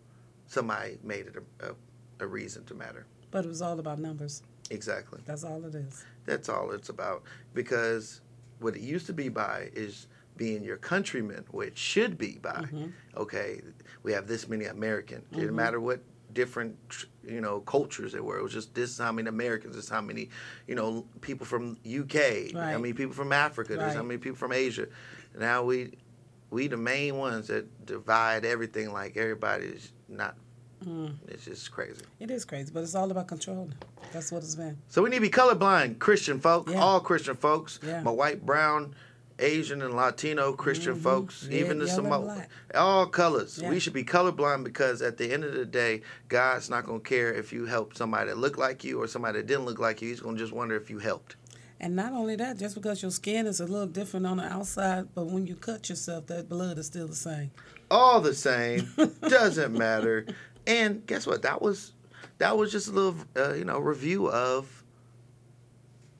somebody 0.45 0.99
made 1.03 1.25
it 1.27 1.35
a, 1.61 1.69
a, 1.71 1.75
a 2.19 2.27
reason 2.27 2.63
to 2.65 2.75
matter. 2.75 3.05
But 3.31 3.45
it 3.45 3.47
was 3.47 3.61
all 3.61 3.79
about 3.79 3.99
numbers. 3.99 4.43
Exactly. 4.69 5.21
That's 5.25 5.43
all 5.43 5.63
it 5.65 5.75
is. 5.75 6.05
That's 6.25 6.49
all 6.49 6.71
it's 6.71 6.89
about. 6.89 7.23
Because 7.53 8.21
what 8.59 8.75
it 8.75 8.81
used 8.81 9.07
to 9.07 9.13
be 9.13 9.29
by 9.29 9.69
is 9.73 10.07
being 10.37 10.63
your 10.63 10.77
countrymen, 10.77 11.45
which 11.51 11.77
should 11.77 12.17
be 12.17 12.37
by. 12.41 12.65
Mhm. 12.71 12.91
Okay, 13.15 13.61
we 14.03 14.11
have 14.11 14.27
this 14.27 14.47
many 14.47 14.65
American. 14.65 15.19
It 15.19 15.31
Mhm. 15.31 15.39
didn't 15.39 15.55
matter 15.55 15.79
what 15.79 16.01
different 16.33 16.75
you 17.23 17.39
know 17.39 17.61
cultures 17.61 18.11
there 18.11 18.21
were. 18.23 18.37
It 18.37 18.43
was 18.43 18.51
just 18.51 18.73
this 18.73 18.89
is 18.89 18.97
how 18.97 19.13
many 19.13 19.29
Americans. 19.29 19.75
This 19.75 19.85
is 19.85 19.89
how 19.89 20.01
many 20.01 20.29
you 20.67 20.75
know 20.75 21.07
people 21.21 21.45
from 21.45 21.77
UK. 21.85 22.51
How 22.51 22.59
Right. 22.59 22.77
many 22.77 22.91
people 22.93 23.13
from 23.13 23.31
Africa. 23.31 23.77
There's 23.77 23.93
how 23.93 24.03
many 24.03 24.17
people 24.17 24.35
from 24.37 24.51
Asia. 24.51 24.87
Now 25.37 25.63
we 25.63 25.91
we 26.51 26.67
the 26.67 26.77
main 26.77 27.17
ones 27.17 27.47
that 27.47 27.85
divide 27.85 28.45
everything. 28.45 28.91
Like 28.93 29.17
everybody's 29.17 29.91
not. 30.07 30.35
Mm. 30.85 31.15
It's 31.27 31.45
just 31.45 31.71
crazy. 31.71 32.01
It 32.19 32.29
is 32.29 32.45
crazy, 32.45 32.71
but 32.73 32.83
it's 32.83 32.95
all 32.95 33.09
about 33.09 33.27
control. 33.27 33.69
That's 34.13 34.31
what 34.31 34.43
it's 34.43 34.55
been. 34.55 34.77
So 34.89 35.01
we 35.01 35.09
need 35.09 35.17
to 35.17 35.21
be 35.21 35.29
colorblind 35.29 35.99
Christian 35.99 36.39
folk, 36.39 36.69
Yeah. 36.69 36.79
all 36.79 36.99
Christian 36.99 37.35
folks, 37.35 37.79
Yeah. 37.81 38.01
my 38.03 38.11
white, 38.11 38.45
brown, 38.45 38.93
Asian, 39.39 39.81
and 39.81 39.95
Latino 39.95 40.53
Christian 40.53 40.95
Mhm. 40.95 41.01
folks, 41.01 41.43
Red, 41.43 41.53
even 41.53 41.79
the 41.79 41.87
Samoa, 41.87 42.45
all 42.73 43.07
colors. 43.07 43.57
Yeah. 43.61 43.69
We 43.69 43.79
should 43.79 43.93
be 43.93 44.03
colorblind 44.03 44.63
because 44.63 45.01
at 45.01 45.17
the 45.17 45.33
end 45.33 45.43
of 45.43 45.53
the 45.53 45.65
day, 45.65 46.01
God's 46.29 46.69
not 46.69 46.85
gonna 46.85 46.99
care 46.99 47.33
if 47.33 47.51
you 47.51 47.65
helped 47.65 47.97
somebody 47.97 48.29
that 48.29 48.37
looked 48.37 48.59
like 48.59 48.83
you 48.83 49.01
or 49.01 49.07
somebody 49.07 49.39
that 49.39 49.47
didn't 49.47 49.65
look 49.65 49.79
like 49.79 50.01
you. 50.01 50.09
He's 50.09 50.19
gonna 50.21 50.37
just 50.37 50.53
wonder 50.53 50.75
if 50.75 50.89
you 50.89 50.99
helped. 50.99 51.35
And 51.85 51.95
not 51.95 52.13
only 52.13 52.35
that, 52.37 52.57
just 52.57 52.73
because 52.73 53.03
your 53.03 53.11
skin 53.11 53.45
is 53.45 53.59
a 53.59 53.65
little 53.67 53.85
different 53.85 54.25
on 54.25 54.37
the 54.37 54.43
outside, 54.43 55.09
but 55.13 55.27
when 55.27 55.45
you 55.45 55.53
cut 55.53 55.87
yourself, 55.87 56.25
that 56.25 56.49
blood 56.49 56.79
is 56.79 56.87
still 56.87 57.07
the 57.07 57.13
same. 57.15 57.51
All 57.91 58.21
the 58.21 58.33
same, 58.33 58.89
doesn't 59.21 59.71
matter. 59.71 60.25
And 60.65 61.05
guess 61.05 61.27
what? 61.27 61.43
That 61.43 61.61
was 61.61 61.93
that 62.39 62.57
was 62.57 62.71
just 62.71 62.87
a 62.87 62.91
little, 62.91 63.15
uh, 63.37 63.53
you 63.53 63.65
know, 63.65 63.77
review 63.77 64.31
of, 64.31 64.83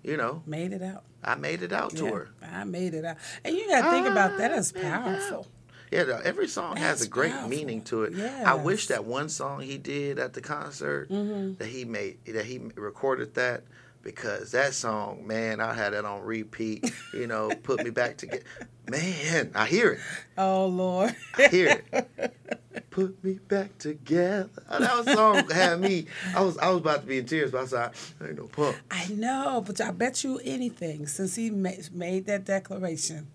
you 0.04 0.18
know, 0.18 0.44
Made 0.46 0.72
it 0.72 0.84
out. 0.84 1.04
I 1.24 1.34
made 1.34 1.64
it 1.64 1.74
out 1.74 1.96
to 1.96 2.06
Yeah, 2.06 2.12
her. 2.12 2.30
I 2.44 2.64
made 2.64 2.94
it 2.94 3.04
out. 3.04 3.18
And 3.44 3.56
you 3.56 3.68
got 3.68 3.86
to 3.86 3.90
think 3.90 4.06
about 4.06 4.38
that 4.38 4.52
as 4.52 4.72
I 4.76 4.78
made 4.80 4.86
it 4.86 4.92
powerful. 4.92 5.48
Yeah, 5.92 6.22
every 6.24 6.48
song 6.48 6.78
has 6.78 7.02
a 7.02 7.08
great 7.08 7.32
powerful. 7.32 7.50
meaning 7.50 7.82
to 7.86 8.04
it. 8.04 8.14
I 8.46 8.54
wish 8.54 8.86
that 8.88 9.04
one 9.06 9.30
song 9.30 9.62
he 9.62 9.80
did 9.80 10.20
at 10.20 10.34
the 10.34 10.42
concert 10.42 11.10
Mhm. 11.10 11.58
that 11.58 11.68
he 11.70 11.86
made 11.86 12.20
that 12.28 12.46
he 12.46 12.60
recorded 12.76 13.34
that 13.34 13.64
because 14.06 14.52
that 14.52 14.74
song, 14.74 15.28
man, 15.28 15.60
I 15.60 15.74
had 15.74 15.92
that 15.92 16.06
on 16.06 16.22
repeat. 16.22 16.90
You 17.14 17.28
know, 17.28 17.52
put 17.64 17.84
me 17.84 17.90
back 17.90 18.16
together. 18.16 18.46
Man, 18.88 19.52
I 19.56 19.66
hear 19.66 19.94
it. 19.94 20.00
Oh, 20.38 20.68
Lord. 20.68 21.16
I 21.40 21.48
hear 21.48 21.84
it. 21.92 22.32
Put 22.92 23.22
me 23.24 23.40
back 23.48 23.76
together. 23.80 24.48
Oh, 24.70 24.80
That 24.80 25.06
song 25.12 25.50
had 25.50 25.82
me. 25.82 26.06
I 26.36 26.42
was 26.42 26.56
I 26.60 26.70
was 26.70 26.78
about 26.82 27.02
to 27.02 27.08
be 27.08 27.18
in 27.18 27.26
tears, 27.26 27.50
but 27.52 27.64
I 27.64 27.66
said, 27.66 27.92
I 28.22 28.28
ain't 28.28 28.38
no 28.38 28.46
punk. 28.46 28.78
I 28.92 29.08
know, 29.08 29.64
but 29.66 29.82
I 29.82 29.90
bet 29.90 30.24
you 30.24 30.40
anything, 30.46 31.08
since 31.08 31.34
he 31.36 31.50
ma- 31.50 31.72
made 31.92 32.28
that 32.28 32.46
declaration, 32.46 33.26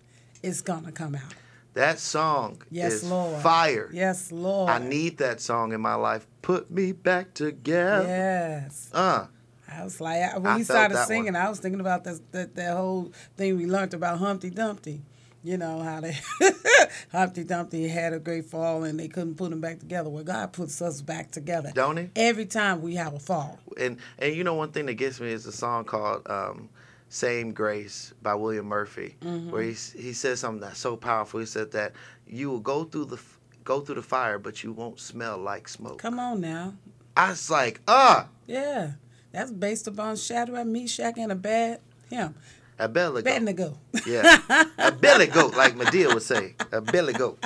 it's 0.41 0.61
going 0.61 0.85
to 0.85 0.91
come 0.93 1.15
out. 1.15 1.33
That 1.73 1.99
song 1.99 2.61
Yes, 2.71 3.03
is 3.03 3.11
Lord. 3.11 3.41
fire. 3.43 3.89
Yes, 3.91 4.31
Lord. 4.31 4.69
I 4.69 4.79
need 4.79 5.17
that 5.17 5.41
song 5.41 5.73
in 5.73 5.81
my 5.81 5.95
life. 5.95 6.25
Put 6.41 6.71
me 6.71 6.93
back 6.93 7.33
together. 7.33 8.07
Yes. 8.07 8.89
Uh. 8.93 9.27
I 9.71 9.83
was 9.83 9.99
like, 10.01 10.21
I- 10.21 10.37
when 10.37 10.47
I 10.53 10.57
he 10.57 10.63
started 10.63 10.97
singing, 11.05 11.33
one. 11.33 11.35
I 11.43 11.49
was 11.49 11.59
thinking 11.59 11.79
about 11.81 12.03
that, 12.05 12.19
that 12.31 12.55
that 12.55 12.75
whole 12.75 13.11
thing 13.37 13.57
we 13.57 13.65
learned 13.65 13.93
about 13.93 14.19
Humpty 14.19 14.49
Dumpty. 14.49 15.01
You 15.43 15.57
know 15.57 15.79
how 15.81 16.01
they 16.01 16.15
Humpty 17.11 17.43
Dumpty 17.43 17.87
had 17.87 18.13
a 18.13 18.19
great 18.19 18.45
fall 18.45 18.83
and 18.83 18.99
they 18.99 19.07
couldn't 19.07 19.35
put 19.35 19.51
him 19.51 19.59
back 19.61 19.79
together. 19.79 20.07
Well, 20.09 20.23
God 20.23 20.53
puts 20.53 20.81
us 20.81 21.01
back 21.01 21.31
together. 21.31 21.71
Don't 21.73 21.97
he? 21.97 22.09
Every 22.15 22.45
time 22.45 22.81
we 22.81 22.95
have 22.95 23.13
a 23.15 23.19
fall. 23.19 23.57
and 23.77 23.97
and 24.19 24.35
you 24.35 24.43
know 24.43 24.53
one 24.53 24.71
thing 24.71 24.85
that 24.85 24.93
gets 24.95 25.19
me 25.19 25.31
is 25.31 25.45
a 25.47 25.51
song 25.51 25.85
called 25.85 26.27
um, 26.29 26.69
"Same 27.09 27.53
Grace" 27.53 28.13
by 28.21 28.35
William 28.35 28.67
Murphy, 28.67 29.15
Mm-hmm. 29.21 29.51
where 29.51 29.63
he 29.63 29.71
he 29.97 30.13
says 30.13 30.39
something 30.39 30.61
that's 30.61 30.79
so 30.79 30.95
powerful. 30.95 31.39
He 31.39 31.45
said 31.47 31.71
that 31.71 31.93
you 32.27 32.49
will 32.51 32.59
go 32.59 32.83
through 32.83 33.05
the 33.05 33.19
go 33.63 33.79
through 33.81 33.95
the 33.95 34.01
fire, 34.03 34.37
but 34.37 34.63
you 34.63 34.71
won't 34.73 34.99
smell 34.99 35.37
like 35.39 35.67
smoke. 35.67 35.97
Come 35.99 36.19
on 36.19 36.41
now. 36.41 36.75
I 37.17 37.31
was 37.31 37.49
like, 37.49 37.81
ah, 37.87 38.27
Yeah. 38.47 38.91
That's 39.31 39.51
based 39.51 39.87
upon 39.87 40.15
Shadrach, 40.17 40.65
Meshach, 40.67 41.17
and 41.17 41.31
a 41.31 41.35
bad 41.35 41.79
him. 42.09 42.35
a 42.79 42.87
belly 42.87 43.21
goat. 43.23 43.29
Abednego. 43.31 43.77
Yeah, 44.05 44.39
a 44.77 44.91
belly 44.91 45.27
goat, 45.27 45.55
like 45.55 45.75
Madea 45.75 46.13
would 46.13 46.23
say, 46.23 46.55
a 46.71 46.81
belly 46.81 47.13
goat. 47.13 47.43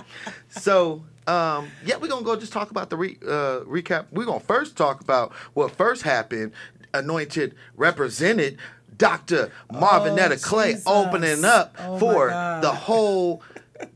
So. 0.50 1.04
Um, 1.28 1.70
yeah, 1.84 1.96
we're 1.98 2.08
gonna 2.08 2.24
go 2.24 2.36
just 2.36 2.54
talk 2.54 2.70
about 2.70 2.92
the 2.92 2.98
re, 2.98 3.18
uh, 3.24 3.62
recap. 3.62 4.06
We're 4.12 4.26
gonna 4.26 4.40
first 4.40 4.76
talk 4.78 5.02
about 5.02 5.34
what 5.56 5.72
first 5.72 6.04
happened. 6.04 6.52
Anointed 6.94 7.56
represented 7.76 8.60
Dr. 8.96 9.52
Marvinetta 9.74 10.34
Oh, 10.34 10.48
Clay 10.48 10.74
Jesus. 10.74 10.84
opening 10.86 11.44
up 11.44 11.76
Oh, 11.80 11.98
for 11.98 12.28
the 12.62 12.72
whole 12.72 13.42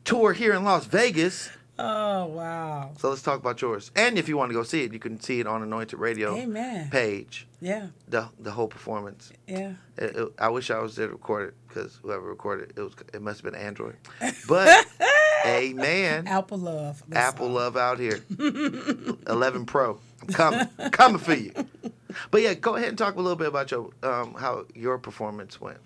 tour 0.06 0.34
here 0.34 0.56
in 0.56 0.64
Las 0.64 0.86
Vegas. 0.86 1.52
Oh 1.82 2.26
wow. 2.26 2.92
So 2.98 3.10
let's 3.10 3.22
talk 3.22 3.40
about 3.40 3.62
yours. 3.62 3.90
And 3.96 4.18
if 4.18 4.28
you 4.28 4.36
want 4.38 4.50
to 4.50 4.54
go 4.54 4.64
see 4.64 4.84
it, 4.84 4.92
you 4.92 5.00
can 5.00 5.20
see 5.20 5.40
it 5.40 5.48
on 5.48 5.64
Anointed 5.64 5.98
Radio 5.98 6.36
Amen. 6.36 6.90
page. 6.90 7.48
Yeah. 7.62 7.88
The 8.08 8.28
the 8.40 8.52
whole 8.52 8.68
performance. 8.68 9.32
Yeah. 9.48 9.74
It- 9.98 10.16
it- 10.18 10.34
I 10.38 10.50
wish 10.50 10.70
I 10.72 10.80
was 10.80 10.96
there 10.98 11.08
to 11.08 11.14
record 11.14 11.50
it 11.50 11.54
because 11.68 12.00
whoever 12.02 12.24
recorded 12.28 12.72
it, 12.72 12.78
it 12.78 12.82
was 12.82 12.94
it 13.14 13.22
must 13.22 13.42
have 13.42 13.52
been 13.52 13.60
Android. 13.62 13.96
But 14.48 14.86
amen. 15.46 16.28
Apple 16.28 16.58
love. 16.58 17.02
That's 17.08 17.28
Apple 17.34 17.48
all. 17.48 17.54
love 17.54 17.78
out 17.78 17.98
here. 18.00 18.20
11 19.28 19.66
Pro. 19.66 20.00
I'm 20.22 20.28
coming. 20.28 20.68
I'm 20.78 20.92
coming 20.92 21.18
for 21.20 21.34
you. 21.34 21.54
But 22.32 22.42
yeah, 22.42 22.56
go 22.56 22.76
ahead 22.76 22.90
and 22.90 22.98
talk 22.98 23.16
a 23.16 23.22
little 23.22 23.38
bit 23.38 23.48
about 23.48 23.72
your 23.72 23.92
um, 24.04 24.34
how 24.34 24.66
your 24.76 24.98
performance 24.98 25.62
went. 25.62 25.78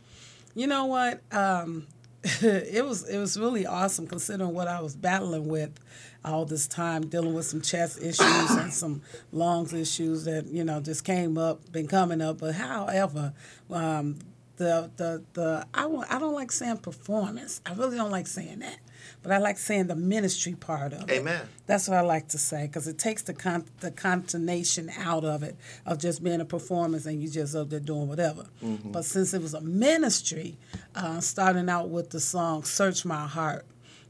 You 0.55 0.67
know 0.67 0.85
what? 0.85 1.21
Um, 1.31 1.85
it 2.41 2.86
was 2.86 3.07
it 3.09 3.17
was 3.17 3.38
really 3.38 3.65
awesome 3.65 4.07
considering 4.07 4.53
what 4.53 4.69
I 4.69 4.80
was 4.80 4.95
battling 4.95 5.47
with 5.47 5.78
all 6.24 6.45
this 6.45 6.67
time, 6.67 7.07
dealing 7.07 7.34
with 7.34 7.45
some 7.45 7.61
chest 7.61 8.01
issues 8.01 8.51
and 8.51 8.74
some 8.74 9.01
lungs 9.34 9.74
issues 9.74 10.24
that 10.24 10.47
you 10.47 10.63
know 10.63 10.80
just 10.80 11.03
came 11.03 11.38
up, 11.38 11.69
been 11.74 11.88
coming 11.88 12.21
up. 12.21 12.38
But 12.39 12.55
however, 12.55 13.34
um, 13.69 14.19
the 14.55 14.89
the 14.95 15.24
the 15.34 15.67
I 15.74 15.86
want 15.86 16.11
I 16.11 16.17
don't 16.17 16.34
like 16.34 16.53
saying 16.53 16.78
performance. 16.78 17.61
I 17.65 17.74
really 17.74 17.97
don't 17.97 18.11
like 18.11 18.28
saying 18.28 18.59
that, 18.59 18.78
but 19.24 19.32
I 19.32 19.38
like 19.38 19.57
saying 19.57 19.88
the 19.88 19.95
ministry 19.95 20.53
part 20.53 20.93
of 20.93 21.09
it. 21.09 21.11
Amen. 21.11 21.47
That's 21.65 21.88
what 21.88 21.97
I 21.97 22.01
like 22.01 22.28
to 22.30 22.38
say 22.38 22.67
because 22.67 22.88
it 22.88 22.97
takes 22.97 23.24
the 23.24 23.34
con- 23.34 23.65
the 23.80 23.89
contonation 23.89 24.91
out 24.99 25.24
of 25.24 25.41
it 25.41 25.55
of 25.86 25.97
just 25.97 26.24
being 26.24 26.41
a 26.41 26.45
performance 26.45 27.05
and 27.05 27.21
you 27.21 27.30
just 27.30 27.55
up 27.55 27.69
there 27.69 27.80
doing 27.80 28.07
whatever. 28.07 28.45
But 28.86 29.05
since 29.05 29.34
it 29.34 29.41
was 29.41 29.53
a 29.53 29.61
ministry, 29.61 30.57
uh, 30.93 31.21
starting 31.21 31.69
out 31.69 31.89
with 31.89 32.09
the 32.11 32.19
song 32.19 32.63
"Search 32.63 33.05
My 33.05 33.26
Heart," 33.26 33.65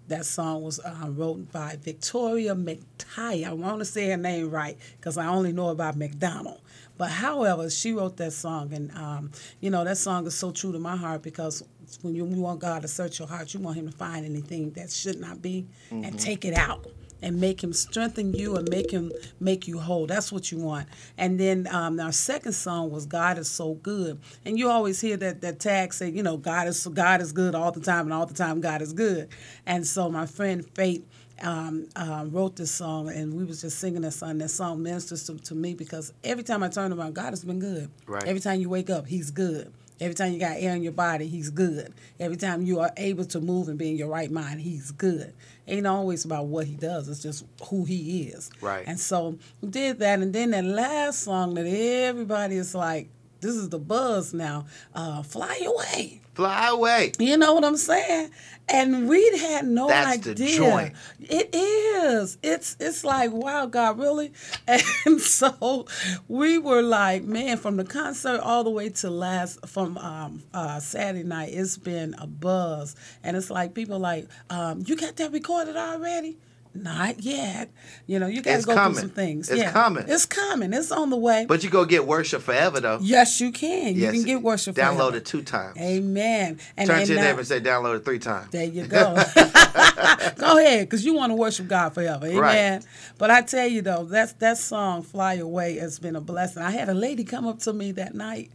that 0.08 0.26
song 0.26 0.64
was 0.64 0.80
uh, 0.80 1.08
wrote 1.10 1.52
by 1.52 1.78
Victoria 1.82 2.56
McTighe. 2.56 3.48
I 3.48 3.54
want 3.54 3.80
to 3.80 3.86
say 3.86 4.10
her 4.10 4.18
name 4.18 4.50
right 4.50 4.78
because 4.98 5.18
I 5.18 5.28
only 5.28 5.54
know 5.54 5.70
about 5.70 5.96
McDonald. 5.96 6.60
But 6.98 7.10
however, 7.10 7.70
she 7.70 7.92
wrote 7.92 8.18
that 8.18 8.34
song, 8.34 8.72
and 8.74 8.92
um, 8.96 9.32
you 9.60 9.70
know 9.70 9.84
that 9.84 9.98
song 9.98 10.28
is 10.28 10.36
so 10.36 10.52
true 10.52 10.72
to 10.72 10.80
my 10.80 10.96
heart 10.96 11.24
because 11.24 11.64
when 12.02 12.16
you, 12.16 12.26
you 12.28 12.42
want 12.42 12.60
God 12.60 12.82
to 12.82 12.88
search 12.88 13.20
your 13.20 13.28
heart, 13.28 13.54
you 13.54 13.60
want 13.60 13.78
Him 13.78 13.90
to 13.90 13.98
find 13.98 14.26
anything 14.26 14.72
that 14.72 14.92
should 14.92 15.20
not 15.20 15.42
be 15.42 15.68
and 15.92 16.20
take 16.20 16.46
it 16.46 16.54
out 16.54 16.88
and 17.24 17.40
make 17.40 17.64
him 17.64 17.74
strengthen 17.74 18.34
you 18.34 18.56
and 18.58 18.70
make 18.70 18.92
him 18.92 19.12
make 19.40 19.68
you 19.68 19.80
whole. 19.80 20.06
That's 20.06 20.32
what 20.32 20.52
you 20.52 20.60
want. 20.60 20.88
And 21.18 21.40
then 21.40 21.68
um, 21.72 22.00
our 22.00 22.12
second 22.12 22.52
song 22.52 22.92
was 22.92 23.06
God 23.06 23.38
is 23.38 23.50
so 23.50 23.76
good. 23.76 24.20
And 24.46 24.60
you 24.60 24.70
always 24.70 25.00
hear 25.00 25.18
that 25.18 25.42
that 25.42 25.60
tag 25.60 25.94
say, 25.94 26.10
you 26.10 26.22
know, 26.22 26.38
God 26.38 26.68
is 26.68 26.86
God 26.86 27.22
is 27.22 27.32
good 27.32 27.56
all 27.56 27.72
the 27.72 27.80
time, 27.80 28.06
and 28.06 28.14
all 28.14 28.26
the 28.26 28.34
time 28.34 28.62
God 28.62 28.82
is 28.82 28.94
good. 28.94 29.30
And 29.66 29.88
so 29.88 30.12
my 30.12 30.26
friend 30.28 30.70
Faith. 30.76 31.08
Um, 31.42 31.90
um, 31.98 32.32
wrote 32.32 32.56
this 32.56 32.72
song 32.72 33.10
and 33.10 33.34
we 33.34 33.44
was 33.44 33.62
just 33.62 33.80
singing 33.80 34.04
that 34.04 34.12
song. 34.12 34.38
That 34.38 34.50
song 34.50 34.82
ministers 34.82 35.26
to, 35.26 35.36
to 35.40 35.56
me 35.56 35.74
because 35.74 36.14
every 36.24 36.44
time 36.44 36.64
I 36.64 36.70
turn 36.70 36.94
around, 36.94 37.16
God 37.16 37.32
has 37.32 37.44
been 37.44 37.60
good. 37.60 37.90
Right. 38.06 38.24
Every 38.24 38.40
time 38.40 38.62
you 38.62 38.70
wake 38.70 38.90
up, 38.90 39.08
He's 39.08 39.32
good. 39.32 39.74
Every 40.00 40.16
time 40.16 40.34
you 40.34 40.40
got 40.40 40.58
air 40.58 40.76
in 40.76 40.84
your 40.84 40.92
body, 40.92 41.28
he's 41.28 41.50
good. 41.50 41.94
Every 42.20 42.38
time 42.38 42.64
you 42.64 42.80
are 42.80 42.92
able 42.98 43.26
to 43.26 43.40
move 43.40 43.70
and 43.70 43.78
be 43.78 43.90
in 43.90 43.98
your 43.98 44.10
right 44.10 44.32
mind, 44.32 44.62
he's 44.62 44.92
good. 44.92 45.34
Ain't 45.68 45.88
always 45.88 46.26
about 46.26 46.48
what 46.48 46.68
he 46.68 46.76
does, 46.76 47.08
it's 47.08 47.22
just 47.22 47.46
who 47.70 47.86
he 47.86 48.24
is. 48.24 48.50
Right. 48.60 48.84
And 48.86 49.00
so 49.00 49.38
we 49.62 49.70
did 49.70 50.00
that. 50.00 50.20
And 50.20 50.34
then 50.34 50.52
that 50.52 50.66
last 50.66 51.20
song 51.20 51.54
that 51.54 51.66
everybody 51.66 52.58
is 52.58 52.76
like, 52.76 53.08
this 53.40 53.56
is 53.56 53.70
the 53.70 53.80
buzz 53.80 54.34
now, 54.34 54.66
uh, 54.96 55.22
Fly 55.24 55.62
Away. 55.66 56.22
Fly 56.36 56.70
away. 56.70 57.12
You 57.20 57.38
know 57.38 57.54
what 57.54 57.64
I'm 57.64 57.78
saying? 57.78 58.32
And 58.70 59.10
we 59.10 59.38
had 59.38 59.68
no 59.68 59.88
That's 59.88 60.26
the 60.26 60.36
joint. 60.36 60.94
It 61.20 61.54
is. 61.54 62.38
It's 62.42 62.78
it's 62.80 63.04
like, 63.04 63.32
wow, 63.32 63.66
God, 63.66 64.00
really? 64.00 64.32
And 65.06 65.20
so 65.22 65.86
we 66.28 66.58
were 66.58 66.82
like, 66.82 67.24
man, 67.24 67.58
from 67.58 67.78
the 67.78 67.84
concert 67.84 68.40
all 68.40 68.64
the 68.64 68.70
way 68.70 68.90
to 68.90 69.10
last 69.10 69.68
from 69.68 69.98
um, 69.98 70.44
uh, 70.54 70.80
Saturday 70.80 71.24
night, 71.24 71.50
it's 71.54 71.78
been 71.78 72.16
a 72.18 72.26
buzz. 72.26 72.96
And 73.22 73.36
it's 73.36 73.50
like 73.50 73.74
people 73.74 74.00
like, 74.00 74.28
um, 74.50 74.84
you 74.86 74.96
got 74.96 75.18
that 75.18 75.32
recorded 75.34 75.76
already? 75.76 76.38
Not 76.76 77.22
yet. 77.22 77.70
You 78.08 78.18
know, 78.18 78.26
you 78.26 78.42
got 78.42 78.60
to 78.60 78.66
go 78.66 78.74
coming. 78.74 78.94
through 78.94 79.02
some 79.02 79.10
things. 79.12 79.50
It's 79.50 79.62
yeah. 79.62 79.72
coming. 79.72 80.06
It's 80.08 80.26
coming. 80.26 80.74
It's 80.74 80.92
on 80.92 81.12
the 81.12 81.18
way. 81.18 81.46
But 81.48 81.64
you 81.64 81.70
go 81.70 81.86
get 81.86 82.08
worship 82.08 82.42
forever 82.42 82.80
though. 82.80 82.98
yes, 83.02 83.40
you 83.40 83.52
can. 83.52 83.96
You 83.96 84.12
can 84.12 84.24
get 84.24 84.42
worship. 84.42 84.76
Download 84.76 84.98
forever. 84.98 85.18
it 85.18 85.26
two 85.26 85.44
times. 85.44 85.78
Amen. 85.78 86.60
And, 86.76 86.90
Turn 86.90 86.98
and 87.00 87.06
to 87.08 87.14
your 87.14 87.22
now- 87.22 87.28
neighbor 87.28 87.40
and 87.40 87.48
say 87.48 87.60
download 87.60 87.98
it 87.98 88.06
three 88.06 88.20
times. 88.20 88.50
there 88.52 88.66
you 88.66 88.88
go. 88.88 89.14
go 90.38 90.58
ahead, 90.58 90.88
because 90.90 91.06
you 91.06 91.14
want 91.14 91.32
to 91.32 91.36
worship 91.36 91.68
God 91.68 91.94
forever. 91.94 92.26
Amen. 92.26 92.40
Right. 92.82 92.86
But 93.18 93.30
I 93.30 93.42
tell 93.42 93.68
you 93.68 93.82
though, 93.82 94.06
that's 94.06 94.34
that 94.34 94.58
song 94.58 95.04
"Fly 95.04 95.36
Away" 95.36 95.78
has 95.78 96.00
been 96.00 96.16
a 96.16 96.22
blessing. 96.22 96.64
I 96.64 96.72
had 96.72 96.90
a 96.90 96.94
lady 96.94 97.24
come 97.24 97.48
up 97.48 97.60
to 97.60 97.74
me 97.74 97.92
that 97.94 98.16
night, 98.16 98.52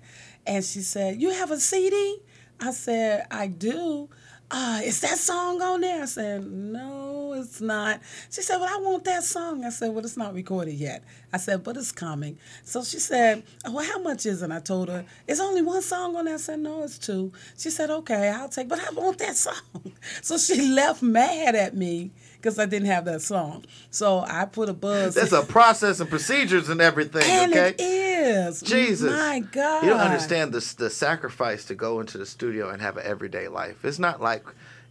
and 0.46 0.64
she 0.64 0.80
said, 0.80 1.20
"You 1.20 1.30
have 1.30 1.50
a 1.50 1.58
CD?" 1.60 2.18
I 2.60 2.72
said, 2.72 3.26
"I 3.30 3.46
do." 3.46 4.08
Uh, 4.50 4.80
is 4.82 5.00
that 5.00 5.18
song 5.18 5.60
on 5.60 5.82
there? 5.82 6.02
I 6.02 6.06
said, 6.06 6.50
no, 6.50 7.34
it's 7.34 7.60
not. 7.60 8.00
She 8.30 8.40
said, 8.40 8.58
well, 8.58 8.68
I 8.72 8.80
want 8.80 9.04
that 9.04 9.22
song. 9.22 9.62
I 9.62 9.68
said, 9.68 9.90
well, 9.90 10.02
it's 10.02 10.16
not 10.16 10.32
recorded 10.32 10.74
yet. 10.74 11.04
I 11.30 11.36
said, 11.36 11.62
but 11.62 11.76
it's 11.76 11.92
coming. 11.92 12.38
So 12.64 12.82
she 12.82 12.98
said, 12.98 13.42
oh, 13.66 13.74
well, 13.74 13.84
how 13.84 13.98
much 13.98 14.24
is 14.24 14.42
it? 14.42 14.50
I 14.50 14.60
told 14.60 14.88
her, 14.88 15.04
it's 15.26 15.40
only 15.40 15.60
one 15.60 15.82
song 15.82 16.16
on 16.16 16.24
there. 16.24 16.34
I 16.34 16.38
said, 16.38 16.60
no, 16.60 16.82
it's 16.82 16.96
two. 16.96 17.30
She 17.58 17.68
said, 17.68 17.90
okay, 17.90 18.30
I'll 18.30 18.48
take, 18.48 18.68
but 18.68 18.80
I 18.80 18.90
want 18.92 19.18
that 19.18 19.36
song. 19.36 19.92
So 20.22 20.38
she 20.38 20.62
left 20.62 21.02
mad 21.02 21.54
at 21.54 21.76
me 21.76 22.10
because 22.40 22.58
I 22.58 22.66
didn't 22.66 22.86
have 22.86 23.04
that 23.06 23.22
song. 23.22 23.64
So 23.90 24.20
I 24.20 24.44
put 24.44 24.68
a 24.68 24.72
buzz. 24.72 25.14
That's 25.14 25.32
a 25.32 25.42
process 25.42 26.00
and 26.00 26.08
procedures 26.08 26.68
and 26.68 26.80
everything, 26.80 27.22
and 27.24 27.52
okay? 27.52 27.70
it 27.70 27.80
is. 27.80 28.60
Jesus. 28.60 29.10
My 29.10 29.40
God. 29.40 29.84
You 29.84 29.90
don't 29.90 30.00
understand 30.00 30.52
the, 30.52 30.74
the 30.78 30.90
sacrifice 30.90 31.64
to 31.66 31.74
go 31.74 32.00
into 32.00 32.18
the 32.18 32.26
studio 32.26 32.70
and 32.70 32.80
have 32.80 32.96
an 32.96 33.04
everyday 33.06 33.48
life. 33.48 33.84
It's 33.84 33.98
not 33.98 34.20
like 34.20 34.44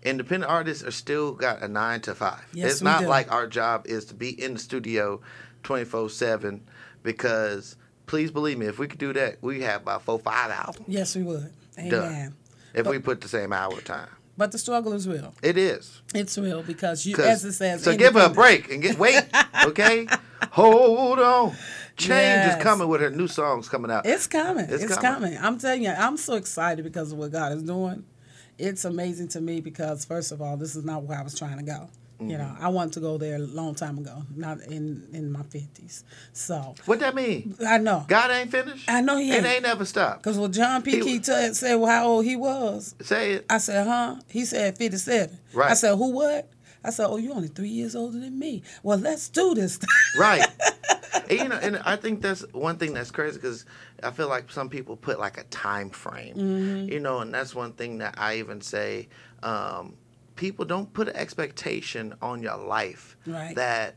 independent 0.03 0.51
artists 0.51 0.83
are 0.83 0.91
still 0.91 1.33
got 1.33 1.61
a 1.61 1.67
nine 1.67 2.01
to 2.01 2.15
five. 2.15 2.45
Yes, 2.53 2.71
it's 2.71 2.81
not 2.81 3.01
do. 3.01 3.07
like 3.07 3.31
our 3.31 3.47
job 3.47 3.85
is 3.87 4.05
to 4.05 4.13
be 4.13 4.41
in 4.41 4.53
the 4.53 4.59
studio 4.59 5.21
24 5.63 6.09
7 6.09 6.61
because 7.03 7.75
please 8.05 8.31
believe 8.31 8.57
me, 8.57 8.65
if 8.65 8.79
we 8.79 8.87
could 8.87 8.99
do 8.99 9.13
that, 9.13 9.37
we 9.41 9.61
have 9.61 9.81
about 9.81 10.03
four, 10.03 10.19
five 10.19 10.51
albums 10.51 10.85
Yes, 10.87 11.15
we 11.15 11.23
would. 11.23 11.51
Amen. 11.77 11.89
done 11.89 12.35
if 12.73 12.87
we 12.87 12.99
put 12.99 13.21
the 13.21 13.27
same 13.27 13.53
hour 13.53 13.79
time. 13.81 14.09
But 14.37 14.51
the 14.51 14.57
struggle 14.59 14.93
is 14.93 15.07
real. 15.07 15.33
It 15.41 15.57
is. 15.57 16.01
It's 16.13 16.37
real 16.37 16.61
because 16.61 17.05
you, 17.05 17.15
as 17.17 17.43
it 17.43 17.53
says, 17.53 17.83
so 17.83 17.95
give 17.97 18.13
her 18.13 18.27
a 18.27 18.29
break 18.29 18.71
and 18.71 18.81
get 18.83 18.99
wait, 18.99 19.23
okay? 19.65 20.07
Hold 20.51 21.19
on. 21.19 21.55
Change 21.95 22.09
Yes. 22.11 22.57
is 22.57 22.63
coming 22.63 22.87
with 22.87 23.01
her 23.01 23.09
new 23.09 23.27
songs 23.27 23.67
coming 23.67 23.89
out. 23.89 24.05
It's 24.05 24.27
coming. 24.27 24.65
It's 24.69 24.83
It's, 24.83 24.97
coming. 24.97 25.31
coming. 25.31 25.37
I'm 25.41 25.57
telling 25.57 25.81
you, 25.83 25.89
I'm 25.89 26.15
so 26.17 26.35
excited 26.35 26.83
because 26.83 27.11
of 27.11 27.17
what 27.17 27.31
God 27.31 27.53
is 27.53 27.63
doing. 27.63 28.03
It's 28.59 28.85
amazing 28.85 29.29
to 29.29 29.41
me 29.41 29.61
because 29.61 30.05
first 30.05 30.31
of 30.31 30.39
all, 30.41 30.57
this 30.57 30.75
is 30.75 30.85
not 30.85 31.03
where 31.03 31.17
I 31.19 31.23
was 31.23 31.33
trying 31.37 31.57
to 31.57 31.63
go. 31.63 31.89
You 32.19 32.37
know, 32.37 32.45
Mm-hmm. 32.45 32.65
I 32.65 32.69
wanted 32.69 32.93
to 32.93 32.99
go 32.99 33.17
there 33.19 33.35
a 33.35 33.39
long 33.39 33.75
time 33.75 33.99
ago, 33.99 34.23
not 34.35 34.59
in 34.61 35.07
in 35.13 35.31
my 35.31 35.43
fifties. 35.43 36.03
So 36.33 36.73
what 36.85 36.99
that 37.01 37.13
mean? 37.13 37.55
I 37.65 37.77
know. 37.77 38.05
God 38.07 38.31
ain't 38.31 38.49
finished. 38.49 38.85
I 38.89 39.01
know 39.01 39.17
he 39.17 39.31
It 39.31 39.35
ain't. 39.35 39.45
ain't 39.45 39.63
never 39.63 39.85
stopped. 39.85 40.23
Because 40.23 40.37
when 40.39 40.51
John 40.51 40.81
P. 40.81 40.99
Kee 41.01 41.19
t- 41.19 41.53
said 41.53 41.75
well, 41.75 41.85
how 41.91 42.07
old 42.07 42.25
he 42.25 42.35
was, 42.35 42.95
Say 43.01 43.33
it. 43.33 43.45
I 43.51 43.59
said, 43.59 43.85
huh? 43.85 44.15
He 44.29 44.45
said 44.45 44.77
57. 44.79 45.37
Right. 45.53 45.69
I 45.71 45.73
said, 45.75 45.95
who 45.95 46.11
what? 46.11 46.49
I 46.83 46.89
said, 46.89 47.05
oh, 47.07 47.17
you 47.17 47.33
only 47.33 47.49
three 47.49 47.69
years 47.69 47.95
older 47.95 48.19
than 48.19 48.39
me. 48.39 48.63
Well, 48.81 48.97
let's 48.97 49.29
do 49.29 49.53
this. 49.53 49.77
Right. 50.17 50.47
and, 51.29 51.31
you 51.39 51.47
know, 51.49 51.57
and 51.61 51.77
I 51.85 51.97
think 51.97 52.21
that's 52.23 52.41
one 52.53 52.77
thing 52.77 52.93
that's 52.93 53.11
crazy 53.11 53.35
because 53.37 53.65
I 54.01 54.09
feel 54.11 54.27
like 54.29 54.51
some 54.51 54.69
people 54.69 54.95
put 54.95 55.19
like 55.19 55.37
a 55.37 55.43
time 55.45 55.89
frame, 55.91 56.35
Mm-hmm. 56.35 56.89
you 56.91 56.99
know, 56.99 57.19
and 57.19 57.31
that's 57.33 57.53
one 57.53 57.73
thing 57.73 57.99
that 57.99 58.15
I 58.17 58.37
even 58.37 58.61
say. 58.61 59.09
Um, 59.43 59.95
people 60.37 60.63
don't 60.63 60.93
put 60.93 61.09
an 61.09 61.15
expectation 61.17 62.13
on 62.21 62.41
your 62.41 62.57
life 62.57 63.17
Right. 63.25 63.55
that 63.55 63.95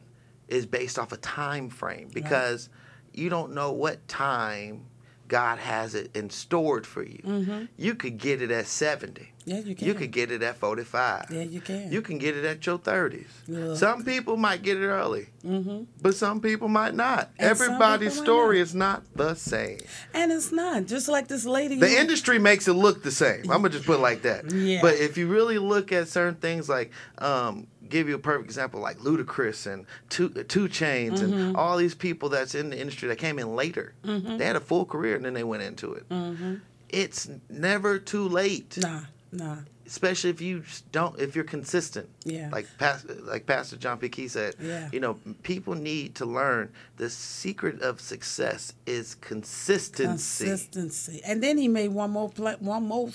is 0.49 0.67
based 0.67 0.99
off 0.99 1.13
a 1.13 1.17
time 1.19 1.69
frame 1.71 2.09
because 2.13 2.69
you 3.13 3.29
don't 3.31 3.53
know 3.55 3.71
what 3.73 4.07
time 4.09 4.87
God 5.29 5.59
has 5.59 5.95
it 5.95 6.11
in 6.17 6.29
stored 6.31 6.85
for 6.87 7.05
you. 7.05 7.21
Mm-hmm. 7.25 7.65
You 7.77 7.95
could 7.95 8.19
get 8.19 8.43
it 8.43 8.51
at 8.51 8.67
70. 8.67 9.33
Mm-hmm. 9.51 9.57
Yeah, 9.59 9.65
you 9.65 9.89
You 9.89 9.95
can. 9.95 10.03
could 10.03 10.11
get 10.13 10.31
it 10.31 10.43
at 10.43 10.57
45. 10.57 11.27
Yeah, 11.31 11.43
you 11.43 11.61
can. 11.61 11.91
You 11.93 12.03
can 12.03 12.19
get 12.19 12.37
it 12.37 12.45
at 12.45 12.65
your 12.67 12.79
30s. 12.79 13.27
Look. 13.49 13.77
Some 13.79 14.05
people 14.05 14.37
might 14.37 14.63
get 14.63 14.77
it 14.77 14.87
early, 14.87 15.27
hmm 15.43 15.83
but 16.03 16.15
some 16.15 16.41
people 16.41 16.69
might 16.69 16.95
not. 16.95 17.31
And 17.39 17.51
Everybody's 17.51 18.15
story 18.17 18.59
not. 18.59 18.63
is 18.63 18.75
not 18.75 19.03
the 19.15 19.35
same. 19.35 19.79
And 20.15 20.33
it's 20.33 20.53
not. 20.53 20.87
Just 20.87 21.09
like 21.09 21.29
this 21.29 21.45
lady. 21.45 21.77
The 21.77 21.91
you- 21.91 21.99
industry 21.99 22.39
makes 22.39 22.69
it 22.69 22.73
look 22.75 23.03
the 23.03 23.11
same. 23.11 23.43
I'm 23.51 23.63
gonna 23.63 23.71
just 23.71 23.87
put 23.87 23.97
it 23.99 24.03
like 24.03 24.23
that. 24.23 24.51
Yeah. 24.53 24.81
But 24.83 24.95
if 24.95 25.17
you 25.19 25.27
really 25.29 25.59
look 25.59 25.93
at 25.93 26.09
certain 26.09 26.37
things, 26.37 26.69
like 26.69 26.91
um, 27.19 27.67
give 27.89 28.09
you 28.09 28.15
a 28.15 28.19
perfect 28.19 28.47
example, 28.47 28.81
like 28.81 28.99
Ludacris 28.99 29.67
and 29.71 29.85
Two, 30.09 30.29
2 30.31 30.69
Chainz 30.69 31.19
Mm-hmm. 31.21 31.33
and 31.33 31.57
all 31.57 31.77
these 31.77 31.95
people 31.95 32.29
that's 32.29 32.55
in 32.55 32.71
the 32.71 32.79
industry 32.81 33.09
that 33.09 33.17
came 33.19 33.39
in 33.39 33.55
later, 33.57 33.95
they 34.05 34.45
had 34.47 34.57
a 34.57 34.61
full 34.61 34.85
career 34.85 35.17
and 35.17 35.25
then 35.25 35.35
they 35.35 35.45
went 35.45 35.63
into 35.63 35.93
it. 35.95 36.09
Mhm. 36.09 36.61
It's 36.89 37.29
never 37.49 37.99
too 37.99 38.29
late. 38.29 38.71
Mm-hmm. 38.71 38.93
Nah, 38.95 39.01
nah. 39.33 39.57
especially 39.87 40.31
if 40.31 40.41
you 40.41 40.63
don't 40.93 41.19
if 41.21 41.35
you're 41.35 41.45
consistent 41.45 42.09
Yeah. 42.25 42.49
like 42.53 42.67
pastor 42.79 43.15
like 43.23 43.47
pastor 43.47 43.77
john 43.77 43.99
p 43.99 44.09
kee 44.09 44.29
said 44.29 44.55
Yeah. 44.61 44.89
you 44.93 45.01
know 45.01 45.15
people 45.43 45.75
need 45.75 46.15
to 46.17 46.27
learn 46.27 46.73
the 46.97 47.09
secret 47.11 47.81
of 47.83 48.01
success 48.01 48.73
is 48.87 49.15
consistency 49.17 50.45
Consistency. 50.47 51.21
And 51.25 51.43
then 51.43 51.59
he 51.59 51.69
made 51.69 51.89
one 51.93 52.11
more 52.11 52.29
pla- 52.31 52.57
one 52.61 52.85
more 52.87 53.11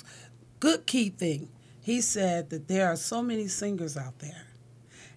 good 0.60 0.86
key 0.86 1.10
thing. 1.10 1.50
He 1.82 2.02
said 2.02 2.50
that 2.50 2.68
there 2.68 2.88
are 2.88 2.96
so 2.96 3.22
many 3.22 3.48
singers 3.48 3.96
out 3.96 4.18
there, 4.20 4.44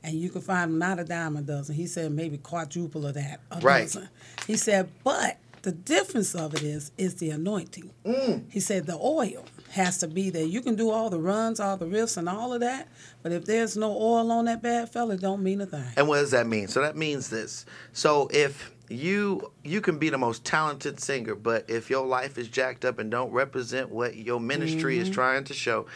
and 0.03 0.14
you 0.20 0.28
can 0.28 0.42
find 0.42 0.70
them 0.72 0.78
not 0.78 0.99
a 0.99 1.05
dime 1.05 1.36
a 1.36 1.40
dozen. 1.42 1.74
He 1.76 1.86
said 1.86 2.12
maybe 2.12 2.36
quadruple 2.38 3.07
of 3.07 3.14
that. 3.14 3.40
Right. 3.62 3.84
dozen. 3.84 4.09
He 4.46 4.57
said, 4.57 4.90
but 5.03 5.38
the 5.62 5.72
difference 5.72 6.34
of 6.34 6.55
it 6.55 6.62
is 6.62 6.92
is 6.99 7.14
the 7.16 7.30
anointing. 7.30 7.90
Mm. 8.05 8.51
He 8.51 8.61
said 8.61 8.86
the 8.86 8.96
oil 8.99 9.44
has 9.72 9.98
to 9.98 10.08
be 10.08 10.30
there. 10.30 10.44
You 10.44 10.60
can 10.62 10.74
do 10.76 10.90
all 10.90 11.10
the 11.10 11.18
runs, 11.20 11.60
all 11.60 11.76
the 11.76 11.86
riffs, 11.86 12.16
and 12.16 12.28
all 12.28 12.52
of 12.52 12.60
that, 12.60 12.88
but 13.22 13.32
if 13.32 13.44
there's 13.44 13.76
no 13.76 13.90
oil 13.90 14.30
on 14.32 14.46
that 14.46 14.62
bad 14.62 14.88
fella, 14.90 15.14
it 15.14 15.20
don't 15.20 15.42
mean 15.42 15.60
a 15.60 15.66
thing. 15.66 15.84
and 15.96 16.08
what 16.08 16.16
does 16.18 16.30
that 16.30 16.46
mean 16.46 16.68
so 16.68 16.80
that 16.80 16.96
means 16.96 17.28
this 17.30 17.66
so 17.92 18.28
if 18.32 18.72
you 18.88 19.52
you 19.64 19.80
can 19.82 19.98
be 19.98 20.08
the 20.08 20.16
most 20.16 20.44
talented 20.46 20.98
singer 20.98 21.34
but 21.34 21.68
if 21.68 21.90
your 21.90 22.06
life 22.06 22.38
is 22.38 22.48
jacked 22.48 22.84
up 22.86 22.98
and 22.98 23.10
don't 23.10 23.30
represent 23.32 23.90
what 23.90 24.16
your 24.16 24.40
ministry 24.40 24.94
Mm-hmm. 24.94 25.02
is 25.02 25.10
trying 25.10 25.44
to 25.44 25.52
show 25.54 25.86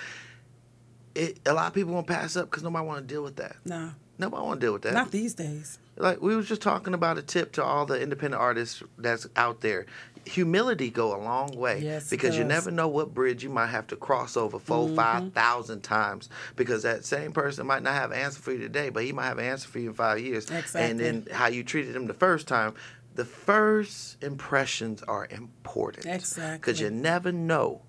it 1.15 1.39
a 1.47 1.53
lot 1.53 1.69
of 1.69 1.75
people 1.75 1.93
won't 1.95 2.07
pass 2.07 2.37
up 2.37 2.51
because 2.51 2.63
nobody 2.63 2.85
want 2.87 3.07
to 3.09 3.15
deal 3.15 3.23
with 3.23 3.37
that 3.37 3.57
No. 3.65 3.79
Nah, 3.87 3.91
nobody 4.19 4.43
want 4.43 4.61
to 4.61 4.67
deal 4.67 4.73
with 4.75 4.83
that 4.83 4.95
not 4.95 5.11
these 5.11 5.35
days. 5.35 5.79
like 5.97 6.21
we 6.21 6.35
was 6.37 6.47
just 6.49 6.63
talking 6.63 6.95
about 6.95 7.19
a 7.19 7.23
tip 7.23 7.53
to 7.53 7.65
all 7.65 7.87
the 7.87 8.01
independent 8.01 8.41
artists 8.41 8.83
that's 8.99 9.27
out 9.37 9.61
there 9.61 9.87
humility 10.25 10.89
go 10.91 11.15
a 11.17 11.21
long 11.23 11.51
way 11.57 11.81
Yes, 11.81 12.09
because 12.09 12.37
you 12.39 12.45
never 12.45 12.71
know 12.71 12.87
what 12.89 13.13
bridge 13.13 13.43
you 13.43 13.51
might 13.51 13.67
have 13.69 13.87
to 13.89 13.97
cross 13.97 14.37
over 14.37 14.59
4 14.59 14.87
Mm-hmm. 14.87 14.95
five 14.97 15.33
thousand 15.33 15.83
times 15.83 16.29
because 16.57 16.83
that 16.85 17.05
same 17.05 17.33
person 17.33 17.67
might 17.67 17.83
not 17.83 17.95
have 17.95 18.11
an 18.13 18.19
answer 18.19 18.41
for 18.41 18.53
you 18.53 18.59
today 18.59 18.89
but 18.89 19.05
he 19.05 19.13
might 19.13 19.27
have 19.27 19.39
an 19.39 19.45
answer 19.45 19.69
for 19.69 19.79
you 19.79 19.89
in 19.89 19.95
five 19.95 20.19
years 20.21 20.49
and 20.75 20.99
then 21.01 21.27
how 21.33 21.47
you 21.49 21.63
treated 21.65 21.95
him 21.97 22.07
the 22.07 22.15
first 22.15 22.47
time 22.49 22.75
the 23.15 23.25
first 23.25 24.23
impressions 24.23 25.03
are 25.03 25.27
important 25.31 26.07
Exactly. 26.07 26.57
because 26.59 26.81
you 26.81 26.91
never 26.91 27.31
know 27.33 27.83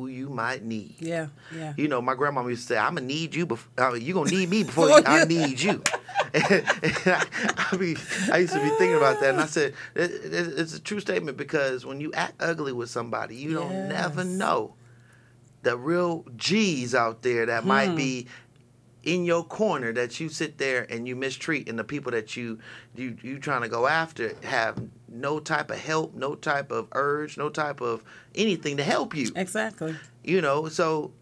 who 0.00 0.06
you 0.08 0.28
might 0.28 0.62
need 0.64 0.94
Yeah, 0.98 1.28
yeah. 1.54 1.72
you 1.76 1.88
know, 1.88 2.02
my 2.02 2.14
grandma 2.14 2.46
used 2.46 2.62
to 2.68 2.74
say, 2.74 2.78
"I'm 2.78 2.94
gonna 2.96 3.06
need 3.06 3.34
you 3.34 3.46
before 3.46 3.70
uh, 3.84 3.94
you 3.94 4.14
gonna 4.14 4.30
need 4.30 4.48
me 4.50 4.62
before 4.70 4.88
Before 4.88 5.02
I 5.06 5.24
need 5.24 5.60
you." 5.60 5.82
and 6.34 6.64
I, 7.06 7.26
I, 7.72 7.76
be, 7.76 7.96
I 8.32 8.38
used 8.38 8.52
to 8.54 8.60
be 8.60 8.68
thinking 8.70 8.96
about 8.96 9.20
that, 9.20 9.30
and 9.30 9.40
I 9.40 9.46
said, 9.46 9.74
it, 9.94 10.10
it- 10.10 10.58
"It's 10.58 10.74
a 10.74 10.80
true 10.80 11.00
statement 11.00 11.36
because 11.36 11.86
when 11.86 12.00
you 12.00 12.12
act 12.12 12.34
ugly 12.40 12.72
with 12.72 12.90
somebody, 12.90 13.36
you 13.36 13.52
don't 13.54 13.88
never 13.88 14.24
know 14.24 14.74
the 15.62 15.76
real 15.78 16.24
G's 16.36 16.94
out 16.94 17.22
there 17.22 17.46
that 17.46 17.62
Hmm. 17.62 17.68
might 17.68 17.94
be 17.96 18.26
in 19.04 19.24
your 19.24 19.44
corner 19.44 19.92
that 19.92 20.18
you 20.20 20.28
sit 20.28 20.58
there 20.58 20.86
and 20.90 21.06
you 21.06 21.14
mistreat 21.16 21.68
and 21.68 21.78
the 21.78 21.84
people 21.84 22.10
that 22.12 22.36
you 22.36 22.58
you 22.96 23.16
you 23.22 23.38
trying 23.38 23.62
to 23.62 23.68
go 23.68 23.86
after 23.86 24.32
have 24.44 24.82
no 25.08 25.38
type 25.38 25.70
of 25.70 25.78
help 25.78 26.14
no 26.14 26.34
type 26.34 26.70
of 26.70 26.88
urge 26.92 27.36
no 27.36 27.48
type 27.48 27.80
of 27.80 28.02
anything 28.34 28.76
to 28.78 28.82
help 28.84 29.14
you 29.14 29.30
Exactly. 29.36 29.94
you 30.22 30.40
know 30.40 30.68
so 30.68 31.12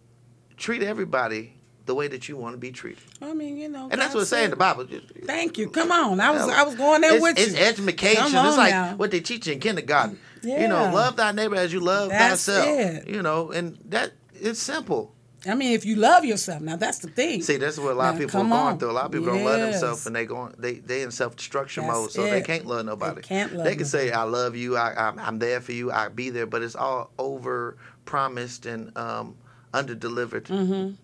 treat 0.57 0.83
everybody 0.83 1.55
the 1.85 1.95
way 1.95 2.07
that 2.07 2.29
you 2.29 2.37
want 2.37 2.55
to 2.55 2.59
be 2.59 2.71
treated 2.71 3.03
I 3.21 3.35
mean, 3.35 3.57
you 3.57 3.69
know. 3.69 3.89
and 3.91 4.01
that's 4.01 4.13
God 4.13 4.15
what 4.15 4.21
it's 4.23 4.31
saying 4.31 4.51
the 4.51 4.57
bible 4.57 4.87
Thank 5.27 5.59
you. 5.59 5.69
Come 5.69 5.91
on. 5.91 6.21
I 6.21 6.31
was 6.31 6.43
I 6.43 6.63
was 6.63 6.77
going 6.77 7.01
there 7.01 7.15
it's, 7.15 7.23
with 7.23 7.39
it's 7.39 7.59
you. 7.59 7.65
education 7.65 8.31
Come 8.31 8.47
it's 8.47 8.57
like 8.57 8.71
now. 8.71 8.95
what 8.97 9.11
they 9.11 9.21
teach 9.21 9.47
you 9.49 9.55
in 9.55 9.61
kindergarten 9.61 10.19
Yeah. 10.43 10.61
you 10.63 10.69
know 10.69 10.93
love 10.95 11.17
thy 11.17 11.33
neighbor 11.33 11.57
as 11.57 11.73
you 11.73 11.81
love 11.81 12.11
That's 12.11 12.45
thyself 12.47 12.67
it. 12.69 13.09
you 13.09 13.23
know 13.23 13.51
and 13.51 13.77
that 13.87 14.13
it's 14.35 14.61
simple 14.61 15.13
I 15.47 15.55
mean, 15.55 15.73
if 15.73 15.85
you 15.85 15.97
love 15.97 16.25
yourself, 16.25 16.63
now 16.63 16.77
that's 16.77 16.99
the 16.99 17.09
thing. 17.09 17.43
See, 17.43 17.57
that's 17.57 17.79
what 17.79 17.93
a 17.93 17.95
lot 17.95 18.15
of 18.15 18.21
people 18.21 18.41
are 18.41 18.45
going 18.45 18.53
on. 18.53 18.79
through. 18.79 18.91
A 18.91 18.93
lot 18.93 19.07
of 19.07 19.13
people 19.13 19.27
don't 19.27 19.45
love 19.45 19.61
themselves, 19.61 20.07
and 20.07 20.15
they 20.15 20.25
going 20.25 20.55
they 20.59 20.75
they 20.75 21.03
in 21.03 21.11
self 21.11 21.35
destruction 21.37 21.87
mode, 21.87 22.13
so 22.13 22.23
they 22.23 22.43
can't 22.43 22.67
love 22.67 22.87
nobody. 22.87 23.23
can't 23.23 23.53
love 23.55 23.65
They 23.65 23.75
can 23.75 23.87
say, 23.87 24.13
"I 24.13 24.23
love 24.23 24.55
you. 24.55 24.77
I 24.77 24.95
I'm, 25.09 25.19
I'm 25.19 25.39
there 25.39 25.61
for 25.61 25.73
you. 25.73 25.91
I'll 25.91 26.11
be 26.11 26.31
there," 26.31 26.47
but 26.47 26.63
it's 26.63 26.77
all 26.77 27.11
over 27.19 27.77
promised 28.05 28.67
and 28.67 28.97
um, 28.97 29.37
under 29.75 29.95
delivered 29.95 30.49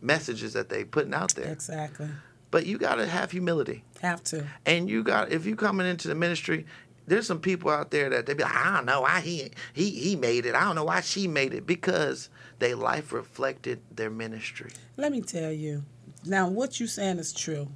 messages 0.00 0.52
that 0.52 0.68
they 0.68 0.84
putting 0.84 1.14
out 1.14 1.34
there. 1.34 1.50
Exactly. 1.50 2.08
But 2.50 2.64
you 2.64 2.78
got 2.78 2.94
to 2.96 3.06
have 3.06 3.30
humility, 3.30 3.84
Have 4.00 4.22
to. 4.24 4.46
and 4.64 4.88
you 4.88 5.02
got 5.02 5.30
if 5.32 5.46
you 5.46 5.56
coming 5.56 5.86
into 5.86 6.08
the 6.08 6.14
ministry. 6.14 6.66
There's 7.06 7.26
some 7.26 7.40
people 7.40 7.70
out 7.70 7.90
there 7.90 8.10
that 8.10 8.26
they 8.26 8.34
be 8.34 8.42
like, 8.42 8.54
I 8.54 8.76
don't 8.76 8.84
know 8.84 9.00
why 9.00 9.20
he 9.20 9.50
he 9.72 9.88
he 9.90 10.14
made 10.14 10.44
it. 10.44 10.54
I 10.54 10.60
don't 10.64 10.74
know 10.74 10.84
why 10.84 11.00
she 11.00 11.26
made 11.26 11.54
it 11.54 11.66
because 11.66 12.28
their 12.58 12.76
life 12.76 13.12
reflected 13.12 13.80
their 13.94 14.10
ministry. 14.10 14.70
Let 14.96 15.12
me 15.12 15.22
tell 15.22 15.52
you. 15.52 15.84
Now, 16.24 16.48
what 16.48 16.80
you 16.80 16.86
saying 16.86 17.18
is 17.18 17.32
true. 17.32 17.68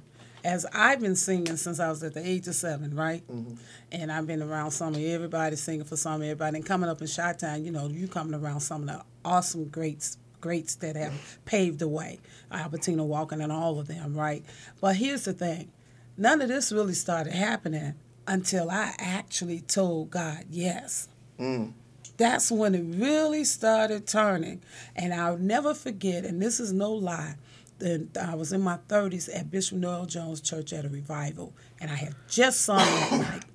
As 0.43 0.65
I've 0.73 0.99
been 0.99 1.15
singing 1.15 1.55
since 1.55 1.79
I 1.79 1.89
was 1.89 2.03
at 2.03 2.13
the 2.13 2.27
age 2.27 2.47
of 2.49 2.55
seven, 2.55 2.93
right? 2.95 3.25
Mm-hmm. 3.31 3.55
And 3.93 4.11
I've 4.11 4.27
been 4.27 4.41
around 4.41 4.71
some 4.71 4.93
of 4.93 5.01
everybody 5.01 5.55
singing 5.55 5.85
for 5.85 5.95
some 5.95 6.15
of 6.15 6.21
everybody. 6.23 6.57
And 6.57 6.65
coming 6.65 6.89
up 6.89 7.01
in 7.01 7.07
Chi 7.07 7.33
Town, 7.33 7.63
you 7.63 7.71
know, 7.71 7.87
you 7.87 8.09
coming 8.09 8.33
around 8.33 8.59
some 8.59 8.81
of 8.81 8.87
the 8.87 9.03
awesome 9.23 9.69
greats 9.69 10.17
greats 10.43 10.75
that 10.75 10.97
have 10.97 11.39
paved 11.45 11.79
the 11.79 11.87
way. 11.87 12.19
Albertina 12.51 13.05
Walker 13.05 13.39
and 13.39 13.49
all 13.49 13.79
of 13.79 13.87
them, 13.87 14.13
right? 14.13 14.43
But 14.81 14.97
here's 14.97 15.23
the 15.23 15.31
thing. 15.31 15.71
None 16.17 16.41
of 16.41 16.49
this 16.49 16.69
really 16.73 16.93
started 16.93 17.31
happening 17.31 17.95
until 18.27 18.69
I 18.69 18.93
actually 18.99 19.61
told 19.61 20.11
God 20.11 20.43
yes. 20.49 21.07
Mm. 21.39 21.71
That's 22.17 22.51
when 22.51 22.75
it 22.75 22.83
really 22.83 23.43
started 23.43 24.07
turning. 24.07 24.61
And 24.95 25.13
I'll 25.13 25.37
never 25.37 25.73
forget, 25.73 26.25
and 26.25 26.41
this 26.41 26.59
is 26.59 26.71
no 26.71 26.91
lie, 26.91 27.35
that 27.79 28.17
I 28.17 28.35
was 28.35 28.53
in 28.53 28.61
my 28.61 28.77
30s 28.87 29.29
at 29.35 29.51
Bishop 29.51 29.77
Noel 29.77 30.05
Jones 30.05 30.39
Church 30.41 30.71
at 30.73 30.85
a 30.85 30.89
revival, 30.89 31.53
and 31.81 31.91
I 31.91 31.95
had 31.95 32.15
just 32.29 32.61
sung 32.61 32.77
that 32.77 33.11
night. 33.11 33.45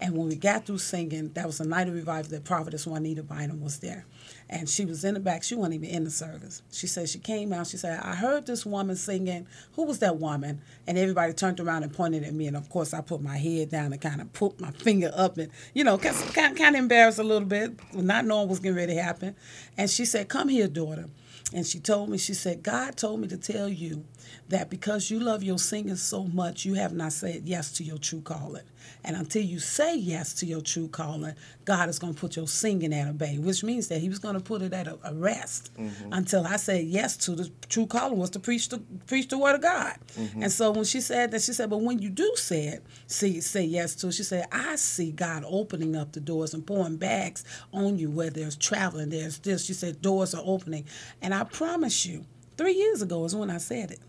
And 0.00 0.16
when 0.16 0.28
we 0.28 0.36
got 0.36 0.66
through 0.66 0.78
singing, 0.78 1.32
that 1.32 1.46
was 1.46 1.58
the 1.58 1.64
night 1.64 1.88
of 1.88 1.94
revival 1.94 2.30
that 2.30 2.44
Prophetess 2.44 2.86
Juanita 2.86 3.22
Bynum 3.22 3.60
was 3.60 3.78
there. 3.78 4.04
And 4.50 4.68
she 4.68 4.84
was 4.84 5.04
in 5.04 5.14
the 5.14 5.20
back. 5.20 5.42
She 5.42 5.54
wasn't 5.54 5.74
even 5.74 5.90
in 5.90 6.04
the 6.04 6.10
service. 6.10 6.62
She 6.72 6.86
said 6.86 7.08
she 7.08 7.18
came 7.18 7.52
out. 7.52 7.66
She 7.66 7.76
said, 7.76 8.00
I 8.00 8.14
heard 8.14 8.46
this 8.46 8.64
woman 8.64 8.96
singing. 8.96 9.46
Who 9.74 9.84
was 9.84 9.98
that 9.98 10.16
woman? 10.16 10.62
And 10.86 10.96
everybody 10.96 11.34
turned 11.34 11.60
around 11.60 11.82
and 11.82 11.92
pointed 11.92 12.24
at 12.24 12.32
me. 12.32 12.46
And 12.46 12.56
of 12.56 12.70
course, 12.70 12.94
I 12.94 13.02
put 13.02 13.20
my 13.20 13.36
head 13.36 13.70
down 13.70 13.92
and 13.92 14.00
kind 14.00 14.20
of 14.20 14.32
put 14.32 14.58
my 14.60 14.70
finger 14.72 15.10
up 15.14 15.36
and, 15.36 15.50
you 15.74 15.84
know, 15.84 15.98
kind 15.98 16.56
kind 16.56 16.74
of 16.74 16.74
embarrassed 16.76 17.18
a 17.18 17.24
little 17.24 17.46
bit, 17.46 17.72
not 17.94 18.24
knowing 18.24 18.48
what's 18.48 18.60
getting 18.60 18.76
ready 18.76 18.94
to 18.94 19.02
happen. 19.02 19.36
And 19.76 19.90
she 19.90 20.04
said, 20.04 20.28
Come 20.28 20.48
here, 20.48 20.68
daughter. 20.68 21.06
And 21.52 21.66
she 21.66 21.80
told 21.80 22.10
me, 22.10 22.18
she 22.18 22.34
said, 22.34 22.62
God 22.62 22.96
told 22.96 23.20
me 23.20 23.28
to 23.28 23.36
tell 23.36 23.68
you 23.68 24.04
that 24.48 24.70
because 24.70 25.10
you 25.10 25.20
love 25.20 25.42
your 25.42 25.58
singing 25.58 25.96
so 25.96 26.24
much, 26.24 26.64
you 26.64 26.74
have 26.74 26.92
not 26.92 27.12
said 27.12 27.42
yes 27.44 27.72
to 27.72 27.84
your 27.84 27.98
true 27.98 28.20
calling. 28.20 28.64
And 29.04 29.16
until 29.16 29.42
you 29.42 29.58
say 29.58 29.96
yes 29.96 30.34
to 30.34 30.46
your 30.46 30.60
true 30.60 30.88
calling, 30.88 31.34
God 31.64 31.88
is 31.88 31.98
going 31.98 32.14
to 32.14 32.20
put 32.20 32.36
your 32.36 32.48
singing 32.48 32.92
at 32.92 33.08
a 33.08 33.12
bay, 33.12 33.38
which 33.38 33.62
means 33.62 33.88
that 33.88 34.00
He 34.00 34.08
was 34.08 34.18
going 34.18 34.34
to 34.34 34.40
put 34.40 34.62
it 34.62 34.72
at 34.72 34.86
a, 34.86 34.98
a 35.04 35.14
rest 35.14 35.70
mm-hmm. 35.78 36.12
until 36.12 36.46
I 36.46 36.56
said 36.56 36.84
yes 36.84 37.16
to 37.18 37.32
the 37.32 37.50
true 37.68 37.86
calling 37.86 38.18
was 38.18 38.30
to 38.30 38.40
preach 38.40 38.68
the 38.68 38.78
preach 39.06 39.28
the 39.28 39.38
word 39.38 39.56
of 39.56 39.62
God. 39.62 39.96
Mm-hmm. 40.16 40.42
And 40.42 40.52
so 40.52 40.70
when 40.70 40.84
she 40.84 41.00
said 41.00 41.30
that, 41.30 41.42
she 41.42 41.52
said, 41.52 41.70
but 41.70 41.78
when 41.78 42.00
you 42.00 42.10
do 42.10 42.32
say 42.36 42.68
it, 42.68 42.84
see, 43.06 43.40
say 43.40 43.64
yes 43.64 43.94
to 43.96 44.08
it, 44.08 44.12
she 44.12 44.22
said, 44.22 44.46
I 44.50 44.76
see 44.76 45.12
God 45.12 45.44
opening 45.46 45.94
up 45.94 46.12
the 46.12 46.20
doors 46.20 46.54
and 46.54 46.66
pouring 46.66 46.96
bags 46.96 47.44
on 47.72 47.98
you 47.98 48.10
where 48.10 48.30
there's 48.30 48.56
traveling, 48.56 49.10
there's 49.10 49.38
this. 49.38 49.66
She 49.66 49.74
said, 49.74 50.00
doors 50.00 50.34
are 50.34 50.42
opening. 50.44 50.86
And 51.22 51.27
I 51.34 51.44
promise 51.44 52.06
you, 52.06 52.24
three 52.56 52.74
years 52.74 53.02
ago 53.02 53.24
is 53.24 53.34
when 53.34 53.50
I 53.50 53.58
said 53.58 53.90
it, 53.90 54.00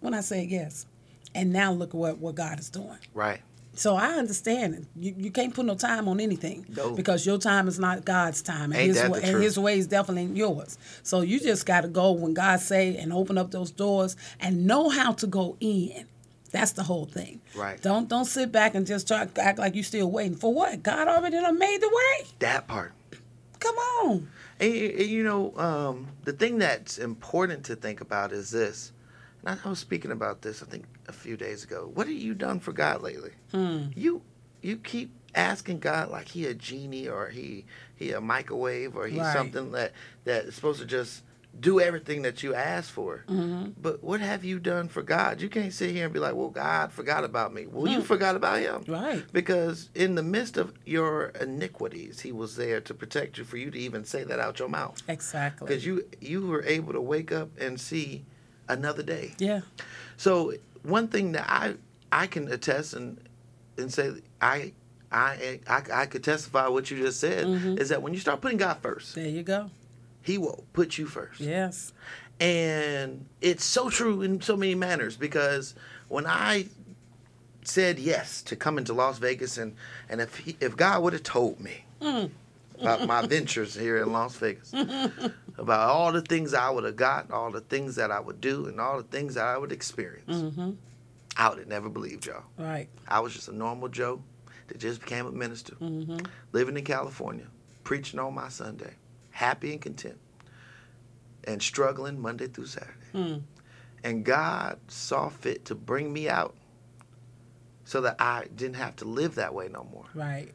when 0.00 0.14
I 0.14 0.20
said 0.20 0.48
yes. 0.48 0.86
And 1.34 1.52
now 1.52 1.72
look 1.72 1.94
what, 1.94 2.18
what 2.18 2.34
God 2.34 2.58
is 2.60 2.68
doing. 2.68 2.98
Right. 3.14 3.40
So 3.74 3.96
I 3.96 4.08
understand 4.18 4.74
it. 4.74 4.84
You, 4.96 5.14
you 5.16 5.30
can't 5.30 5.54
put 5.54 5.64
no 5.64 5.74
time 5.74 6.06
on 6.06 6.20
anything 6.20 6.66
No. 6.76 6.94
because 6.94 7.24
your 7.24 7.38
time 7.38 7.68
is 7.68 7.78
not 7.78 8.04
God's 8.04 8.42
time, 8.42 8.64
and 8.72 8.74
Ain't 8.74 8.88
His 8.88 8.96
that 9.00 9.10
wa- 9.10 9.16
the 9.16 9.22
and 9.22 9.30
truth? 9.32 9.42
His 9.44 9.58
way 9.58 9.78
is 9.78 9.86
definitely 9.86 10.36
yours. 10.38 10.76
So 11.02 11.22
you 11.22 11.40
just 11.40 11.64
got 11.64 11.80
to 11.80 11.88
go 11.88 12.12
when 12.12 12.34
God 12.34 12.60
say 12.60 12.98
and 12.98 13.14
open 13.14 13.38
up 13.38 13.50
those 13.50 13.70
doors 13.70 14.14
and 14.40 14.66
know 14.66 14.90
how 14.90 15.12
to 15.12 15.26
go 15.26 15.56
in. 15.60 16.04
That's 16.50 16.72
the 16.72 16.82
whole 16.82 17.06
thing. 17.06 17.40
Right. 17.56 17.80
Don't 17.80 18.10
don't 18.10 18.26
sit 18.26 18.52
back 18.52 18.74
and 18.74 18.86
just 18.86 19.08
try 19.08 19.26
act 19.40 19.58
like 19.58 19.74
you 19.74 19.82
still 19.82 20.10
waiting 20.10 20.36
for 20.36 20.52
what 20.52 20.82
God 20.82 21.08
already 21.08 21.40
done 21.40 21.58
made 21.58 21.80
the 21.80 21.88
way. 21.88 22.26
That 22.40 22.68
part. 22.68 22.92
Come 23.58 23.76
on. 23.76 24.28
And, 24.62 24.74
and 24.74 25.08
you 25.08 25.24
know, 25.24 25.52
um, 25.56 26.08
the 26.24 26.32
thing 26.32 26.58
that's 26.58 26.98
important 26.98 27.64
to 27.64 27.74
think 27.76 28.00
about 28.00 28.32
is 28.32 28.50
this. 28.50 28.92
And 29.44 29.58
I 29.64 29.68
was 29.68 29.80
speaking 29.80 30.12
about 30.12 30.42
this, 30.42 30.62
I 30.62 30.66
think, 30.66 30.84
a 31.08 31.12
few 31.12 31.36
days 31.36 31.64
ago. 31.64 31.90
What 31.92 32.06
have 32.06 32.16
you 32.16 32.32
done 32.34 32.60
for 32.60 32.72
God 32.72 33.02
lately? 33.02 33.32
You 33.96 34.22
you 34.62 34.76
keep 34.76 35.10
asking 35.34 35.80
God 35.80 36.10
like 36.10 36.28
he 36.28 36.46
a 36.46 36.54
genie 36.54 37.08
or 37.08 37.28
he 37.28 37.64
he 37.96 38.12
a 38.12 38.20
microwave 38.20 38.96
or 38.96 39.06
he's 39.08 39.18
Right. 39.18 39.32
something 39.32 39.72
that 39.72 39.92
that 40.24 40.44
is 40.44 40.54
supposed 40.54 40.78
to 40.80 40.86
just 40.86 41.24
do 41.58 41.80
everything 41.80 42.22
that 42.22 42.42
you 42.42 42.54
ask 42.54 42.90
for. 42.90 43.24
But 43.80 44.02
what 44.02 44.20
have 44.20 44.44
you 44.44 44.58
done 44.58 44.88
for 44.88 45.02
God? 45.02 45.40
You 45.40 45.48
can't 45.48 45.72
sit 45.72 45.90
here 45.90 46.04
and 46.04 46.12
be 46.12 46.18
like, 46.18 46.34
"Well, 46.34 46.48
God 46.50 46.92
forgot 46.92 47.24
about 47.24 47.52
me." 47.52 47.66
Well, 47.66 47.90
you 47.92 48.00
forgot 48.02 48.36
about 48.36 48.58
Him, 48.60 48.84
Right. 48.88 49.24
Because 49.32 49.90
in 49.94 50.14
the 50.14 50.22
midst 50.22 50.56
of 50.56 50.72
your 50.86 51.26
iniquities, 51.40 52.20
He 52.20 52.32
was 52.32 52.56
there 52.56 52.80
to 52.80 52.94
protect 52.94 53.38
you, 53.38 53.44
for 53.44 53.56
you 53.58 53.70
to 53.70 53.78
even 53.78 54.04
say 54.04 54.24
that 54.24 54.38
out 54.40 54.58
your 54.58 54.68
mouth 54.68 55.00
Exactly. 55.08 55.66
because 55.66 55.84
you 55.84 56.04
you 56.20 56.46
were 56.46 56.62
able 56.64 56.92
to 56.94 57.00
wake 57.00 57.30
up 57.32 57.50
and 57.58 57.78
see 57.80 58.24
another 58.68 59.02
day. 59.02 59.34
yeah. 59.38 59.60
So 60.16 60.54
one 60.82 61.08
thing 61.08 61.32
that 61.32 61.46
I 61.48 61.74
I 62.10 62.26
can 62.26 62.48
attest 62.50 62.94
and 62.94 63.18
and 63.76 63.92
say 63.92 64.12
I 64.40 64.72
I 65.10 65.60
I, 65.68 65.82
I 65.92 66.06
could 66.06 66.24
testify 66.24 66.66
what 66.68 66.90
you 66.90 66.96
just 66.96 67.20
said 67.20 67.44
Mm-hmm. 67.46 67.78
is 67.78 67.90
that 67.90 68.00
when 68.02 68.14
you 68.14 68.20
start 68.20 68.40
putting 68.40 68.58
God 68.58 68.78
first, 68.82 69.14
There 69.14 69.28
you 69.28 69.42
go. 69.42 69.70
He 70.22 70.38
will 70.38 70.64
put 70.72 70.98
you 70.98 71.06
first. 71.06 71.40
Yes. 71.40 71.92
And 72.40 73.26
it's 73.40 73.64
so 73.64 73.90
true 73.90 74.22
in 74.22 74.40
so 74.40 74.56
many 74.56 74.74
manners 74.74 75.16
because 75.16 75.74
when 76.08 76.26
I 76.26 76.66
said 77.64 77.98
yes 77.98 78.42
to 78.42 78.56
coming 78.56 78.84
to 78.84 78.92
Las 78.92 79.18
Vegas 79.18 79.58
and 79.58 79.74
and 80.08 80.20
if 80.20 80.36
he, 80.36 80.56
if 80.60 80.76
God 80.76 81.02
would 81.02 81.12
have 81.12 81.22
told 81.22 81.60
me 81.60 81.84
mm. 82.00 82.30
about 82.80 83.06
my 83.06 83.26
ventures 83.26 83.74
here 83.74 83.98
in 83.98 84.12
Las 84.12 84.34
Vegas, 84.36 84.72
about 84.72 85.88
all 85.88 86.12
the 86.12 86.22
things 86.22 86.54
I 86.54 86.70
would 86.70 86.84
have 86.84 86.96
got, 86.96 87.30
all 87.30 87.50
the 87.50 87.60
things 87.60 87.94
that 87.96 88.10
I 88.10 88.20
would 88.20 88.40
do, 88.40 88.66
and 88.66 88.80
all 88.80 88.96
the 88.96 89.04
things 89.04 89.34
that 89.34 89.44
I 89.44 89.56
would 89.56 89.72
experience, 89.72 90.36
mm-hmm. 90.36 90.70
I 91.36 91.48
would 91.48 91.58
have 91.58 91.68
never 91.68 91.88
believed 91.88 92.26
y'all. 92.26 92.44
Right. 92.58 92.88
I 93.06 93.20
was 93.20 93.32
just 93.34 93.48
a 93.48 93.54
normal 93.54 93.88
Joe 93.88 94.22
that 94.68 94.78
just 94.78 95.00
became 95.00 95.26
a 95.26 95.32
minister, 95.32 95.74
mm-hmm. 95.74 96.18
living 96.52 96.76
in 96.76 96.84
California, 96.84 97.46
preaching 97.84 98.18
on 98.18 98.34
my 98.34 98.48
Sunday, 98.48 98.94
happy 99.32 99.72
and 99.72 99.80
content, 99.80 100.18
and 101.44 101.60
struggling 101.62 102.20
Monday 102.20 102.46
through 102.46 102.66
Saturday. 102.66 102.92
Hmm. 103.12 103.34
And 104.04 104.24
God 104.24 104.78
saw 104.88 105.28
fit 105.28 105.64
to 105.66 105.74
bring 105.74 106.12
me 106.12 106.28
out 106.28 106.54
so 107.84 108.00
that 108.00 108.16
I 108.18 108.46
didn't 108.54 108.76
have 108.76 108.96
to 108.96 109.04
live 109.04 109.34
that 109.36 109.54
way 109.54 109.68
no 109.68 109.86
more. 109.92 110.06
Right. 110.14 110.52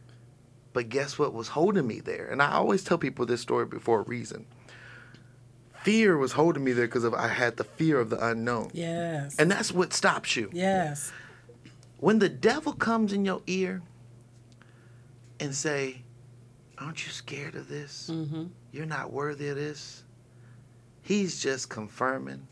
But 0.73 0.89
guess 0.89 1.17
what 1.17 1.33
was 1.33 1.49
holding 1.49 1.87
me 1.87 1.99
there? 1.99 2.27
And 2.27 2.41
I 2.41 2.51
always 2.53 2.83
tell 2.83 2.97
people 2.97 3.25
this 3.25 3.41
story 3.41 3.65
before 3.65 4.01
a 4.01 4.03
reason. 4.03 4.45
Fear 5.83 6.17
was 6.17 6.33
holding 6.33 6.63
me 6.63 6.73
there 6.73 6.87
because 6.87 7.03
of 7.03 7.13
I 7.13 7.29
had 7.29 7.57
the 7.57 7.63
fear 7.63 7.99
of 7.99 8.09
the 8.09 8.23
unknown. 8.25 8.71
Yes. 8.73 9.35
And 9.37 9.49
that's 9.49 9.71
what 9.71 9.93
stops 9.93 10.35
you. 10.35 10.49
yes. 10.53 11.11
when 11.99 12.19
the 12.19 12.29
devil 12.29 12.73
comes 12.73 13.13
in 13.13 13.23
your 13.25 13.41
ear 13.47 13.81
and 15.39 15.55
say 15.55 16.03
aren't 16.79 17.05
you 17.05 17.11
scared 17.11 17.55
of 17.55 17.67
this 17.67 18.09
Mm-hmm. 18.11 18.45
you're 18.71 18.85
not 18.85 19.11
worthy 19.11 19.49
of 19.49 19.55
this 19.55 20.03
he's 21.01 21.41
just 21.41 21.69
confirming 21.69 22.47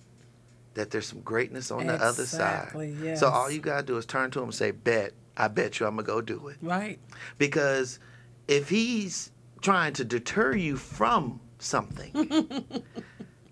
that 0.73 0.91
there's 0.91 1.07
some 1.07 1.21
greatness 1.21 1.71
on 1.71 1.88
the 1.88 1.93
other 1.93 2.26
side 2.26 2.69
yes. 3.01 3.19
so 3.19 3.30
all 3.30 3.49
you 3.49 3.59
got 3.59 3.82
to 3.82 3.86
do 3.86 3.97
is 3.97 4.05
turn 4.05 4.32
to 4.32 4.39
him 4.39 4.45
and 4.45 4.53
say 4.55 4.71
bet 4.71 5.13
i 5.38 5.47
bet 5.47 5.80
you 5.80 5.86
i'm 5.86 5.95
gonna 5.95 6.05
go 6.07 6.21
do 6.21 6.47
it 6.49 6.57
Right. 6.61 6.99
because 7.38 7.99
if 8.47 8.69
he's 8.69 9.32
trying 9.61 9.93
to 9.93 10.03
deter 10.05 10.55
you 10.55 10.76
from 10.78 11.39
something 11.59 12.55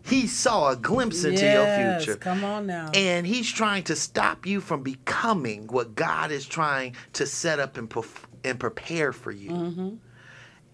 He 0.06 0.28
saw 0.28 0.72
a 0.72 0.76
glimpse 0.76 1.24
into 1.24 1.44
yes, 1.44 1.80
your 1.80 1.98
future. 1.98 2.20
Come 2.20 2.44
on 2.44 2.68
now. 2.68 2.92
And 2.94 3.26
he's 3.26 3.50
trying 3.50 3.84
to 3.86 3.96
stop 3.96 4.46
you 4.46 4.60
from 4.60 4.84
becoming 4.84 5.68
what 5.68 5.96
God 5.96 6.30
is 6.30 6.46
trying 6.46 6.98
to 7.14 7.26
set 7.26 7.58
up 7.62 7.78
and, 7.78 7.90
perf- 7.90 8.26
and 8.44 8.60
prepare 8.60 9.14
for 9.14 9.32
you. 9.32 9.50
Mm-hmm. 9.52 9.90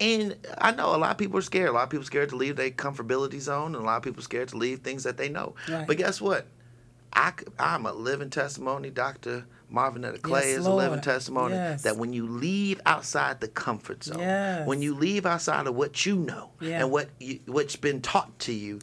And 0.01 0.35
I 0.57 0.71
know 0.71 0.95
a 0.95 0.97
lot 0.97 1.11
of 1.11 1.17
people 1.17 1.37
are 1.39 1.41
scared. 1.43 1.69
A 1.69 1.71
lot 1.73 1.83
of 1.83 1.89
people 1.89 2.05
scared 2.05 2.29
to 2.29 2.35
leave 2.35 2.55
their 2.55 2.69
comfortability 2.71 3.39
zone, 3.39 3.75
and 3.75 3.83
a 3.83 3.85
lot 3.85 3.97
of 3.97 4.03
people 4.03 4.23
scared 4.23 4.47
to 4.49 4.57
leave 4.57 4.79
things 4.79 5.03
that 5.03 5.17
they 5.17 5.29
know. 5.29 5.55
Right. 5.69 5.85
But 5.85 5.97
guess 5.97 6.21
what? 6.21 6.45
I, 7.11 7.33
am 7.57 7.85
a 7.85 7.91
living 7.91 8.29
testimony. 8.29 8.91
Dr. 8.91 9.45
Marvinetta 9.73 10.21
Clay 10.21 10.51
Yes, 10.51 10.59
is 10.59 10.65
a 10.67 10.73
living 10.73 11.01
testimony 11.01 11.55
Yes. 11.55 11.81
that 11.83 11.97
when 11.97 12.13
you 12.13 12.27
leave 12.27 12.79
outside 12.85 13.39
the 13.41 13.47
comfort 13.47 14.03
zone, 14.03 14.19
Yes. 14.19 14.67
when 14.67 14.81
you 14.81 14.93
leave 14.93 15.25
outside 15.25 15.67
of 15.67 15.75
what 15.75 16.05
you 16.05 16.15
know 16.15 16.51
Yeah. 16.59 16.81
and 16.81 16.91
what 16.91 17.09
you, 17.19 17.39
what's 17.47 17.75
been 17.75 18.01
taught 18.01 18.37
to 18.39 18.53
you. 18.53 18.79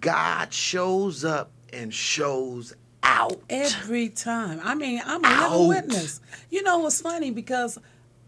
God 0.00 0.52
shows 0.52 1.24
up 1.24 1.50
and 1.72 1.92
shows 1.92 2.74
out. 3.02 3.40
Every 3.48 4.10
time. 4.10 4.60
I 4.62 4.74
mean, 4.74 5.00
I'm 5.04 5.24
a 5.24 5.28
living 5.28 5.42
Out. 5.42 5.66
witness. 5.68 6.20
You 6.50 6.62
know 6.62 6.78
what's 6.78 7.00
funny? 7.00 7.30
Because 7.30 7.78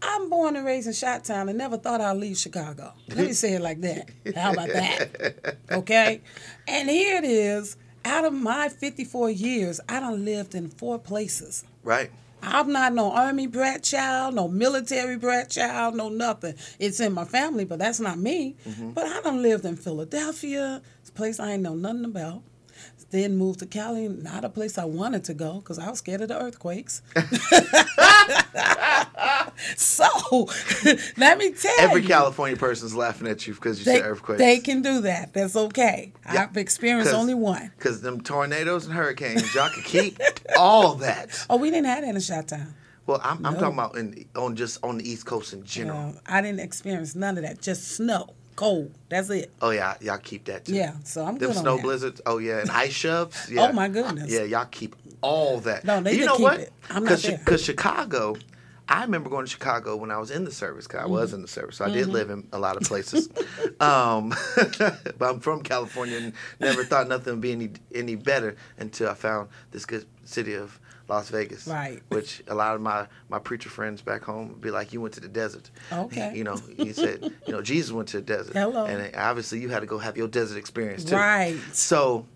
I'm 0.01 0.29
born 0.29 0.55
and 0.55 0.65
raised 0.65 0.87
in 0.87 0.93
Shot 0.93 1.25
Town 1.25 1.49
and 1.49 1.57
never 1.57 1.77
thought 1.77 2.01
I'd 2.01 2.17
leave 2.17 2.37
Chicago. 2.37 2.93
Let 3.09 3.17
me 3.17 3.33
say 3.33 3.53
it 3.53 3.61
like 3.61 3.81
that. 3.81 4.09
How 4.35 4.53
about 4.53 4.69
that? 4.69 5.57
Okay? 5.71 6.21
And 6.67 6.89
here 6.89 7.17
it 7.17 7.25
is. 7.25 7.77
Out 8.05 8.25
of 8.25 8.33
my 8.33 8.69
54 8.69 9.29
years, 9.29 9.79
I 9.87 9.99
done 9.99 10.25
lived 10.25 10.55
in 10.55 10.69
four 10.69 10.97
places. 10.97 11.63
Right. 11.83 12.09
I'm 12.41 12.71
not 12.71 12.93
no 12.93 13.11
army 13.11 13.47
brat 13.47 13.83
child, 13.83 14.35
no 14.35 14.47
military 14.47 15.17
brat 15.17 15.49
child, 15.49 15.95
no 15.95 16.09
nothing. 16.09 16.55
It's 16.79 16.99
in 16.99 17.13
my 17.13 17.25
family, 17.25 17.65
but 17.65 17.79
that's 17.79 17.99
not 17.99 18.17
me. 18.17 18.55
Mm-hmm. 18.65 18.91
But 18.91 19.05
I 19.07 19.21
done 19.21 19.41
lived 19.41 19.65
in 19.65 19.75
Philadelphia, 19.75 20.81
it's 21.01 21.09
a 21.09 21.13
place 21.13 21.39
I 21.39 21.51
ain't 21.51 21.63
know 21.63 21.75
nothing 21.75 22.05
about. 22.05 22.41
Then 23.11 23.37
moved 23.37 23.59
to 23.59 23.65
Cali, 23.65 24.07
not 24.07 24.45
a 24.45 24.49
place 24.49 24.77
I 24.77 24.85
wanted 24.85 25.23
to 25.25 25.33
go 25.33 25.55
because 25.55 25.79
I 25.79 25.89
was 25.89 25.97
scared 25.97 26.21
of 26.21 26.27
the 26.27 26.39
earthquakes. 26.39 27.01
so 29.75 30.05
let 31.17 31.37
me 31.37 31.51
tell 31.51 31.71
Every 31.79 32.01
you. 32.01 32.01
Every 32.01 32.03
California 32.03 32.55
person's 32.57 32.95
laughing 32.95 33.27
at 33.27 33.47
you 33.47 33.55
because 33.55 33.79
you 33.79 33.85
they, 33.85 33.99
said 33.99 34.05
earthquakes. 34.05 34.39
they 34.39 34.59
can 34.59 34.81
do 34.81 35.01
that. 35.01 35.33
That's 35.33 35.55
okay. 35.55 36.13
Yeah. 36.31 36.43
I've 36.43 36.57
experienced 36.57 37.13
only 37.13 37.33
one. 37.33 37.71
Because 37.77 38.01
them 38.01 38.21
tornadoes 38.21 38.85
and 38.85 38.93
hurricanes, 38.93 39.53
y'all 39.55 39.69
can 39.69 39.83
keep 39.83 40.19
all 40.57 40.95
that. 40.95 41.29
Oh, 41.49 41.57
we 41.57 41.71
didn't 41.71 41.87
have 41.87 42.03
that 42.03 42.13
in 42.13 42.21
Shot 42.21 42.47
Town. 42.47 42.75
Well, 43.07 43.19
I'm, 43.23 43.43
I'm 43.45 43.55
talking 43.55 43.73
about 43.73 43.97
in, 43.97 44.25
on 44.35 44.55
just 44.55 44.83
on 44.83 44.99
the 44.99 45.09
East 45.09 45.25
Coast 45.25 45.53
in 45.53 45.63
general. 45.63 46.11
No, 46.13 46.19
I 46.27 46.41
didn't 46.41 46.59
experience 46.59 47.15
none 47.15 47.37
of 47.37 47.43
that. 47.43 47.59
Just 47.59 47.87
snow, 47.93 48.35
cold. 48.59 48.91
That's 49.09 49.29
it. 49.29 49.51
Oh 49.61 49.69
yeah, 49.69 49.95
y'all 50.01 50.17
keep 50.17 50.45
that 50.45 50.65
too. 50.65 50.73
Yeah, 50.75 50.93
so 51.05 51.23
I'm 51.25 51.37
Them 51.37 51.49
good 51.51 51.57
on 51.57 51.63
snow 51.63 51.75
that. 51.77 51.83
blizzards. 51.83 52.21
Oh 52.25 52.37
yeah, 52.39 52.59
and 52.59 52.69
ice 52.85 52.91
shoves. 52.93 53.49
Yeah. 53.49 53.69
Oh, 53.69 53.73
my 53.73 53.87
goodness. 53.87 54.29
Yeah, 54.29 54.43
y'all 54.43 54.65
keep 54.65 54.95
all 55.21 55.59
that. 55.61 55.85
No, 55.85 56.01
they 56.01 56.17
you 56.17 56.25
know 56.25 56.35
keep 56.35 56.43
what? 56.43 56.59
it. 56.59 56.73
I'm 56.89 57.03
not 57.05 57.19
there. 57.19 57.37
Because 57.37 57.63
Chicago, 57.63 58.35
I 58.89 59.01
remember 59.03 59.29
going 59.29 59.45
to 59.45 59.51
Chicago 59.51 59.95
when 59.95 60.11
I 60.11 60.17
was 60.17 60.29
in 60.31 60.43
the 60.43 60.51
service. 60.51 60.87
'cause 60.87 60.99
I 60.99 61.03
Mm-hmm. 61.03 61.11
was 61.13 61.33
in 61.33 61.41
the 61.41 61.47
service, 61.47 61.77
so 61.77 61.85
I 61.85 61.89
did 61.89 62.07
live 62.09 62.29
in 62.29 62.47
a 62.51 62.59
lot 62.59 62.75
of 62.75 62.83
places. 62.83 63.29
um, 63.79 64.33
but 64.77 65.29
I'm 65.29 65.39
from 65.39 65.61
California 65.63 66.17
and 66.17 66.33
never 66.59 66.83
thought 66.83 67.07
nothing 67.07 67.33
would 67.33 67.41
be 67.41 67.51
any 67.53 67.69
any 67.95 68.15
better 68.15 68.55
until 68.77 69.09
I 69.09 69.13
found 69.13 69.49
this 69.71 69.85
good 69.85 70.05
city 70.25 70.53
of 70.55 70.79
Las 71.09 71.29
Vegas. 71.29 71.67
Right. 71.67 72.01
Which 72.09 72.43
a 72.47 72.55
lot 72.55 72.75
of 72.75 72.81
my 72.81 73.07
my 73.29 73.39
preacher 73.39 73.69
friends 73.69 74.01
back 74.01 74.23
home 74.23 74.49
would 74.49 74.61
be 74.61 74.71
like, 74.71 74.93
"You 74.93 75.01
went 75.01 75.15
to 75.15 75.19
the 75.19 75.27
desert." 75.27 75.69
Okay. 75.91 76.33
You 76.35 76.43
know, 76.43 76.55
he 76.77 76.93
said, 76.93 77.23
you 77.45 77.51
know, 77.53 77.61
Jesus 77.61 77.91
went 77.91 78.09
to 78.09 78.17
the 78.17 78.23
desert. 78.23 78.53
Hello. 78.53 78.85
And 78.85 79.15
obviously, 79.15 79.59
you 79.59 79.69
had 79.69 79.79
to 79.81 79.87
go 79.87 79.97
have 79.97 80.15
your 80.15 80.27
desert 80.27 80.57
experience 80.57 81.03
too. 81.03 81.15
Right. 81.15 81.57
So, 81.73 82.27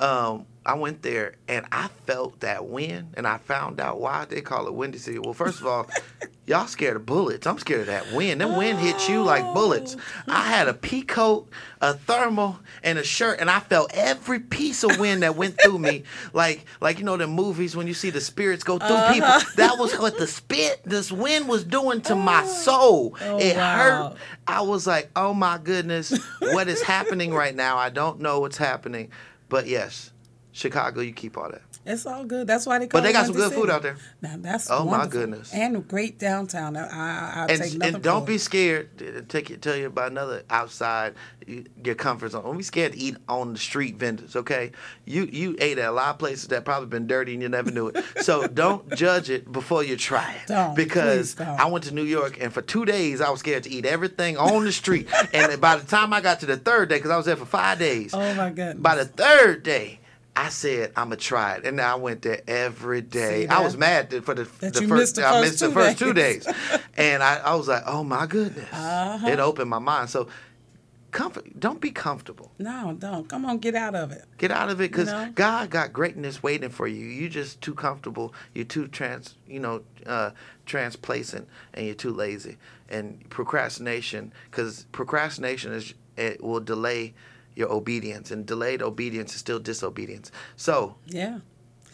um, 0.00 0.46
I 0.66 0.74
went 0.74 1.02
there 1.02 1.34
and 1.48 1.64
I 1.72 1.88
felt 2.06 2.40
that 2.40 2.66
wind, 2.66 3.14
and 3.16 3.26
I 3.26 3.38
found 3.38 3.80
out 3.80 4.00
why 4.00 4.24
they 4.26 4.40
call 4.40 4.66
it 4.66 4.74
Windy 4.74 4.98
City. 4.98 5.18
Well, 5.18 5.32
first 5.34 5.60
of 5.60 5.66
all, 5.66 5.88
y'all 6.46 6.66
scared 6.66 6.96
of 6.96 7.06
bullets. 7.06 7.46
I'm 7.46 7.58
scared 7.58 7.80
of 7.82 7.86
that 7.86 8.12
wind. 8.12 8.40
That 8.42 8.56
wind 8.56 8.78
hits 8.78 9.08
you 9.08 9.22
like 9.22 9.42
bullets. 9.54 9.96
I 10.28 10.42
had 10.48 10.68
a 10.68 10.74
pea 10.74 11.00
coat, 11.02 11.48
a 11.80 11.94
thermal, 11.94 12.58
and 12.82 12.98
a 12.98 13.02
shirt, 13.04 13.40
and 13.40 13.50
I 13.50 13.60
felt 13.60 13.90
every 13.94 14.38
piece 14.38 14.84
of 14.84 14.98
wind 15.00 15.22
that 15.22 15.34
went 15.34 15.58
through 15.60 15.78
me, 15.78 16.04
like 16.34 16.66
like 16.80 16.98
you 16.98 17.04
know 17.04 17.16
the 17.16 17.26
movies 17.26 17.74
when 17.74 17.86
you 17.86 17.94
see 17.94 18.10
the 18.10 18.20
spirits 18.20 18.62
go 18.62 18.78
through 18.78 18.88
Uh-huh. 18.96 19.12
people. 19.14 19.52
That 19.56 19.78
was 19.78 19.98
what 19.98 20.18
the 20.18 20.26
spit, 20.26 20.82
this 20.84 21.10
wind 21.10 21.48
was 21.48 21.64
doing 21.64 22.02
to 22.02 22.14
my 22.14 22.44
soul. 22.44 23.16
Oh, 23.22 23.38
it 23.38 23.56
wow. 23.56 23.76
hurt. 24.10 24.16
I 24.46 24.60
was 24.60 24.86
like, 24.86 25.10
oh 25.16 25.32
my 25.32 25.56
goodness, 25.58 26.12
what 26.40 26.68
is 26.68 26.82
happening 26.82 27.32
right 27.32 27.54
now? 27.54 27.78
I 27.78 27.88
don't 27.88 28.20
know 28.20 28.40
what's 28.40 28.58
happening. 28.58 29.10
But 29.50 29.66
yes, 29.66 30.12
Chicago, 30.60 31.00
you 31.00 31.12
keep 31.12 31.38
all 31.38 31.50
that. 31.50 31.62
It's 31.86 32.04
all 32.04 32.24
good. 32.24 32.46
That's 32.46 32.66
why 32.66 32.78
they 32.78 32.86
call 32.86 33.00
But 33.00 33.06
they 33.06 33.12
got 33.12 33.24
some 33.26 33.34
good 33.34 33.52
food 33.54 33.70
out 33.70 33.82
there. 33.82 33.96
Now 34.20 34.34
that's 34.38 34.70
Oh, 34.70 34.84
my 34.84 35.06
goodness. 35.06 35.52
and 35.54 35.88
great 35.88 36.18
downtown. 36.18 36.76
I, 36.76 36.86
I, 36.86 37.44
I 37.44 37.46
And, 37.52 37.82
and 37.82 38.02
don't 38.02 38.26
be 38.26 38.36
scared 38.36 38.98
to 38.98 39.22
take 39.22 39.48
you, 39.48 39.56
tell 39.56 39.74
you 39.74 39.86
about 39.86 40.10
another 40.10 40.42
outside 40.50 41.14
you- 41.46 41.64
your 41.82 41.94
comfort 41.94 42.32
zone. 42.32 42.44
Don't 42.44 42.58
be 42.58 42.62
scared 42.62 42.92
to 42.92 42.98
eat 42.98 43.16
on 43.28 43.54
the 43.54 43.58
street 43.58 43.96
vendors. 43.96 44.36
Okay, 44.36 44.72
you 45.06 45.24
you 45.32 45.56
ate 45.58 45.78
at 45.78 45.88
a 45.88 45.92
lot 45.92 46.10
of 46.10 46.18
places 46.18 46.48
that 46.48 46.66
probably 46.66 46.88
been 46.88 47.06
dirty 47.06 47.32
and 47.32 47.42
you 47.42 47.48
never 47.48 47.70
knew 47.70 47.88
it. 47.88 48.04
So 48.22 48.46
don't 48.46 48.94
judge 48.94 49.30
it 49.30 49.50
before 49.50 49.82
you 49.82 49.96
try 49.96 50.34
it. 50.34 50.48
Don't, 50.48 50.76
because 50.76 51.34
don't. 51.34 51.48
I 51.48 51.64
went 51.66 51.84
to 51.86 51.94
New 51.94 52.04
York 52.04 52.36
and 52.40 52.52
for 52.52 52.60
two 52.60 52.84
days 52.84 53.22
I 53.22 53.30
was 53.30 53.40
scared 53.40 53.62
to 53.64 53.70
eat 53.70 53.86
everything 53.86 54.36
on 54.36 54.64
the 54.64 54.72
street. 54.72 55.08
and 55.32 55.58
by 55.60 55.76
the 55.76 55.86
time 55.86 56.12
I 56.12 56.20
got 56.20 56.40
to 56.40 56.46
the 56.46 56.58
third 56.58 56.90
day, 56.90 56.96
because 56.96 57.10
I 57.10 57.16
was 57.16 57.24
there 57.24 57.36
for 57.36 57.46
five 57.46 57.78
days. 57.78 58.12
Oh 58.12 58.34
my 58.34 58.50
goodness. 58.50 58.76
By 58.82 58.96
the 58.96 59.06
third 59.06 59.62
day, 59.62 59.99
I 60.36 60.48
said 60.48 60.92
I'm 60.96 61.06
gonna 61.08 61.16
try 61.16 61.54
it, 61.56 61.64
and 61.66 61.80
I 61.80 61.96
went 61.96 62.22
there 62.22 62.40
every 62.46 63.00
day. 63.02 63.46
I 63.48 63.60
was 63.62 63.76
mad 63.76 64.10
that 64.10 64.24
for 64.24 64.34
the, 64.34 64.44
That 64.60 64.74
the 64.74 64.82
you 64.82 64.88
first 64.88 65.00
missed 65.00 65.16
the 65.16 65.26
I 65.26 65.40
missed 65.40 65.60
the 65.60 65.66
two 65.68 65.72
first 65.74 65.98
two 65.98 66.12
days. 66.14 66.44
days, 66.46 66.54
and 66.96 67.22
I, 67.22 67.36
I 67.38 67.54
was 67.56 67.68
like, 67.68 67.82
oh 67.86 68.04
my 68.04 68.26
goodness, 68.26 68.68
Uh-huh. 68.72 69.26
it 69.26 69.38
opened 69.40 69.68
my 69.68 69.80
mind. 69.80 70.08
So, 70.08 70.28
comfort, 71.10 71.58
don't 71.58 71.80
be 71.80 71.90
comfortable. 71.90 72.52
no, 72.58 72.94
don't. 72.98 73.28
Come 73.28 73.44
on, 73.44 73.58
get 73.58 73.74
out 73.74 73.94
of 73.96 74.12
it. 74.12 74.24
Get 74.38 74.50
out 74.52 74.70
of 74.70 74.80
it, 74.80 74.90
because 74.90 75.08
know? 75.08 75.30
God 75.34 75.68
got 75.70 75.92
greatness 75.92 76.42
waiting 76.42 76.70
for 76.70 76.86
you. 76.86 77.04
You're 77.04 77.28
just 77.28 77.60
too 77.60 77.74
comfortable. 77.74 78.32
You're 78.54 78.64
too 78.64 78.86
trans, 78.86 79.36
you 79.48 79.58
know, 79.60 79.82
uh, 80.06 80.30
transplacent, 80.64 81.48
and 81.74 81.86
you're 81.86 81.94
too 81.96 82.12
lazy. 82.12 82.56
And 82.88 83.28
procrastination, 83.30 84.32
because 84.50 84.86
procrastination 84.92 85.72
is 85.72 85.94
it 86.16 86.42
will 86.42 86.60
delay 86.60 87.14
your 87.56 87.70
obedience, 87.72 88.30
and 88.30 88.46
delayed 88.46 88.82
obedience 88.82 89.34
is 89.34 89.40
still 89.40 89.58
disobedience. 89.58 90.30
So 90.56 90.96
Yeah. 91.06 91.40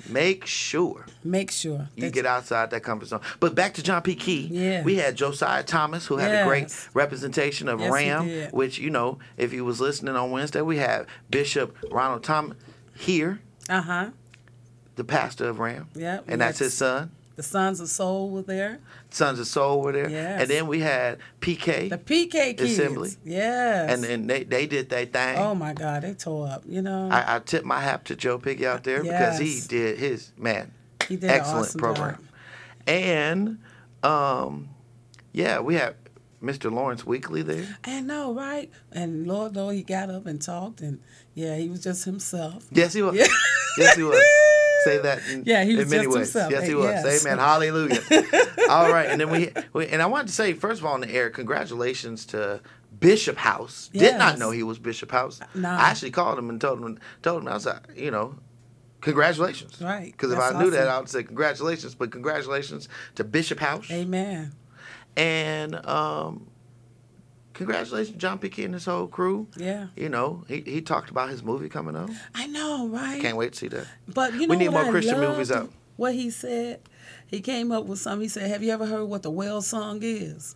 make 0.09 0.47
sure 0.47 1.07
Make 1.25 1.51
sure 1.51 1.89
you 1.97 2.11
get 2.11 2.27
outside 2.27 2.71
that 2.71 2.83
comfort 2.83 3.07
zone. 3.09 3.21
But 3.41 3.55
back 3.55 3.75
to 3.75 3.83
John 3.83 4.03
P. 4.03 4.15
Kee, 4.15 4.49
Yeah. 4.53 4.83
we 4.85 4.97
had 4.97 5.17
Josiah 5.17 5.63
Thomas, 5.65 6.07
who 6.07 6.19
had 6.19 6.33
a 6.33 6.45
great 6.45 6.73
representation 6.95 7.69
of 7.69 7.81
Yes, 7.81 7.93
Ram, 7.93 8.29
which, 8.53 8.79
you 8.79 8.91
know, 8.91 9.19
if 9.37 9.53
you 9.53 9.65
was 9.65 9.81
listening 9.81 10.15
on 10.15 10.31
Wednesday, 10.31 10.61
we 10.61 10.77
had 10.77 11.07
Bishop 11.31 11.77
Ronald 11.91 12.23
Thomas 12.23 12.57
here, 12.95 13.41
Uh 13.69 13.81
huh. 13.83 14.11
the 14.97 15.05
pastor 15.05 15.49
of 15.49 15.59
Ram. 15.59 15.89
Yep, 15.95 16.25
And 16.29 16.41
that's 16.41 16.59
his 16.59 16.75
son. 16.75 17.11
The 17.37 17.43
Sons 17.43 17.81
of 17.81 17.89
Soul 17.89 18.31
were 18.31 18.43
there. 18.43 18.81
Sons 19.11 19.39
of 19.39 19.47
Soul 19.47 19.83
were 19.83 19.93
there. 19.93 20.09
Yes. 20.09 20.41
And 20.41 20.51
then 20.51 20.67
we 20.67 20.81
had 20.81 21.19
PK. 21.41 21.91
The 21.91 21.99
PK 21.99 22.57
kids. 22.57 22.63
Assembly. 22.63 23.11
Yes. 23.25 23.91
and 23.93 24.03
then 24.03 24.27
they, 24.27 24.43
they 24.45 24.67
did 24.67 24.89
their 24.89 25.05
thing. 25.05 25.37
oh 25.39 25.55
my 25.55 25.75
God, 25.75 26.03
they 26.03 26.15
tore 26.15 26.49
up. 26.49 26.63
You 26.67 26.81
know. 26.83 27.09
I, 27.11 27.37
I 27.37 27.39
tip 27.41 27.65
my 27.65 27.81
hat 27.81 28.07
to 28.07 28.17
Joe 28.17 28.39
Piggy 28.39 28.67
out 28.67 28.85
there 28.85 29.03
because 29.03 29.39
he 29.39 29.61
did 29.69 29.99
his, 29.99 30.33
man, 30.39 30.73
he 31.07 31.17
did 31.17 31.25
an 31.25 31.31
excellent 31.31 31.67
awesome 31.67 31.79
program. 31.81 32.15
job. 32.15 32.25
And 32.87 33.59
um, 34.03 34.71
yeah, 35.33 35.61
we 35.61 35.75
have 35.75 35.95
Mr. 36.43 36.73
Lawrence 36.73 37.05
Weekly 37.05 37.43
there. 37.43 37.77
I 37.85 38.01
know, 38.01 38.33
right? 38.33 38.71
And 38.93 39.27
Lord, 39.27 39.57
Lord, 39.57 39.75
he 39.75 39.83
got 39.83 40.09
up 40.11 40.27
and 40.27 40.41
talked, 40.41 40.81
and 40.81 41.01
yeah, 41.35 41.57
he 41.57 41.69
was 41.69 41.83
just 41.83 42.05
himself. 42.05 42.67
Yes, 42.71 42.95
he 42.95 43.03
was. 43.03 43.15
Yeah. 43.15 43.27
Yes, 43.79 43.97
he 43.97 44.03
was. 44.03 44.19
Say 44.87 44.99
that 44.99 45.21
in, 45.29 45.43
Yeah, 45.45 45.65
he 45.65 45.73
in 45.73 45.89
many 45.91 46.05
just 46.05 46.09
ways. 46.09 46.33
himself. 46.33 46.53
Yes, 46.53 46.67
he 46.67 46.75
was. 46.75 46.85
yes. 46.87 47.25
Amen. 47.27 47.39
Hallelujah. 47.39 48.01
All 48.71 48.91
right, 48.91 49.09
and 49.11 49.21
then 49.21 49.31
we, 49.31 49.51
we 49.73 49.87
and 49.89 50.01
I 50.01 50.07
wanted 50.07 50.29
to 50.29 50.33
say 50.33 50.53
first 50.53 50.81
of 50.81 50.87
all 50.87 50.95
on 50.95 51.01
the 51.01 51.11
air, 51.11 51.29
congratulations 51.31 52.25
to 52.27 52.61
Bishop 52.99 53.37
House. 53.37 53.91
Did 53.93 54.17
not 54.19 54.39
know 54.39 54.51
he 54.51 54.63
was 54.63 54.79
Bishop 54.79 55.11
House. 55.11 55.41
No. 55.55 55.69
I 55.69 55.91
actually 55.91 56.13
called 56.13 56.39
him 56.39 56.49
and 56.51 56.61
told 56.61 56.81
him 56.81 56.99
told 57.23 57.43
him 57.43 57.49
I 57.49 57.55
was 57.55 57.67
like, 57.67 57.83
you 57.97 58.11
know, 58.11 58.37
congratulations. 59.01 59.81
Right. 59.81 60.13
Because 60.13 60.33
if 60.33 60.39
I 60.39 60.61
knew 60.63 60.71
that. 60.71 60.89
I 60.89 60.99
would 60.99 61.09
say 61.09 61.23
congratulations. 61.23 61.95
But 61.95 62.11
congratulations 62.11 62.89
to 63.17 63.25
Bishop 63.25 63.59
House. 63.59 63.91
Amen. 63.91 64.53
And 65.17 65.75
um, 65.87 66.47
congratulations, 67.57 68.17
John 68.17 68.39
P. 68.39 68.65
And 68.65 68.75
his 68.75 68.85
whole 68.85 69.07
crew. 69.07 69.49
Yeah. 69.57 69.89
You 69.97 70.09
know, 70.09 70.45
he, 70.49 70.61
he 70.61 70.81
talked 70.81 71.11
about 71.11 71.31
his 71.31 71.43
movie 71.43 71.69
coming 71.69 71.97
out. 71.97 72.11
I 72.35 72.47
know, 72.47 72.87
right? 72.89 73.19
I 73.19 73.21
Can't 73.21 73.37
wait 73.37 73.53
to 73.55 73.59
see 73.59 73.69
that. 73.69 73.87
But 74.09 74.35
you 74.35 74.47
know 74.47 74.55
what? 74.55 74.59
We 74.59 74.65
need 74.65 74.71
more 74.73 74.85
I 74.87 74.91
Christian 74.91 75.19
movies 75.21 75.51
out. 75.51 75.71
What 75.97 76.15
he 76.15 76.31
said, 76.31 76.81
he 77.27 77.41
came 77.41 77.73
up 77.73 77.87
with 77.87 77.99
something. 77.99 78.23
He 78.23 78.29
said, 78.29 78.51
"Have 78.51 78.63
you 78.63 78.71
ever 78.73 78.85
heard 78.87 79.05
what 79.07 79.23
the 79.23 79.31
whale 79.31 79.63
song 79.63 80.01
is?" 80.03 80.55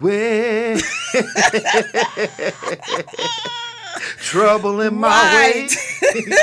Way. 0.00 0.76
Trouble 4.18 4.80
in 4.80 4.94
my 4.94 5.08
Right. 5.08 5.76
way. 6.14 6.32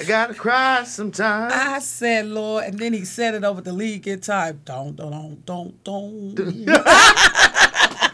I 0.00 0.04
gotta 0.06 0.32
cry 0.34 0.84
sometimes. 0.84 1.52
I 1.52 1.80
said, 1.80 2.26
Lord, 2.26 2.64
and 2.64 2.78
then 2.78 2.92
he 2.92 3.04
said 3.04 3.34
it 3.34 3.42
over 3.42 3.60
the 3.60 3.72
lead 3.72 4.02
guitar. 4.02 4.52
Don't, 4.52 4.94
don't, 4.94 5.44
don't, 5.44 5.82
don't. 5.82 6.34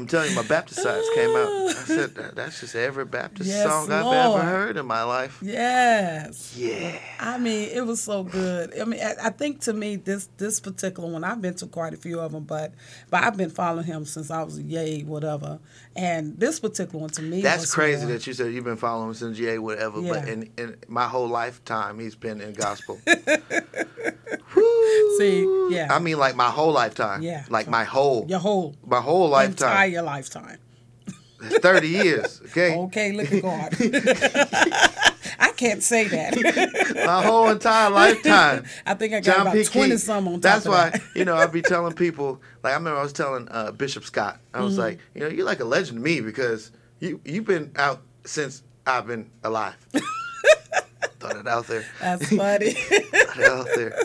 I'm 0.00 0.06
telling 0.06 0.30
you, 0.30 0.36
my 0.36 0.42
Baptist 0.42 0.82
sides 0.82 1.06
came 1.14 1.30
out. 1.36 1.48
I 1.48 1.72
said, 1.84 2.14
that's 2.34 2.60
just 2.60 2.74
every 2.74 3.04
Baptist 3.04 3.48
Yes, 3.50 3.68
song 3.68 3.92
I've 3.92 4.04
Lord. 4.04 4.16
ever 4.40 4.42
heard 4.50 4.76
in 4.78 4.86
my 4.86 5.02
life. 5.02 5.38
Yes. 5.42 6.54
Yeah. 6.56 6.98
I 7.20 7.36
mean, 7.38 7.68
it 7.70 7.84
was 7.86 8.02
so 8.02 8.24
good. 8.24 8.78
I 8.80 8.84
mean, 8.84 9.00
I, 9.00 9.14
I 9.26 9.30
think 9.30 9.60
to 9.62 9.72
me 9.74 9.96
this 9.96 10.28
this 10.38 10.58
particular 10.58 11.10
one, 11.10 11.22
I've 11.22 11.42
been 11.42 11.54
to 11.56 11.66
quite 11.66 11.92
a 11.92 11.98
few 11.98 12.18
of 12.20 12.32
them, 12.32 12.44
but 12.44 12.72
but 13.10 13.22
I've 13.22 13.36
been 13.36 13.50
following 13.50 13.84
him 13.84 14.04
since 14.06 14.30
I 14.30 14.42
was 14.42 14.58
a 14.58 14.62
yay 14.62 15.02
whatever. 15.02 15.58
And 15.94 16.38
this 16.40 16.60
particular 16.60 17.00
one 17.00 17.10
to 17.10 17.22
me, 17.22 17.42
That's 17.42 17.74
crazy 17.74 18.04
more- 18.06 18.12
that 18.14 18.26
you 18.26 18.32
said 18.32 18.52
you've 18.54 18.64
been 18.64 18.76
following 18.76 19.08
him 19.08 19.14
since 19.14 19.38
Yay, 19.38 19.58
whatever. 19.58 20.00
But 20.00 20.28
in, 20.28 20.50
in 20.56 20.76
my 20.88 21.06
whole 21.08 21.28
lifetime, 21.28 21.98
he's 21.98 22.14
been 22.14 22.40
in 22.40 22.54
gospel. 22.54 22.98
see, 25.20 25.74
yeah, 25.74 25.88
I 25.94 25.98
mean, 25.98 26.18
like 26.18 26.34
my 26.36 26.50
whole 26.50 26.72
lifetime. 26.72 27.22
Yeah. 27.22 27.44
Like 27.48 27.68
my 27.68 27.84
whole, 27.84 28.26
your 28.28 28.38
whole 28.40 28.74
my 28.86 29.00
whole 29.00 29.28
lifetime. 29.28 29.70
entire 29.70 30.02
lifetime. 30.02 30.58
30 31.42 31.88
years. 31.88 32.40
Okay. 32.46 32.76
Okay, 32.76 33.12
look 33.12 33.32
at 33.32 33.42
God. 33.42 33.74
I 35.38 35.52
can't 35.56 35.82
say 35.82 36.06
that. 36.08 36.36
My 37.06 37.22
whole 37.22 37.48
entire 37.48 37.88
lifetime. 37.90 38.64
I 38.84 38.92
think 38.94 39.14
I 39.14 39.20
got 39.20 39.24
John 39.24 39.40
about 39.42 39.54
P. 39.54 39.64
twenty 39.64 39.92
Kee. 39.92 39.96
some 39.98 40.28
on 40.28 40.34
top 40.34 40.36
of 40.36 40.42
that. 40.42 40.48
That's 40.52 40.66
of 40.66 40.72
why 40.72 40.90
that. 40.90 41.02
you 41.14 41.24
know 41.24 41.36
I'd 41.36 41.52
be 41.52 41.62
telling 41.74 41.94
people 41.94 42.40
like 42.62 42.72
I 42.72 42.76
remember 42.76 42.98
I 42.98 43.02
was 43.02 43.12
telling 43.14 43.48
uh, 43.50 43.72
Bishop 43.72 44.04
Scott 44.04 44.38
I 44.52 44.60
was 44.60 44.74
Mm-hmm. 44.74 44.80
like 44.82 44.98
you 45.14 45.20
know 45.22 45.28
you're 45.28 45.46
like 45.46 45.60
a 45.60 45.64
legend 45.64 45.96
to 45.98 46.02
me 46.02 46.20
because 46.20 46.72
you 46.98 47.20
you've 47.24 47.46
been 47.46 47.72
out 47.76 48.02
since 48.24 48.62
I've 48.86 49.06
been 49.06 49.30
alive. 49.42 49.76
Thought 51.20 51.36
it 51.36 51.46
out 51.46 51.66
there. 51.66 51.84
That's 52.00 52.28
funny. 52.34 52.70
Thought 52.72 53.38
it 53.38 53.44
out 53.44 53.66
there. 53.76 53.98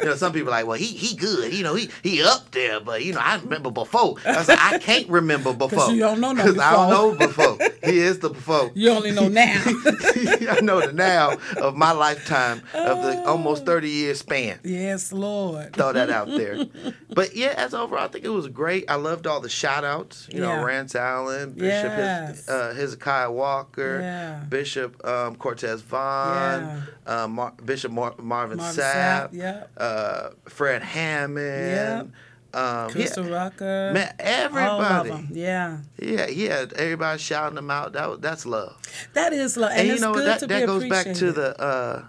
You 0.00 0.06
know 0.06 0.14
some 0.14 0.32
people 0.32 0.48
are 0.48 0.52
like 0.52 0.66
well 0.66 0.78
he 0.78 0.86
he 0.86 1.14
good 1.16 1.52
you 1.52 1.62
know 1.62 1.74
he 1.74 1.90
he 2.02 2.22
up 2.22 2.50
there 2.52 2.80
but 2.80 3.04
you 3.04 3.12
know 3.12 3.20
I 3.20 3.36
remember 3.38 3.70
before. 3.70 4.16
I 4.24 4.36
like 4.44 4.48
I 4.50 4.78
can't 4.78 5.08
remember 5.08 5.52
before 5.52 5.90
you 5.90 5.98
don't 6.00 6.20
know 6.20 6.32
no 6.32 6.42
because 6.44 6.58
I 6.58 6.72
don't 6.72 6.90
know 6.90 7.26
before. 7.26 7.58
He 7.84 7.98
is 7.98 8.20
the 8.20 8.30
before. 8.30 8.70
you 8.74 8.90
only 8.90 9.10
know 9.10 9.28
now. 9.28 9.60
I 9.66 10.60
know 10.62 10.80
the 10.86 10.92
now 10.94 11.36
of 11.58 11.76
my 11.76 11.92
lifetime 11.92 12.62
of 12.72 13.02
the 13.02 13.22
almost 13.26 13.66
30 13.66 13.88
year 13.88 14.14
span. 14.14 14.60
yes, 14.64 15.12
Lord. 15.12 15.74
throw 15.74 15.92
that 15.92 16.08
out 16.10 16.28
there. 16.28 16.64
But 17.12 17.34
yeah, 17.36 17.54
as 17.56 17.74
overall, 17.74 18.04
I 18.04 18.08
think 18.08 18.24
it 18.24 18.28
was 18.30 18.46
great. 18.48 18.84
I 18.88 18.94
loved 18.94 19.26
all 19.26 19.40
the 19.40 19.48
shout 19.48 19.84
outs. 19.84 20.28
You 20.32 20.42
Yeah. 20.42 20.56
know, 20.56 20.64
Rance 20.64 20.94
Allen, 20.94 21.52
Bishop 21.52 21.64
Yes. 21.90 22.46
Hez- 22.46 22.48
uh, 22.48 22.74
Hezekiah 22.76 23.30
Walker, 23.32 24.00
Yeah. 24.00 24.44
Bishop 24.48 25.04
um, 25.06 25.34
Cortez 25.36 25.82
Vaughn, 25.82 26.59
uh, 27.06 27.28
Mar- 27.28 27.54
Bishop 27.64 27.92
Mar- 27.92 28.14
Marvin, 28.18 28.58
Marvin 28.58 28.82
Sapp, 28.82 29.30
Sapp, 29.30 29.32
yeah. 29.32 29.64
uh, 29.76 30.30
Fred 30.48 30.82
Hammond. 30.82 32.12
Um, 32.52 32.90
Crystal 32.90 33.24
yeah, 33.26 33.32
Rucker. 33.32 33.90
man, 33.94 34.12
everybody. 34.18 35.28
Yeah. 35.30 35.78
Yeah, 35.98 36.26
he 36.26 36.48
everybody 36.48 37.18
shouting 37.20 37.54
them 37.54 37.70
out. 37.70 37.92
That 37.92 38.20
that's 38.20 38.44
love. 38.44 38.76
That 39.12 39.32
is 39.32 39.56
love. 39.56 39.70
And, 39.70 39.80
And, 39.80 39.86
you 39.88 39.94
it's 39.94 40.02
know 40.02 40.14
good 40.14 40.26
that 40.26 40.48
that 40.48 40.66
goes 40.66 40.84
back 40.88 41.14
to 41.14 41.30
the 41.30 41.60
uh, 41.60 42.04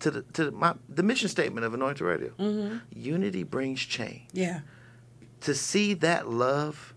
to 0.00 0.10
the 0.10 0.22
to 0.22 0.44
the, 0.46 0.50
my, 0.52 0.74
the 0.88 1.02
mission 1.02 1.28
statement 1.28 1.66
of 1.66 1.74
Anointed 1.74 2.00
Radio. 2.00 2.30
Mm-hmm. 2.38 2.78
Unity 2.94 3.42
brings 3.42 3.80
change. 3.80 4.22
Yeah. 4.32 4.60
to 5.42 5.54
see 5.54 5.92
that 5.94 6.26
love 6.28 6.94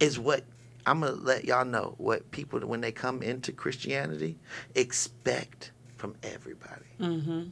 is 0.00 0.18
what 0.18 0.42
I'm 0.84 0.98
gonna 1.00 1.12
let 1.12 1.44
y'all 1.44 1.64
know 1.64 1.94
what 1.98 2.28
people 2.32 2.58
when 2.60 2.80
they 2.80 2.90
come 2.90 3.22
into 3.22 3.52
Christianity 3.52 4.36
expect 4.74 5.70
from 6.02 6.16
everybody. 6.24 6.90
Mm-hmm. 6.98 7.42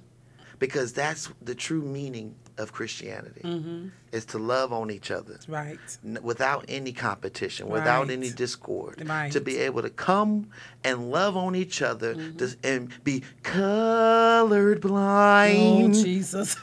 Because 0.59 0.93
that's 0.93 1.31
the 1.41 1.55
true 1.55 1.83
meaning 1.83 2.35
of 2.59 2.73
Christianity 2.73 3.43
Mm-hmm. 3.45 3.89
Is 4.13 4.25
to 4.27 4.39
love 4.39 4.73
on 4.73 4.91
each 4.91 5.11
other 5.11 5.39
Right. 5.47 5.79
n- 6.05 6.19
without 6.23 6.65
any 6.69 6.93
competition, 6.93 7.69
without 7.69 8.09
Right. 8.09 8.11
any 8.19 8.31
discord, 8.31 9.07
Right. 9.09 9.31
to 9.33 9.41
be 9.41 9.59
able 9.59 9.83
to 9.83 9.91
come 9.91 10.49
and 10.83 11.11
love 11.11 11.37
on 11.37 11.55
each 11.55 11.81
other 11.83 12.15
Mm-hmm. 12.15 12.37
to, 12.39 12.57
and 12.65 12.89
be 13.05 13.23
colored 13.43 14.81
blind. 14.81 15.95
Oh, 15.97 16.03
Jesus. 16.03 16.57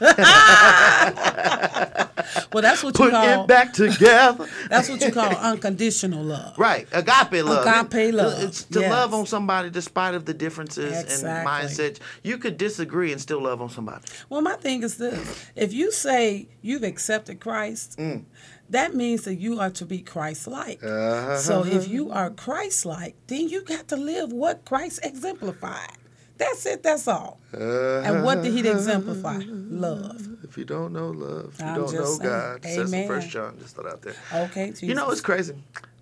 well, 2.52 2.62
that's 2.62 2.82
what 2.82 2.98
you 2.98 3.04
Put 3.06 3.12
call 3.12 3.42
it 3.44 3.46
back 3.48 3.72
together. 3.72 4.46
that's 4.68 4.88
what 4.88 5.00
you 5.00 5.12
call 5.12 5.30
unconditional 5.36 6.22
love. 6.24 6.58
Right, 6.58 6.86
agape 6.92 7.44
love. 7.44 7.66
Agape 7.66 8.12
love, 8.14 8.42
It's 8.42 8.64
to 8.64 8.80
yes. 8.80 8.90
love 8.90 9.14
on 9.14 9.26
somebody 9.26 9.70
despite 9.70 10.14
of 10.14 10.24
the 10.24 10.34
differences 10.34 11.02
Exactly. 11.04 11.28
and 11.30 11.46
mindsets. 11.48 11.98
You 12.22 12.38
could 12.38 12.56
disagree 12.58 13.12
and 13.12 13.20
still 13.20 13.40
love 13.42 13.60
on 13.62 13.70
somebody. 13.70 14.04
Well, 14.28 14.40
my 14.42 14.54
thing 14.56 14.82
is 14.82 14.96
this: 14.96 15.46
if 15.56 15.72
you 15.72 15.90
say 15.92 16.48
you've 16.62 16.82
accepted 16.82 17.37
Christ, 17.38 17.96
Mm. 17.98 18.24
that 18.70 18.94
means 18.94 19.22
that 19.24 19.36
you 19.36 19.58
are 19.60 19.70
to 19.70 19.84
be 19.86 20.00
Christ-like. 20.00 20.80
So 20.82 21.64
if 21.64 21.88
you 21.88 22.10
are 22.10 22.30
Christ-like, 22.30 23.14
then 23.26 23.48
you 23.48 23.62
got 23.62 23.88
to 23.88 23.96
live 23.96 24.32
what 24.32 24.64
Christ 24.64 25.00
exemplified. 25.02 25.92
That's 26.36 26.66
it. 26.66 26.82
That's 26.84 27.08
all. 27.08 27.40
and 27.52 28.22
what 28.24 28.42
did 28.42 28.52
He 28.52 28.60
exemplify? 28.68 29.40
Love. 29.46 30.28
If 30.44 30.56
you 30.56 30.64
don't 30.64 30.92
know 30.92 31.08
love, 31.10 31.56
you 31.58 31.66
I'm 31.66 31.74
don't 31.74 31.92
know 31.92 32.04
saying. 32.04 32.20
God. 32.30 32.62
Says 32.64 32.76
in 32.76 32.86
Amen. 33.00 33.08
First 33.08 33.28
John. 33.30 33.58
Just 33.58 33.74
throw 33.74 33.86
it 33.86 33.92
out 33.92 34.02
there. 34.02 34.14
Okay. 34.32 34.68
Jesus. 34.68 34.82
You 34.84 34.94
know, 34.94 35.10
it's 35.10 35.20
crazy. 35.20 35.54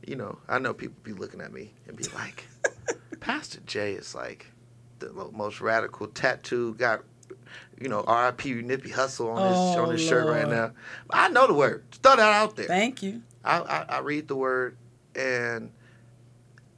You 0.06 0.16
know, 0.16 0.38
I 0.48 0.58
know 0.58 0.72
people 0.74 0.96
be 1.02 1.12
looking 1.14 1.40
at 1.40 1.52
me 1.52 1.72
and 1.88 1.96
be 1.96 2.04
like, 2.14 2.44
Pastor 3.20 3.60
Jay 3.66 3.94
is 3.94 4.14
like 4.14 4.46
the 4.98 5.10
most 5.32 5.60
radical 5.60 6.06
tattoo 6.08 6.74
got. 6.74 7.02
You 7.80 7.88
know, 7.88 8.02
R.I.P. 8.06 8.54
Nipsey 8.62 8.90
Hussle 8.92 9.34
on 9.34 9.48
his 9.48 9.56
Oh, 9.58 9.84
on 9.84 9.90
his 9.92 10.00
shirt 10.00 10.26
right 10.26 10.48
now. 10.48 10.72
I 11.10 11.28
know 11.28 11.46
the 11.46 11.54
word. 11.54 11.84
Throw 12.02 12.16
that 12.16 12.32
out 12.32 12.56
there. 12.56 12.66
Thank 12.66 13.02
you. 13.02 13.22
I, 13.44 13.58
I, 13.60 13.84
I 13.96 13.98
read 14.00 14.28
the 14.28 14.36
word 14.36 14.76
and 15.14 15.70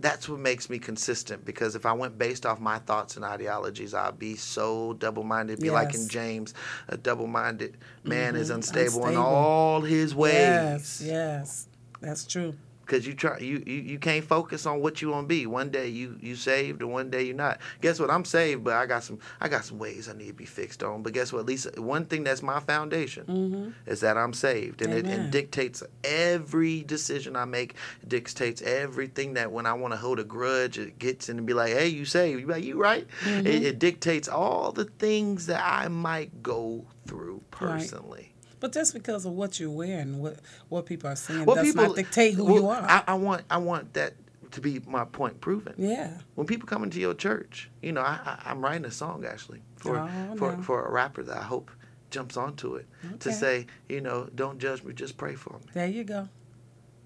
that's 0.00 0.28
what 0.28 0.38
makes 0.38 0.70
me 0.70 0.78
consistent 0.78 1.44
because 1.44 1.74
if 1.74 1.84
I 1.84 1.92
went 1.92 2.18
based 2.18 2.46
off 2.46 2.60
my 2.60 2.78
thoughts 2.78 3.16
and 3.16 3.24
ideologies, 3.24 3.94
I'd 3.94 4.18
be 4.18 4.36
so 4.36 4.92
double 4.94 5.24
minded. 5.24 5.60
Be 5.60 5.70
like 5.70 5.94
in 5.94 6.00
Mm-hmm. 6.00 6.08
James, 6.08 6.54
a 6.88 6.96
double 6.96 7.26
minded 7.26 7.76
man 8.04 8.36
is 8.36 8.50
unstable, 8.50 9.06
in 9.08 9.16
all 9.16 9.80
his 9.80 10.14
ways. 10.14 10.34
Yes. 10.34 11.02
Yes. 11.04 11.68
That's 12.00 12.24
true. 12.26 12.54
Cause 12.88 13.06
you 13.06 13.12
try 13.14 13.38
you, 13.38 13.62
you 13.66 13.74
you 13.82 13.98
can't 13.98 14.24
focus 14.24 14.64
on 14.64 14.80
what 14.80 15.02
you 15.02 15.10
want 15.10 15.24
to 15.24 15.28
be. 15.28 15.46
One 15.46 15.68
day 15.70 15.88
you 15.88 16.16
you 16.22 16.34
saved 16.34 16.80
and 16.80 16.90
one 16.90 17.10
day 17.10 17.22
you're 17.22 17.36
not. 17.36 17.60
Guess 17.82 18.00
what? 18.00 18.10
I'm 18.10 18.24
saved, 18.24 18.64
but 18.64 18.72
I 18.72 18.86
got 18.86 19.04
some 19.04 19.18
I 19.42 19.48
got 19.48 19.64
some 19.66 19.78
ways 19.78 20.08
I 20.08 20.14
need 20.14 20.28
to 20.28 20.32
be 20.32 20.46
fixed 20.46 20.82
on. 20.82 21.02
But 21.02 21.12
guess 21.12 21.30
what? 21.30 21.40
At 21.40 21.46
least 21.46 21.78
one 21.78 22.06
thing 22.06 22.24
that's 22.24 22.42
my 22.42 22.60
foundation 22.60 23.74
is 23.86 24.00
that 24.00 24.16
I'm 24.16 24.32
saved, 24.32 24.80
and 24.82 24.94
it, 24.94 25.04
Mm-hmm. 25.04 25.12
Amen. 25.12 25.26
it 25.26 25.30
dictates 25.30 25.82
every 26.02 26.82
decision 26.82 27.36
I 27.36 27.44
make. 27.44 27.74
Dictates 28.06 28.62
everything 28.62 29.34
that 29.34 29.52
when 29.52 29.66
I 29.66 29.74
want 29.74 29.92
to 29.92 29.98
hold 29.98 30.18
a 30.18 30.24
grudge, 30.24 30.78
it 30.78 30.98
gets 30.98 31.28
in 31.28 31.36
and 31.36 31.46
be 31.46 31.52
like, 31.52 31.74
"Hey, 31.74 31.88
you 31.88 32.06
saved? 32.06 32.40
You 32.40 32.46
like 32.46 32.64
you 32.64 32.80
right?" 32.80 33.06
Mm-hmm. 33.20 33.46
It, 33.46 33.62
it 33.64 33.78
dictates 33.78 34.28
all 34.28 34.72
the 34.72 34.86
things 34.86 35.44
that 35.46 35.62
I 35.62 35.88
might 35.88 36.42
go 36.42 36.86
through 37.06 37.42
personally. 37.50 38.32
But 38.60 38.72
just 38.72 38.92
because 38.94 39.24
of 39.24 39.32
what 39.32 39.58
you're 39.60 39.70
wearing, 39.70 40.18
what 40.20 40.38
what 40.68 40.86
people 40.86 41.10
are 41.10 41.16
saying, 41.16 41.44
Well, 41.44 41.56
does 41.56 41.66
people 41.66 41.84
not 41.86 41.96
dictate 41.96 42.34
who 42.34 42.44
well, 42.44 42.54
you 42.54 42.68
are. 42.68 42.82
I, 42.82 43.04
I 43.08 43.14
want 43.14 43.42
I 43.50 43.58
want 43.58 43.94
that 43.94 44.14
to 44.52 44.60
be 44.60 44.80
my 44.86 45.04
point 45.04 45.40
proven. 45.40 45.74
yeah. 45.76 46.10
When 46.34 46.46
people 46.46 46.66
come 46.66 46.82
into 46.82 46.98
your 47.00 47.14
church, 47.14 47.70
you 47.82 47.92
know, 47.92 48.00
I, 48.00 48.38
I'm 48.44 48.62
writing 48.62 48.86
a 48.86 48.90
song 48.90 49.24
actually 49.26 49.60
for 49.76 49.98
Oh, 49.98 50.36
for, 50.36 50.56
no. 50.56 50.62
for 50.62 50.86
a 50.86 50.90
rapper 50.90 51.22
that 51.22 51.36
I 51.36 51.42
hope 51.42 51.70
jumps 52.10 52.38
onto 52.38 52.74
it 52.76 52.86
to 53.20 53.30
say, 53.32 53.66
you 53.88 54.00
know, 54.00 54.30
don't 54.34 54.58
judge 54.58 54.82
me, 54.82 54.94
just 54.94 55.18
pray 55.18 55.34
for 55.34 55.52
me 55.58 55.66
There 55.74 55.86
you 55.86 56.04
go. 56.04 56.28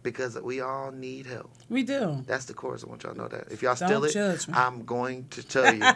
Because 0.03 0.39
we 0.41 0.61
all 0.61 0.91
need 0.93 1.27
help. 1.27 1.51
We 1.69 1.83
do. 1.83 2.23
That's 2.27 2.45
the 2.47 2.55
chorus. 2.55 2.85
I 2.85 2.89
want 2.89 3.03
y'all 3.05 3.13
to 3.13 3.19
know 3.19 3.29
that. 3.29 3.51
If 3.51 3.63
y'all 3.63 3.75
Don't 3.75 3.89
steal 3.89 4.05
it, 4.05 4.13
judge 4.13 4.49
me. 4.49 4.55
I'm 4.55 4.85
going 4.85 5.27
to 5.31 5.43
tell 5.43 5.73
you. 5.75 5.81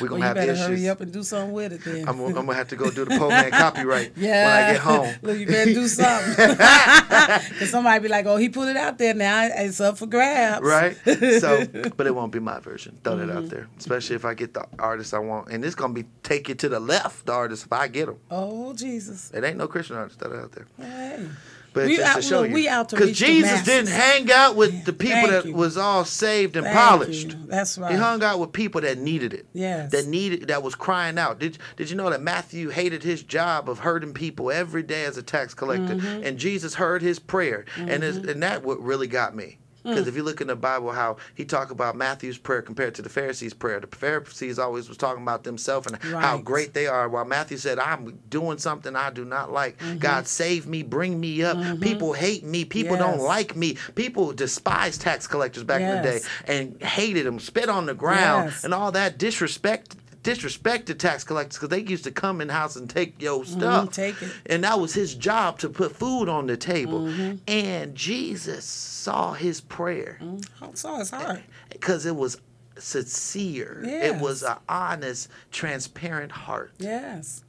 We're 0.00 0.08
gonna 0.08 0.20
you 0.20 0.26
have 0.26 0.36
better 0.36 0.52
issues. 0.52 0.66
hurry 0.66 0.88
up 0.88 1.00
and 1.00 1.12
do 1.12 1.22
something 1.24 1.52
with 1.52 1.72
it 1.72 1.84
then. 1.84 2.08
I'm, 2.08 2.16
gonna- 2.18 2.28
I'm 2.38 2.46
gonna 2.46 2.54
have 2.54 2.68
to 2.68 2.76
go 2.76 2.90
do 2.90 3.04
the 3.04 3.18
Poe 3.18 3.28
Man 3.28 3.50
copyright 3.64 4.12
yeah. 4.16 4.44
when 4.44 4.64
I 4.64 4.72
get 4.72 4.80
home. 4.80 5.14
Look, 5.22 5.38
you 5.38 5.46
better 5.46 5.72
do 5.74 5.88
something. 5.88 6.56
Because 7.50 7.70
somebody 7.70 8.00
be 8.02 8.08
like, 8.08 8.26
oh, 8.26 8.36
he 8.36 8.48
put 8.48 8.68
it 8.68 8.76
out 8.76 8.98
there 8.98 9.14
now. 9.14 9.48
It's 9.52 9.80
up 9.80 9.98
for 9.98 10.06
grabs. 10.06 10.64
right? 10.64 10.96
So, 11.40 11.66
but 11.96 12.06
it 12.06 12.14
won't 12.14 12.32
be 12.32 12.38
my 12.38 12.60
version. 12.60 12.98
Throw 13.02 13.16
that 13.16 13.28
Mm-hmm. 13.28 13.38
out 13.38 13.48
there, 13.50 13.68
especially 13.78 14.16
if 14.16 14.24
I 14.24 14.34
get 14.34 14.54
the 14.54 14.64
artist 14.78 15.12
I 15.14 15.18
want, 15.18 15.48
and 15.48 15.64
it's 15.64 15.74
gonna 15.74 15.92
be 15.92 16.04
take 16.22 16.48
it 16.48 16.58
to 16.60 16.68
the 16.68 16.80
left. 16.80 17.26
The 17.26 17.32
artist, 17.32 17.66
if 17.66 17.72
I 17.72 17.88
get 17.88 18.06
them, 18.06 18.16
Oh, 18.30 18.72
Jesus. 18.74 19.30
it 19.32 19.44
ain't 19.44 19.56
no 19.58 19.66
Christian 19.68 19.96
artist. 19.96 20.18
Throw 20.20 20.30
that 20.30 20.42
out 20.44 20.52
there. 20.52 20.66
Hey. 20.78 21.26
But 21.72 21.86
We 21.86 21.96
just 21.96 22.08
out- 22.08 22.16
to 22.16 22.22
show 22.22 22.40
look, 22.40 22.48
you, 22.48 22.54
we 22.54 22.68
out 22.68 22.88
to 22.88 22.96
because 22.96 23.16
Jesus 23.16 23.62
didn't 23.62 23.90
hang 23.90 24.30
out 24.32 24.56
with 24.56 24.84
the 24.84 24.92
people 24.92 25.14
Thank 25.16 25.30
that 25.30 25.44
you. 25.46 25.54
was 25.54 25.76
all 25.76 26.04
saved 26.04 26.56
and 26.56 26.64
Thank 26.64 26.76
polished. 26.76 27.28
you. 27.32 27.38
That's 27.46 27.78
right. 27.78 27.92
He 27.92 27.96
hung 27.98 28.22
out 28.24 28.40
with 28.40 28.52
people 28.52 28.80
that 28.80 28.98
needed 28.98 29.32
it. 29.32 29.46
Yes. 29.52 29.92
That 29.92 30.06
needed 30.06 30.48
that 30.48 30.62
was 30.62 30.74
crying 30.74 31.18
out. 31.18 31.38
Did 31.38 31.58
Did 31.76 31.88
you 31.90 31.96
know 31.96 32.10
that 32.10 32.22
Matthew 32.22 32.70
hated 32.70 33.02
his 33.04 33.22
job 33.22 33.68
of 33.70 33.80
hurting 33.80 34.14
people 34.14 34.50
every 34.50 34.82
day 34.82 35.04
as 35.04 35.16
a 35.16 35.22
tax 35.22 35.54
collector, 35.54 35.94
Mm-hmm. 35.94 36.24
and 36.24 36.38
Jesus 36.38 36.74
heard 36.74 37.02
his 37.02 37.18
prayer, 37.18 37.64
and 37.76 38.02
his, 38.02 38.16
and 38.16 38.42
that 38.42 38.62
what 38.64 38.80
really 38.82 39.06
got 39.06 39.34
me. 39.36 39.58
Because 39.82 40.06
if 40.06 40.14
you 40.16 40.22
look 40.22 40.40
in 40.40 40.46
the 40.48 40.56
Bible, 40.56 40.92
how 40.92 41.16
he 41.34 41.44
talked 41.44 41.70
about 41.70 41.96
Matthew's 41.96 42.38
prayer 42.38 42.62
compared 42.62 42.94
to 42.96 43.02
the 43.02 43.08
Pharisees' 43.08 43.54
prayer, 43.54 43.80
the 43.80 43.86
Pharisees 43.86 44.58
always 44.58 44.88
was 44.88 44.96
talking 44.98 45.22
about 45.22 45.44
themselves 45.44 45.86
and 45.86 45.96
how 46.02 46.38
great 46.38 46.74
they 46.74 46.86
are, 46.86 47.08
while 47.08 47.24
Matthew 47.24 47.56
said, 47.56 47.78
"I'm 47.78 48.18
doing 48.28 48.58
something 48.58 48.94
I 48.96 49.10
do 49.10 49.24
not 49.24 49.52
like. 49.52 49.78
Mm-hmm. 49.78 49.98
God 49.98 50.26
save 50.26 50.66
me, 50.66 50.82
bring 50.82 51.18
me 51.18 51.42
up. 51.42 51.56
Mm-hmm. 51.56 51.82
People 51.82 52.12
hate 52.12 52.44
me. 52.44 52.64
People 52.64 52.96
don't 52.96 53.20
like 53.20 53.56
me. 53.56 53.76
People 53.94 54.32
despise 54.32 54.98
tax 54.98 55.26
collectors 55.26 55.64
back 55.64 55.80
in 55.80 55.96
the 55.96 56.02
day 56.02 56.20
and 56.46 56.82
hated 56.82 57.26
them, 57.26 57.38
spit 57.38 57.68
on 57.68 57.86
the 57.86 57.94
ground, 57.94 58.50
Yes. 58.50 58.64
and 58.64 58.74
all 58.74 58.92
that 58.92 59.18
disrespect." 59.18 59.96
Disrespected 60.22 60.98
tax 60.98 61.24
collectors 61.24 61.56
because 61.56 61.70
they 61.70 61.80
used 61.80 62.04
to 62.04 62.10
come 62.10 62.40
in 62.42 62.48
house 62.50 62.76
and 62.76 62.90
take 62.90 63.20
your 63.22 63.44
stuff. 63.44 63.90
take 63.92 64.20
it. 64.20 64.30
And 64.46 64.64
that 64.64 64.78
was 64.78 64.92
his 64.92 65.14
job 65.14 65.58
to 65.60 65.68
put 65.70 65.96
food 65.96 66.28
on 66.28 66.46
the 66.46 66.56
table. 66.58 67.00
Mm-hmm. 67.06 67.36
And 67.48 67.94
Jesus 67.94 68.64
saw 68.66 69.32
his 69.32 69.62
prayer 69.62 70.18
Oh, 70.60 70.72
so 70.74 70.96
his 70.96 71.10
heart. 71.10 71.40
because 71.70 72.04
it 72.04 72.14
was 72.14 72.38
sincere. 72.78 73.80
It 73.84 74.16
was 74.20 74.42
an 74.42 74.56
honest, 74.68 75.28
transparent 75.50 76.32
heart. 76.32 76.72
Yes. 76.78 77.44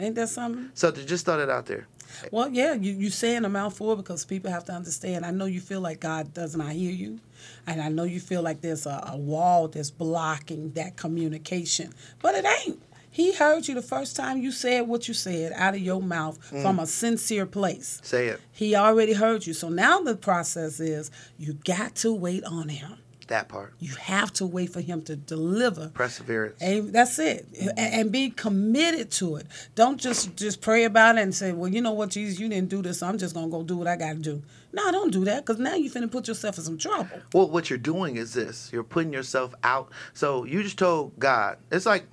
Ain't 0.00 0.14
that 0.16 0.28
something? 0.28 0.70
So 0.74 0.90
to 0.90 1.04
just 1.04 1.24
throw 1.24 1.36
that 1.38 1.50
out 1.50 1.66
there. 1.66 1.86
Well, 2.32 2.48
yeah, 2.48 2.72
you 2.74 2.92
you 2.94 3.10
saying 3.10 3.44
a 3.44 3.48
mouthful 3.48 3.94
because 3.94 4.24
people 4.24 4.50
have 4.50 4.64
to 4.66 4.72
understand. 4.72 5.26
I 5.26 5.30
know 5.30 5.44
you 5.44 5.60
feel 5.60 5.80
like 5.80 6.00
God 6.00 6.32
does 6.32 6.56
not 6.56 6.72
hear 6.72 6.90
you, 6.90 7.20
and 7.66 7.80
I 7.80 7.88
know 7.88 8.04
you 8.04 8.20
feel 8.20 8.42
like 8.42 8.60
there's 8.60 8.86
a, 8.86 9.10
a 9.12 9.16
wall 9.16 9.68
that's 9.68 9.90
blocking 9.90 10.72
that 10.72 10.96
communication, 10.96 11.92
but 12.20 12.34
it 12.34 12.44
ain't. 12.66 12.82
He 13.10 13.32
heard 13.32 13.66
you 13.66 13.74
the 13.74 13.82
first 13.82 14.14
time 14.14 14.38
you 14.38 14.52
said 14.52 14.82
what 14.86 15.08
you 15.08 15.14
said 15.14 15.52
out 15.56 15.74
of 15.74 15.80
your 15.80 16.00
mouth 16.00 16.38
mm. 16.52 16.62
from 16.62 16.78
a 16.78 16.86
sincere 16.86 17.46
place. 17.46 18.00
Say 18.04 18.28
it. 18.28 18.40
He 18.52 18.76
already 18.76 19.14
heard 19.14 19.44
you. 19.44 19.54
So 19.54 19.68
now 19.68 20.00
the 20.00 20.14
process 20.14 20.78
is 20.78 21.10
you 21.36 21.54
got 21.54 21.96
to 21.96 22.12
wait 22.12 22.44
on 22.44 22.68
him. 22.68 22.98
That 23.28 23.48
part. 23.48 23.74
You 23.78 23.94
have 23.96 24.32
to 24.34 24.46
wait 24.46 24.70
for 24.72 24.80
him 24.80 25.02
to 25.02 25.14
deliver. 25.16 25.88
Perseverance. 25.90 26.60
And 26.62 26.92
that's 26.92 27.18
it. 27.18 27.46
A- 27.60 27.78
And 27.78 28.10
be 28.10 28.30
committed 28.30 29.10
to 29.12 29.36
it. 29.36 29.46
Don't 29.74 29.98
just 30.00 30.34
just 30.36 30.60
pray 30.60 30.84
about 30.84 31.16
it 31.18 31.22
and 31.22 31.34
say, 31.34 31.52
"Well, 31.52 31.70
you 31.70 31.80
know 31.82 31.92
what, 31.92 32.08
Jesus, 32.10 32.40
you 32.40 32.48
didn't 32.48 32.70
do 32.70 32.80
this, 32.82 32.98
so 33.00 33.06
I'm 33.06 33.18
just 33.18 33.34
gonna 33.34 33.48
go 33.50 33.62
do 33.62 33.76
what 33.76 33.86
I 33.86 33.96
got 33.96 34.14
to 34.14 34.18
do." 34.18 34.42
No, 34.72 34.90
don't 34.92 35.10
do 35.12 35.24
that, 35.26 35.44
because 35.46 35.58
now 35.60 35.74
you're 35.74 35.92
finna 35.92 36.10
put 36.10 36.26
yourself 36.28 36.58
in 36.58 36.64
some 36.64 36.78
trouble. 36.78 37.08
Well, 37.32 37.48
what 37.48 37.70
you're 37.70 37.78
doing 37.78 38.16
is 38.16 38.34
this 38.34 38.70
you're 38.72 38.82
putting 38.84 39.12
yourself 39.12 39.54
out. 39.62 39.90
So 40.14 40.44
you 40.44 40.62
just 40.62 40.78
told 40.78 41.18
God, 41.18 41.58
it's 41.70 41.86
like, 41.86 42.06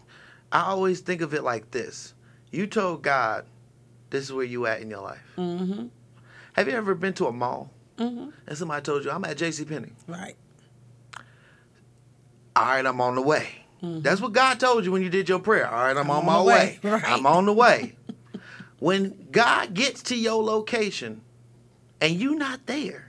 I 0.52 0.62
always 0.62 1.00
think 1.02 1.22
of 1.22 1.34
it 1.34 1.44
like 1.44 1.72
this 1.72 2.14
you 2.52 2.68
told 2.68 3.02
God, 3.04 3.46
this 4.10 4.24
is 4.24 4.32
where 4.34 4.46
you 4.46 4.66
at 4.66 4.82
in 4.82 4.90
your 4.90 5.02
life. 5.02 5.24
Mm-hmm. 5.38 5.88
Have 6.54 6.68
you 6.68 6.74
ever 6.74 6.94
been 6.96 7.14
to 7.14 7.28
a 7.28 7.32
mall 7.32 7.72
Mm-hmm. 7.98 8.30
and 8.48 8.58
somebody 8.58 8.82
told 8.84 9.06
you, 9.06 9.12
I'm 9.12 9.24
at 9.24 9.38
JCPenney? 9.38 9.92
Right. 10.08 10.36
All 12.56 12.66
right, 12.66 12.86
I'm 12.86 13.02
on 13.02 13.16
the 13.16 13.22
way. 13.22 13.48
That's 13.82 14.20
what 14.20 14.34
God 14.34 14.60
told 14.60 14.84
you 14.84 14.92
when 14.92 15.04
you 15.04 15.10
did 15.12 15.30
your 15.30 15.38
prayer. 15.38 15.68
All 15.68 15.84
right, 15.84 15.96
I'm, 15.96 16.10
on, 16.10 16.18
on 16.20 16.26
my 16.26 16.42
way. 16.42 16.80
way. 16.82 16.90
Right. 16.92 17.04
I'm 17.08 17.28
on 17.28 17.46
the 17.46 17.54
way. 17.54 17.96
when 18.80 19.28
God 19.32 19.74
gets 19.76 20.02
to 20.04 20.16
your 20.16 20.42
location 20.44 21.22
and 22.02 22.16
you 22.20 22.34
not 22.36 22.66
there, 22.66 23.08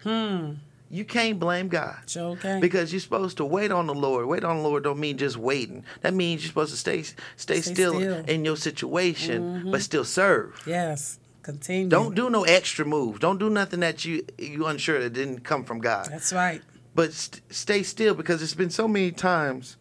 you 0.90 1.04
can't 1.06 1.38
blame 1.38 1.68
God. 1.68 1.96
Sure 2.06 2.36
can. 2.36 2.60
Because 2.60 2.92
you're 2.92 3.00
supposed 3.00 3.38
to 3.38 3.44
wait 3.46 3.72
on 3.72 3.86
the 3.86 3.94
Lord. 3.94 4.26
Wait 4.26 4.44
on 4.44 4.58
the 4.58 4.62
Lord 4.62 4.84
don't 4.84 5.00
mean 5.00 5.16
just 5.16 5.36
waiting. 5.38 5.82
That 6.02 6.12
means 6.12 6.42
you're 6.42 6.48
supposed 6.48 6.72
to 6.72 6.76
stay 6.78 7.02
stay, 7.02 7.16
Stay 7.36 7.60
still, 7.60 7.94
still. 7.94 8.16
Mm-hmm. 8.16 8.28
in 8.28 8.44
your 8.44 8.56
situation, 8.56 9.70
but 9.70 9.80
still 9.82 10.04
serve. 10.04 10.62
Yes. 10.66 11.18
Continue. 11.42 11.88
Don't 11.88 12.14
do 12.14 12.28
no 12.28 12.42
extra 12.42 12.84
moves. 12.84 13.20
Don't 13.20 13.38
do 13.38 13.48
nothing 13.48 13.80
that 13.80 14.04
you 14.04 14.26
you 14.36 14.66
unsure 14.66 15.00
that 15.00 15.12
didn't 15.12 15.40
come 15.40 15.64
from 15.64 15.78
God. 15.80 16.08
That's 16.10 16.32
right. 16.32 16.60
But 16.96 17.12
st- 17.12 17.42
stay 17.50 17.82
still 17.82 18.14
because 18.14 18.42
it's 18.42 18.54
been 18.54 18.70
so 18.70 18.88
many 18.88 19.12
times 19.12 19.76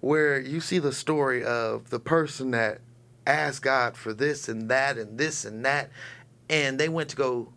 where 0.00 0.38
you 0.38 0.60
see 0.60 0.78
the 0.78 0.92
story 0.92 1.42
of 1.42 1.88
the 1.88 1.98
person 1.98 2.50
that 2.50 2.80
asked 3.26 3.62
God 3.62 3.96
for 3.96 4.12
this 4.12 4.48
and 4.50 4.68
that 4.70 4.98
and 4.98 5.16
this 5.16 5.46
and 5.46 5.64
that, 5.64 5.88
and 6.50 6.78
they 6.78 6.90
went 6.90 7.08
to 7.08 7.16
go 7.16 7.48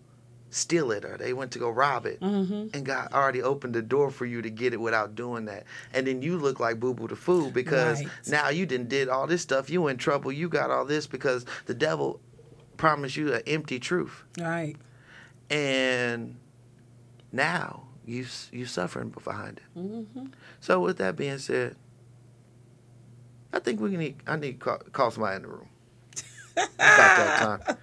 steal 0.49 0.91
it 0.91 1.03
or 1.05 1.17
they 1.17 1.33
went 1.33 1.51
to 1.51 1.59
go 1.59 1.69
rob 1.69 2.05
it, 2.05 2.21
mm-hmm. 2.21 2.67
and 2.73 2.85
God 2.85 3.09
already 3.11 3.41
opened 3.41 3.73
the 3.75 3.81
door 3.81 4.11
for 4.11 4.25
you 4.25 4.41
to 4.41 4.49
get 4.49 4.73
it 4.73 4.79
without 4.79 5.13
doing 5.15 5.43
that, 5.45 5.65
and 5.93 6.07
then 6.07 6.21
you 6.21 6.37
look 6.37 6.61
like 6.61 6.79
boo 6.79 6.93
boo 6.93 7.07
the 7.09 7.15
fool 7.17 7.51
because 7.51 7.99
Right. 7.99 8.09
now 8.27 8.47
you 8.49 8.65
didn't 8.65 8.87
did 8.89 9.09
all 9.09 9.27
this 9.27 9.41
stuff. 9.41 9.69
You 9.69 9.87
in 9.87 9.97
trouble. 9.97 10.31
You 10.31 10.47
got 10.47 10.71
all 10.71 10.85
this 10.85 11.05
because 11.05 11.45
the 11.65 11.73
devil 11.73 12.21
promised 12.77 13.17
you 13.17 13.33
an 13.33 13.41
empty 13.45 13.77
truth, 13.79 14.23
Right. 14.39 14.77
and 15.49 16.35
now 17.31 17.83
you 18.05 18.25
you 18.51 18.65
suffering 18.65 19.13
behind 19.23 19.59
it. 19.59 19.79
Mm-hmm. 19.79 20.25
So 20.59 20.79
with 20.79 20.97
that 20.97 21.15
being 21.15 21.37
said, 21.37 21.75
I 23.53 23.59
think 23.59 23.79
we 23.79 23.95
need 23.95 24.17
I 24.27 24.37
need 24.37 24.59
call, 24.59 24.79
call 24.91 25.11
somebody 25.11 25.37
in 25.37 25.41
the 25.43 25.47
room. 25.47 25.67
About 26.55 26.77
that 26.77 27.39
time. 27.39 27.77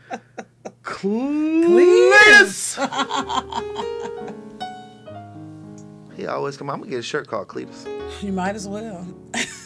Cletus. 0.83 2.79
he 6.17 6.27
always 6.27 6.57
come. 6.57 6.71
I'm 6.71 6.81
gonna 6.81 6.91
get 6.91 6.99
a 6.99 7.03
shirt 7.03 7.29
called 7.29 7.49
Cletus. 7.49 7.87
You 8.23 8.33
might 8.33 8.57
as 8.57 8.67
well. 8.67 9.07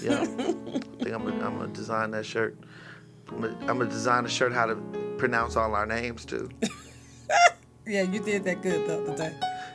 Yeah, 0.03 0.21
I 0.21 0.27
think 0.27 0.85
I'm 1.01 1.25
gonna, 1.25 1.45
I'm 1.45 1.59
gonna 1.59 1.69
design 1.69 2.11
that 2.13 2.27
shirt. 2.27 2.57
I'm 3.29 3.41
gonna, 3.41 3.57
I'm 3.61 3.79
gonna 3.79 3.91
design 3.91 4.25
a 4.25 4.29
shirt 4.29 4.53
how 4.53 4.67
to 4.67 4.77
pronounce 5.17 5.57
all 5.57 5.75
our 5.75 5.87
names 5.87 6.25
too. 6.25 6.51
yeah, 7.87 8.03
you 8.03 8.21
did 8.21 8.45
that 8.45 8.63
good 8.63 8.89
the 8.89 9.03
other 9.03 9.17
day. 9.17 9.35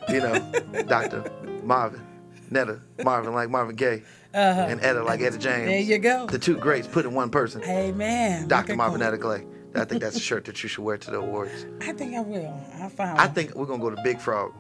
You 0.10 0.22
know, 0.22 0.84
Doctor 0.88 1.32
Marvin, 1.64 2.06
Netta 2.50 2.80
Marvin 3.04 3.34
like 3.34 3.50
Marvin 3.50 3.76
Gaye, 3.76 4.04
and 4.34 4.80
Etta 4.82 5.04
like 5.04 5.22
Etta 5.22 5.38
James. 5.38 5.46
Uh-huh. 5.46 5.66
There 5.66 5.80
you 5.80 5.98
go. 5.98 6.28
The 6.28 6.40
two 6.40 6.58
greats 6.58 6.88
put 6.88 7.06
in 7.06 7.14
one 7.14 7.30
person. 7.30 7.64
Amen. 7.64 8.48
Dr. 8.48 8.76
Marvin. 8.76 9.02
Etta 9.02 9.18
Clay. 9.18 9.46
I 9.76 9.86
think 9.86 10.02
that's 10.02 10.16
a 10.16 10.20
shirt 10.22 10.46
that 10.46 10.64
you 10.64 10.70
should 10.70 10.84
wear 10.84 10.98
to 10.98 11.12
the 11.12 11.20
awards. 11.20 11.66
I 11.82 11.92
think 11.92 12.16
I 12.16 12.22
will. 12.22 12.60
I 12.82 12.90
found. 12.90 13.20
I 13.20 13.28
think 13.28 13.54
we're 13.54 13.66
gonna 13.66 13.82
go 13.84 13.90
to 13.90 14.02
Big 14.04 14.20
Frog 14.20 14.54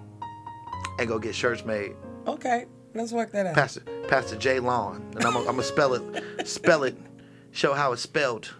and 0.99 1.07
go 1.07 1.17
get 1.17 1.33
shirts 1.33 1.65
made. 1.65 1.95
Okay, 2.27 2.65
let's 2.93 3.11
work 3.11 3.31
that 3.31 3.47
out. 3.47 3.55
Pastor 3.55 3.81
Pastor 4.07 4.35
J 4.35 4.59
Lawn, 4.59 4.97
and 5.15 5.25
I'm 5.25 5.33
gonna, 5.33 5.39
I'm 5.39 5.55
gonna 5.55 5.63
spell 5.63 5.93
it, 5.93 6.47
spell 6.47 6.83
it, 6.83 6.95
show 7.51 7.73
how 7.73 7.93
it's 7.93 8.01
spelled 8.01 8.53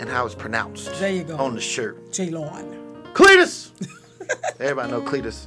and 0.00 0.08
how 0.10 0.26
it's 0.26 0.34
pronounced. 0.34 0.92
There 0.98 1.12
you 1.12 1.24
go. 1.24 1.36
On 1.36 1.54
the 1.54 1.60
shirt, 1.60 2.12
J. 2.12 2.30
Lawn. 2.30 3.04
Cletus. 3.14 3.70
Everybody 4.60 4.90
know 4.90 5.02
Cletus. 5.02 5.46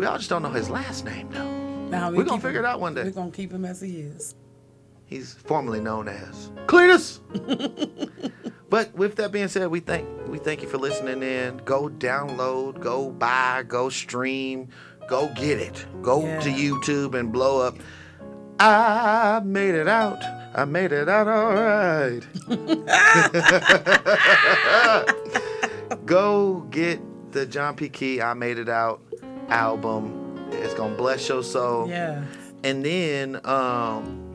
We 0.00 0.06
all 0.06 0.16
just 0.16 0.30
don't 0.30 0.40
know 0.40 0.48
his 0.48 0.70
last 0.70 1.04
name 1.04 1.28
though. 1.30 1.46
Now 1.90 2.10
we 2.10 2.16
We're 2.16 2.24
gonna 2.24 2.40
figure 2.40 2.60
him- 2.60 2.64
it 2.64 2.68
out 2.68 2.80
one 2.80 2.94
day. 2.94 3.04
We're 3.04 3.10
gonna 3.10 3.30
keep 3.30 3.52
him 3.52 3.66
as 3.66 3.82
he 3.82 4.00
is. 4.00 4.34
He's 5.04 5.34
formerly 5.34 5.78
known 5.78 6.08
as 6.08 6.50
Cletus. 6.64 7.20
but 8.70 8.94
with 8.94 9.16
that 9.16 9.30
being 9.30 9.48
said, 9.48 9.68
we 9.68 9.80
thank 9.80 10.08
we 10.26 10.38
thank 10.38 10.62
you 10.62 10.68
for 10.68 10.78
listening 10.78 11.22
in. 11.22 11.58
Go 11.66 11.90
download, 11.90 12.80
go 12.80 13.10
buy, 13.10 13.62
go 13.68 13.90
stream, 13.90 14.68
go 15.06 15.30
get 15.36 15.58
it. 15.58 15.84
Go 16.00 16.22
Yeah. 16.24 16.40
to 16.40 16.48
YouTube 16.48 17.14
and 17.14 17.30
blow 17.30 17.60
up. 17.60 17.76
I 18.58 19.42
made 19.44 19.74
it 19.74 19.86
out. 19.86 20.22
I 20.54 20.64
made 20.64 20.92
it 20.92 21.10
out 21.10 21.28
all 21.28 21.52
right. 21.52 22.22
go 26.06 26.60
get 26.70 27.00
the 27.32 27.44
John 27.44 27.76
P. 27.76 27.90
Kee 27.90 28.22
I 28.22 28.32
Made 28.32 28.56
It 28.58 28.70
Out 28.70 29.02
album. 29.50 30.48
It's 30.52 30.74
gonna 30.74 30.94
bless 30.96 31.28
your 31.28 31.42
soul 31.42 31.88
Yeah. 31.88 32.24
and 32.64 32.84
then 32.84 33.36
um, 33.46 34.26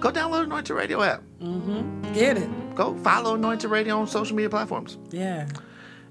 go 0.00 0.10
download 0.10 0.44
Anointed 0.44 0.76
Radio 0.76 1.02
app. 1.02 1.22
Mm-hmm. 1.40 2.12
Get 2.12 2.36
it. 2.36 2.74
Go 2.74 2.94
follow 2.98 3.34
Anointed 3.34 3.70
Radio 3.70 3.98
on 3.98 4.06
social 4.06 4.36
media 4.36 4.50
platforms, 4.50 4.98
Yeah. 5.10 5.48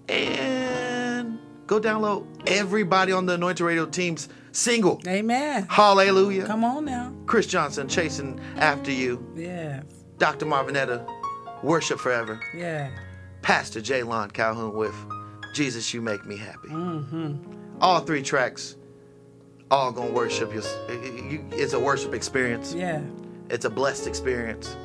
and 0.09 1.39
go 1.68 1.80
download 1.80 2.26
everybody 2.47 3.11
on 3.11 3.26
the 3.26 3.34
Anointed 3.36 3.61
Radio 3.65 3.86
team's 3.86 4.30
single. 4.51 4.99
Amen. 5.07 5.65
Hallelujah. 5.70 6.45
Come 6.45 6.63
on 6.63 6.86
now. 6.86 7.13
Chris 7.26 7.45
Johnson 7.47 7.88
chasing 7.88 8.39
after 8.57 8.91
you. 8.91 9.26
Yeah. 9.36 9.84
Dr. 10.18 10.45
Marvinetta, 10.45 11.05
worship 11.63 11.99
forever. 11.99 12.39
Yeah. 12.55 12.89
Pastor 13.43 13.80
Jaylon 13.80 14.34
Calhoun 14.34 14.74
with 14.74 14.95
Jesus, 15.58 15.91
you 15.91 16.03
make 16.03 16.24
me 16.24 16.38
happy. 16.38 16.68
Mm-hmm. 16.68 17.82
All 17.82 17.99
three 18.01 18.22
tracks, 18.22 18.76
all 19.72 19.91
gonna 19.91 20.12
worship. 20.12 20.53
You. 20.53 20.62
It's 21.51 21.74
a 21.74 21.80
worship 21.80 22.14
experience. 22.14 22.76
Yeah. 22.76 23.01
It's 23.49 23.66
a 23.66 23.70
blessed 23.72 24.05
experience. 24.05 24.78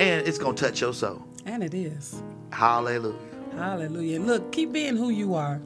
And 0.00 0.26
it's 0.26 0.38
going 0.38 0.56
to 0.56 0.64
touch 0.64 0.80
your 0.80 0.92
soul. 0.92 1.22
And 1.44 1.62
it 1.62 1.72
is. 1.72 2.20
Hallelujah. 2.50 3.16
Hallelujah. 3.52 4.20
Look, 4.20 4.50
keep 4.50 4.72
being 4.72 4.96
who 4.96 5.10
you 5.10 5.34
are. 5.34 5.60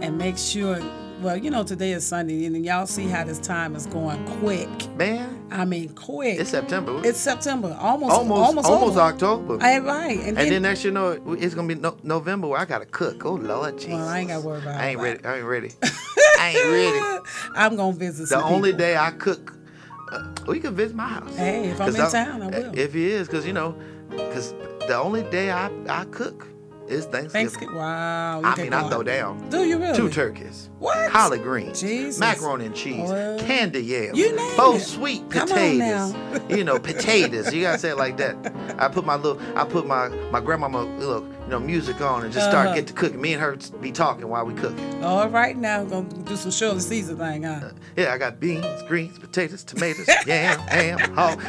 And 0.00 0.16
make 0.16 0.38
sure 0.38 0.80
Well, 1.20 1.36
you 1.36 1.50
know, 1.50 1.62
today 1.62 1.92
is 1.92 2.06
Sunday, 2.06 2.44
and 2.44 2.64
y'all 2.64 2.86
see 2.86 3.06
how 3.06 3.24
this 3.24 3.38
time 3.38 3.76
is 3.76 3.86
going 3.86 4.24
quick. 4.40 4.68
Man, 4.96 5.46
I 5.50 5.64
mean, 5.64 5.90
quick. 5.90 6.40
it's 6.40 6.50
September. 6.50 7.00
It's 7.04 7.18
September, 7.18 7.76
almost, 7.80 8.12
almost 8.12 8.42
almost, 8.42 8.68
almost. 8.68 8.96
October. 8.98 9.58
I 9.60 9.78
right, 9.78 10.18
and, 10.18 10.28
and 10.28 10.36
then, 10.36 10.48
then 10.50 10.62
next 10.62 10.84
you 10.84 10.90
know 10.90 11.10
it's 11.34 11.54
gonna 11.54 11.68
be 11.68 11.76
no, 11.76 11.96
November 12.02 12.48
where 12.48 12.58
I 12.58 12.64
gotta 12.64 12.86
cook. 12.86 13.24
Oh 13.24 13.34
Lord 13.34 13.78
Jesus. 13.78 13.94
Well, 13.94 14.08
I 14.08 14.18
ain't 14.18 14.28
gotta 14.28 14.46
worry 14.46 14.60
about 14.60 14.80
I 14.80 14.88
ain't 14.88 15.00
ready. 15.00 15.24
I 15.24 15.36
ain't 15.36 15.46
ready. 15.46 15.70
I 16.38 16.50
ain't 16.50 16.70
ready. 16.70 17.30
I'm 17.54 17.76
gonna 17.76 17.96
visit. 17.96 18.22
The 18.28 18.40
some 18.40 18.52
only 18.52 18.70
people. 18.70 18.78
day 18.78 18.96
I 18.96 19.10
cook, 19.12 19.54
uh, 20.12 20.52
you 20.52 20.60
can 20.60 20.74
visit 20.74 20.96
my 20.96 21.06
house. 21.06 21.36
Hey, 21.36 21.70
if 21.70 21.80
I'm 21.80 21.94
in 21.94 22.10
town, 22.10 22.42
I 22.42 22.46
will. 22.48 22.78
If 22.78 22.92
he 22.92 23.10
is, 23.10 23.28
because 23.28 23.46
you 23.46 23.52
know, 23.52 23.78
because 24.10 24.52
the 24.88 24.98
only 25.00 25.22
day 25.30 25.50
I 25.52 25.70
I 25.88 26.04
cook 26.06 26.48
is 26.88 27.04
Thanksgiving. 27.06 27.30
Thanksgiving. 27.30 27.74
Wow. 27.76 28.40
look 28.42 28.58
I 28.58 28.62
mean, 28.62 28.72
I 28.74 28.88
throw 28.88 29.02
down 29.02 29.48
Do 29.50 29.64
you 29.64 29.78
really? 29.78 29.96
two 29.96 30.08
turkeys, 30.10 30.70
What? 30.78 31.10
collard 31.10 31.42
greens, 31.42 31.80
Jesus. 31.80 32.18
macaroni 32.18 32.66
and 32.66 32.74
cheese, 32.74 33.08
candy 33.40 33.80
yams, 33.82 34.18
you 34.18 34.34
name 34.36 34.56
both 34.56 34.80
it. 34.82 34.84
sweet 34.84 35.28
potatoes. 35.28 36.14
you 36.48 36.64
know, 36.64 36.78
potatoes. 36.78 37.52
You 37.54 37.62
gotta 37.62 37.78
say 37.78 37.90
it 37.90 37.96
like 37.96 38.16
that. 38.18 38.36
I 38.78 38.88
put 38.88 39.04
my 39.06 39.16
little, 39.16 39.40
I 39.56 39.64
put 39.64 39.86
my 39.86 40.08
my 40.30 40.40
grandmama 40.40 40.82
little, 40.98 41.24
you 41.26 41.48
know, 41.48 41.60
music 41.60 42.00
on 42.00 42.24
and 42.24 42.32
just 42.32 42.48
start 42.48 42.66
Uh-huh. 42.66 42.74
get 42.76 42.86
to 42.88 42.92
cooking. 42.92 43.20
Me 43.20 43.32
and 43.32 43.40
her 43.42 43.56
be 43.80 43.92
talking 43.92 44.28
while 44.28 44.44
we 44.44 44.54
cooking. 44.54 45.02
All 45.04 45.28
right, 45.28 45.56
now 45.56 45.80
I'm 45.80 45.88
gonna 45.88 46.08
do 46.24 46.36
some 46.36 46.50
Shirley 46.50 46.80
Caesar 46.80 47.14
thing, 47.16 47.42
huh? 47.44 47.70
Yeah, 47.96 48.12
I 48.12 48.18
got 48.18 48.40
beans, 48.40 48.66
greens, 48.88 49.18
potatoes, 49.18 49.64
tomatoes, 49.64 50.08
yam, 50.26 50.58
ham, 50.60 50.98
hog. 51.14 51.40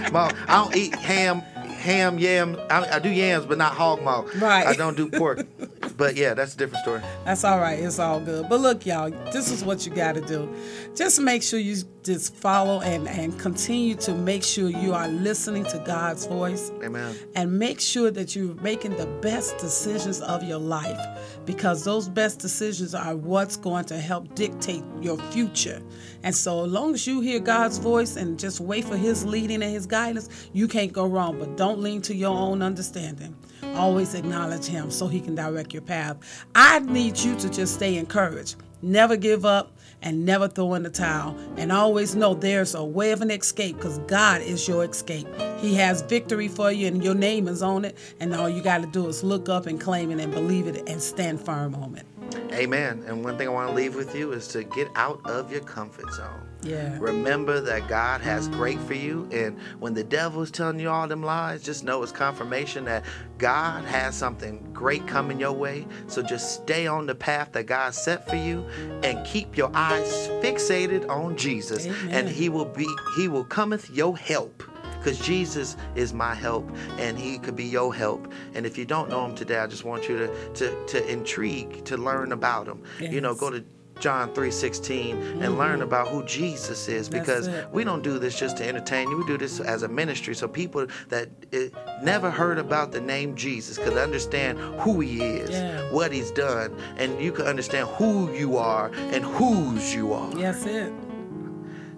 I 0.48 0.56
don't 0.64 0.76
eat 0.76 0.96
ham, 0.96 1.42
ham, 1.86 2.18
yam. 2.20 2.60
I, 2.70 2.96
I 2.96 3.00
do 3.00 3.10
yams, 3.10 3.46
but 3.46 3.58
not 3.58 3.74
hog 3.74 4.02
maw. 4.02 4.26
Right. 4.38 4.66
I 4.66 4.74
don't 4.74 4.98
do 4.98 5.10
pork. 5.10 5.46
but 5.98 6.16
yeah, 6.16 6.34
that's 6.34 6.56
a 6.56 6.58
different 6.58 6.84
story. 6.84 7.02
That's 7.24 7.44
all 7.44 7.60
right. 7.60 7.80
It's 7.80 8.00
all 8.00 8.20
good. 8.20 8.50
But 8.50 8.60
look, 8.60 8.86
y'all, 8.86 9.12
this 9.32 9.52
is 9.52 9.64
what 9.64 9.86
you 9.86 9.94
got 9.94 10.16
to 10.16 10.22
do. 10.22 10.54
Just 10.96 11.22
make 11.22 11.44
sure 11.44 11.60
you 11.60 11.76
just 12.04 12.36
follow 12.36 12.82
and, 12.82 13.08
and 13.08 13.38
continue 13.40 13.96
to 13.96 14.14
make 14.14 14.44
sure 14.44 14.70
you 14.70 14.94
are 14.94 15.08
listening 15.08 15.64
to 15.66 15.80
God's 15.86 16.26
voice. 16.26 16.72
Amen. 16.84 17.16
And 17.36 17.58
make 17.58 17.80
sure 17.80 18.12
that 18.12 18.36
you're 18.36 18.56
making 18.56 18.98
the 18.98 19.08
best 19.22 19.58
decisions 19.58 20.22
of 20.22 20.44
your 20.44 20.60
life 20.60 21.00
because 21.46 21.84
those 21.84 22.10
best 22.10 22.40
decisions 22.40 22.94
are 22.94 23.16
what's 23.16 23.58
going 23.58 23.86
to 23.86 23.98
help 23.98 24.34
dictate 24.36 24.84
your 25.02 25.18
future. 25.32 25.82
And 26.24 26.36
so, 26.36 26.66
as 26.66 26.72
long 26.72 26.94
as 26.94 27.06
you 27.06 27.22
hear 27.22 27.40
God's 27.40 27.78
voice 27.78 28.16
and 28.16 28.40
just 28.40 28.60
wait 28.60 28.86
for 28.86 28.98
His 28.98 29.26
leading 29.26 29.62
and 29.62 29.72
His 29.72 29.86
guidance, 29.86 30.30
you 30.54 30.68
can't 30.68 30.92
go 30.92 31.06
wrong. 31.06 31.38
But 31.40 31.58
don't 31.58 31.74
lean 31.78 32.01
to 32.03 32.15
your 32.15 32.36
own 32.36 32.61
understanding. 32.61 33.36
Always 33.76 34.13
acknowledge 34.13 34.65
Him 34.65 34.91
so 34.91 35.07
He 35.07 35.19
can 35.19 35.36
direct 35.36 35.73
your 35.73 35.82
path. 35.82 36.45
I 36.55 36.80
need 36.80 37.17
you 37.17 37.36
to 37.38 37.49
just 37.49 37.76
stay 37.76 37.97
encouraged. 37.97 38.55
Never 38.82 39.17
give 39.17 39.45
up 39.45 39.71
and 40.01 40.26
never 40.26 40.47
throw 40.47 40.76
in 40.76 40.84
the 40.84 40.89
towel. 40.89 41.36
And 41.57 41.71
always 41.71 42.15
know 42.15 42.34
there's 42.34 42.76
a 42.76 42.84
way 42.84 43.11
of 43.11 43.21
an 43.21 43.32
escape 43.32 43.78
because 43.78 43.97
God 43.99 44.41
is 44.41 44.67
your 44.67 44.86
escape. 44.86 45.28
He 45.57 45.73
has 45.76 46.01
victory 46.03 46.47
for 46.47 46.71
you 46.71 46.88
and 46.88 47.03
your 47.03 47.15
name 47.15 47.47
is 47.47 47.63
on 47.63 47.86
it. 47.86 47.97
And 48.19 48.34
all 48.36 48.49
you 48.49 48.61
got 48.61 48.82
to 48.82 48.88
do 48.88 49.07
is 49.07 49.23
look 49.23 49.49
up 49.49 49.65
and 49.65 49.82
claim 49.82 50.11
it 50.11 50.19
and 50.19 50.32
believe 50.32 50.67
it 50.67 50.88
and 50.88 51.01
stand 51.01 51.43
firm 51.43 51.73
on 51.76 51.95
it. 51.95 52.05
Amen. 52.53 53.03
And 53.07 53.23
one 53.23 53.38
thing 53.38 53.47
I 53.47 53.51
want 53.51 53.69
to 53.69 53.76
leave 53.76 53.95
with 53.95 54.15
you 54.15 54.32
is 54.32 54.47
to 54.49 54.63
get 54.63 54.89
out 54.95 55.19
of 55.26 55.51
your 55.51 55.61
comfort 55.61 56.11
zone. 56.13 56.41
Yeah. 56.66 56.97
Remember 56.99 57.61
that 57.61 57.88
God 57.88 58.22
has 58.22 58.47
great 58.47 58.80
for 58.82 58.95
you. 58.95 59.30
And 59.32 59.57
when 59.80 59.93
the 59.93 60.03
devil 60.03 60.41
is 60.41 60.49
telling 60.49 60.80
you 60.80 60.89
all 60.89 61.07
them 61.07 61.22
lies, 61.22 61.61
just 61.61 61.84
know 61.84 62.01
it's 62.01 62.11
confirmation 62.11 62.86
that 62.86 63.05
God 63.38 63.86
has 63.86 64.16
something 64.16 64.68
great 64.74 65.05
coming 65.07 65.39
your 65.39 65.53
way. 65.53 65.86
So 66.07 66.24
just 66.24 66.55
stay 66.63 66.88
on 66.88 67.05
the 67.05 67.16
path 67.16 67.51
that 67.51 67.68
God 67.68 67.93
set 67.93 68.28
for 68.28 68.36
you 68.36 68.66
and 69.03 69.24
keep 69.26 69.55
your 69.55 69.70
eyes 69.76 70.28
fixated 70.41 71.07
on 71.07 71.38
Jesus. 71.38 71.86
Amen. 71.86 72.09
And 72.09 72.30
he 72.30 72.49
will 72.49 72.66
be, 72.66 72.88
he 73.16 73.28
will 73.28 73.45
cometh 73.45 73.89
your 73.91 74.18
help. 74.18 74.63
Because 74.97 75.20
Jesus 75.20 75.78
is 75.93 76.16
my 76.16 76.34
help 76.34 76.68
and 76.97 77.16
he 77.16 77.38
could 77.38 77.55
be 77.55 77.66
your 77.66 77.93
help. 77.93 78.34
And 78.55 78.66
if 78.66 78.76
you 78.76 78.86
don't 78.86 79.07
know 79.07 79.24
him 79.24 79.36
today, 79.36 79.59
I 79.59 79.68
just 79.68 79.84
want 79.84 80.09
you 80.09 80.18
to 80.18 80.53
to, 80.55 80.86
to 80.88 81.07
intrigue, 81.11 81.86
to 81.86 81.95
learn 81.95 82.32
about 82.32 82.68
him. 82.68 82.82
You 82.99 83.22
know, 83.22 83.36
go 83.36 83.51
to 83.51 83.63
John 84.00 84.34
3:16 84.34 85.41
and 85.41 85.58
learn 85.58 85.82
about 85.82 86.10
who 86.10 86.24
Jesus 86.26 86.88
is 86.88 87.08
because 87.10 87.50
we 87.72 87.84
don't 87.84 88.04
do 88.04 88.20
this 88.20 88.38
just 88.38 88.58
to 88.58 88.68
entertain 88.68 89.10
you. 89.10 89.18
We 89.18 89.26
do 89.26 89.38
this 89.38 89.60
as 89.60 89.84
a 89.84 89.88
ministry 89.88 90.36
so 90.36 90.48
people 90.48 90.88
that 91.10 91.30
eh, 91.54 91.70
never 92.04 92.30
heard 92.30 92.58
about 92.58 92.91
the 92.91 93.02
name 93.02 93.36
Jesus 93.36 93.78
could 93.78 93.98
understand 93.98 94.60
who 94.80 95.00
he 95.00 95.22
is, 95.22 95.50
Yeah. 95.52 95.91
what 95.91 96.12
he's 96.12 96.32
done, 96.32 96.76
and 96.98 97.20
you 97.22 97.32
can 97.32 97.46
understand 97.46 97.88
who 97.89 98.32
you 98.34 98.58
are 98.58 98.91
and 99.14 99.24
whose 99.24 99.93
you 99.96 100.14
are. 100.14 100.32
Yes, 100.38 100.66
it. 100.66 100.91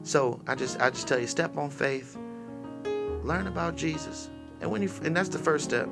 So 0.04 0.40
I 0.48 0.56
just 0.56 0.80
I 0.80 0.90
just 0.90 1.08
tell 1.08 1.20
you, 1.20 1.28
step 1.28 1.58
on 1.58 1.70
faith, 1.70 2.16
learn 3.24 3.48
about 3.48 3.76
Jesus, 3.76 4.30
and 4.62 4.72
when 4.72 4.82
you 4.82 4.90
and 5.04 5.16
that's 5.16 5.30
the 5.30 5.40
first 5.40 5.66
step. 5.66 5.90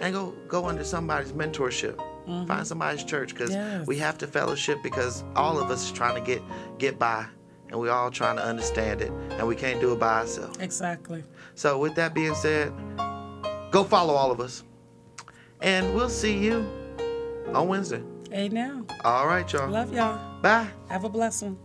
And 0.00 0.12
go 0.12 0.34
go 0.48 0.66
under 0.66 0.84
somebody's 0.84 1.32
mentorship. 1.32 1.98
Find 2.26 2.48
mm-hmm. 2.48 2.62
somebody's 2.64 3.04
church 3.04 3.32
because 3.32 3.50
Yes. 3.50 3.86
we 3.86 3.98
have 3.98 4.18
to 4.18 4.26
fellowship 4.26 4.82
because 4.82 5.22
all 5.36 5.58
of 5.58 5.70
us 5.70 5.84
is 5.86 5.92
trying 5.92 6.16
to 6.16 6.20
get 6.20 6.42
get 6.78 6.98
by, 6.98 7.24
and 7.70 7.78
we 7.78 7.88
all 7.88 8.10
trying 8.10 8.36
to 8.36 8.44
understand 8.44 9.00
it, 9.00 9.12
and 9.38 9.46
we 9.46 9.54
can't 9.54 9.80
do 9.80 9.92
it 9.92 10.00
by 10.00 10.20
ourselves. 10.20 10.58
Exactly. 10.58 11.22
So 11.54 11.78
with 11.78 11.94
that 11.94 12.14
being 12.14 12.34
said, 12.34 12.72
go 13.70 13.84
follow 13.84 14.14
all 14.14 14.32
of 14.32 14.40
us, 14.40 14.64
and 15.60 15.94
we'll 15.94 16.08
see 16.08 16.36
you 16.36 16.66
on 17.54 17.68
Wednesday. 17.68 18.02
Hey, 18.30 18.48
now. 18.48 18.84
All 19.04 19.26
right, 19.28 19.50
y'all. 19.52 19.70
Love 19.70 19.94
y'all. 19.94 20.18
Bye. 20.42 20.68
Have 20.88 21.04
a 21.04 21.08
blessing. 21.08 21.56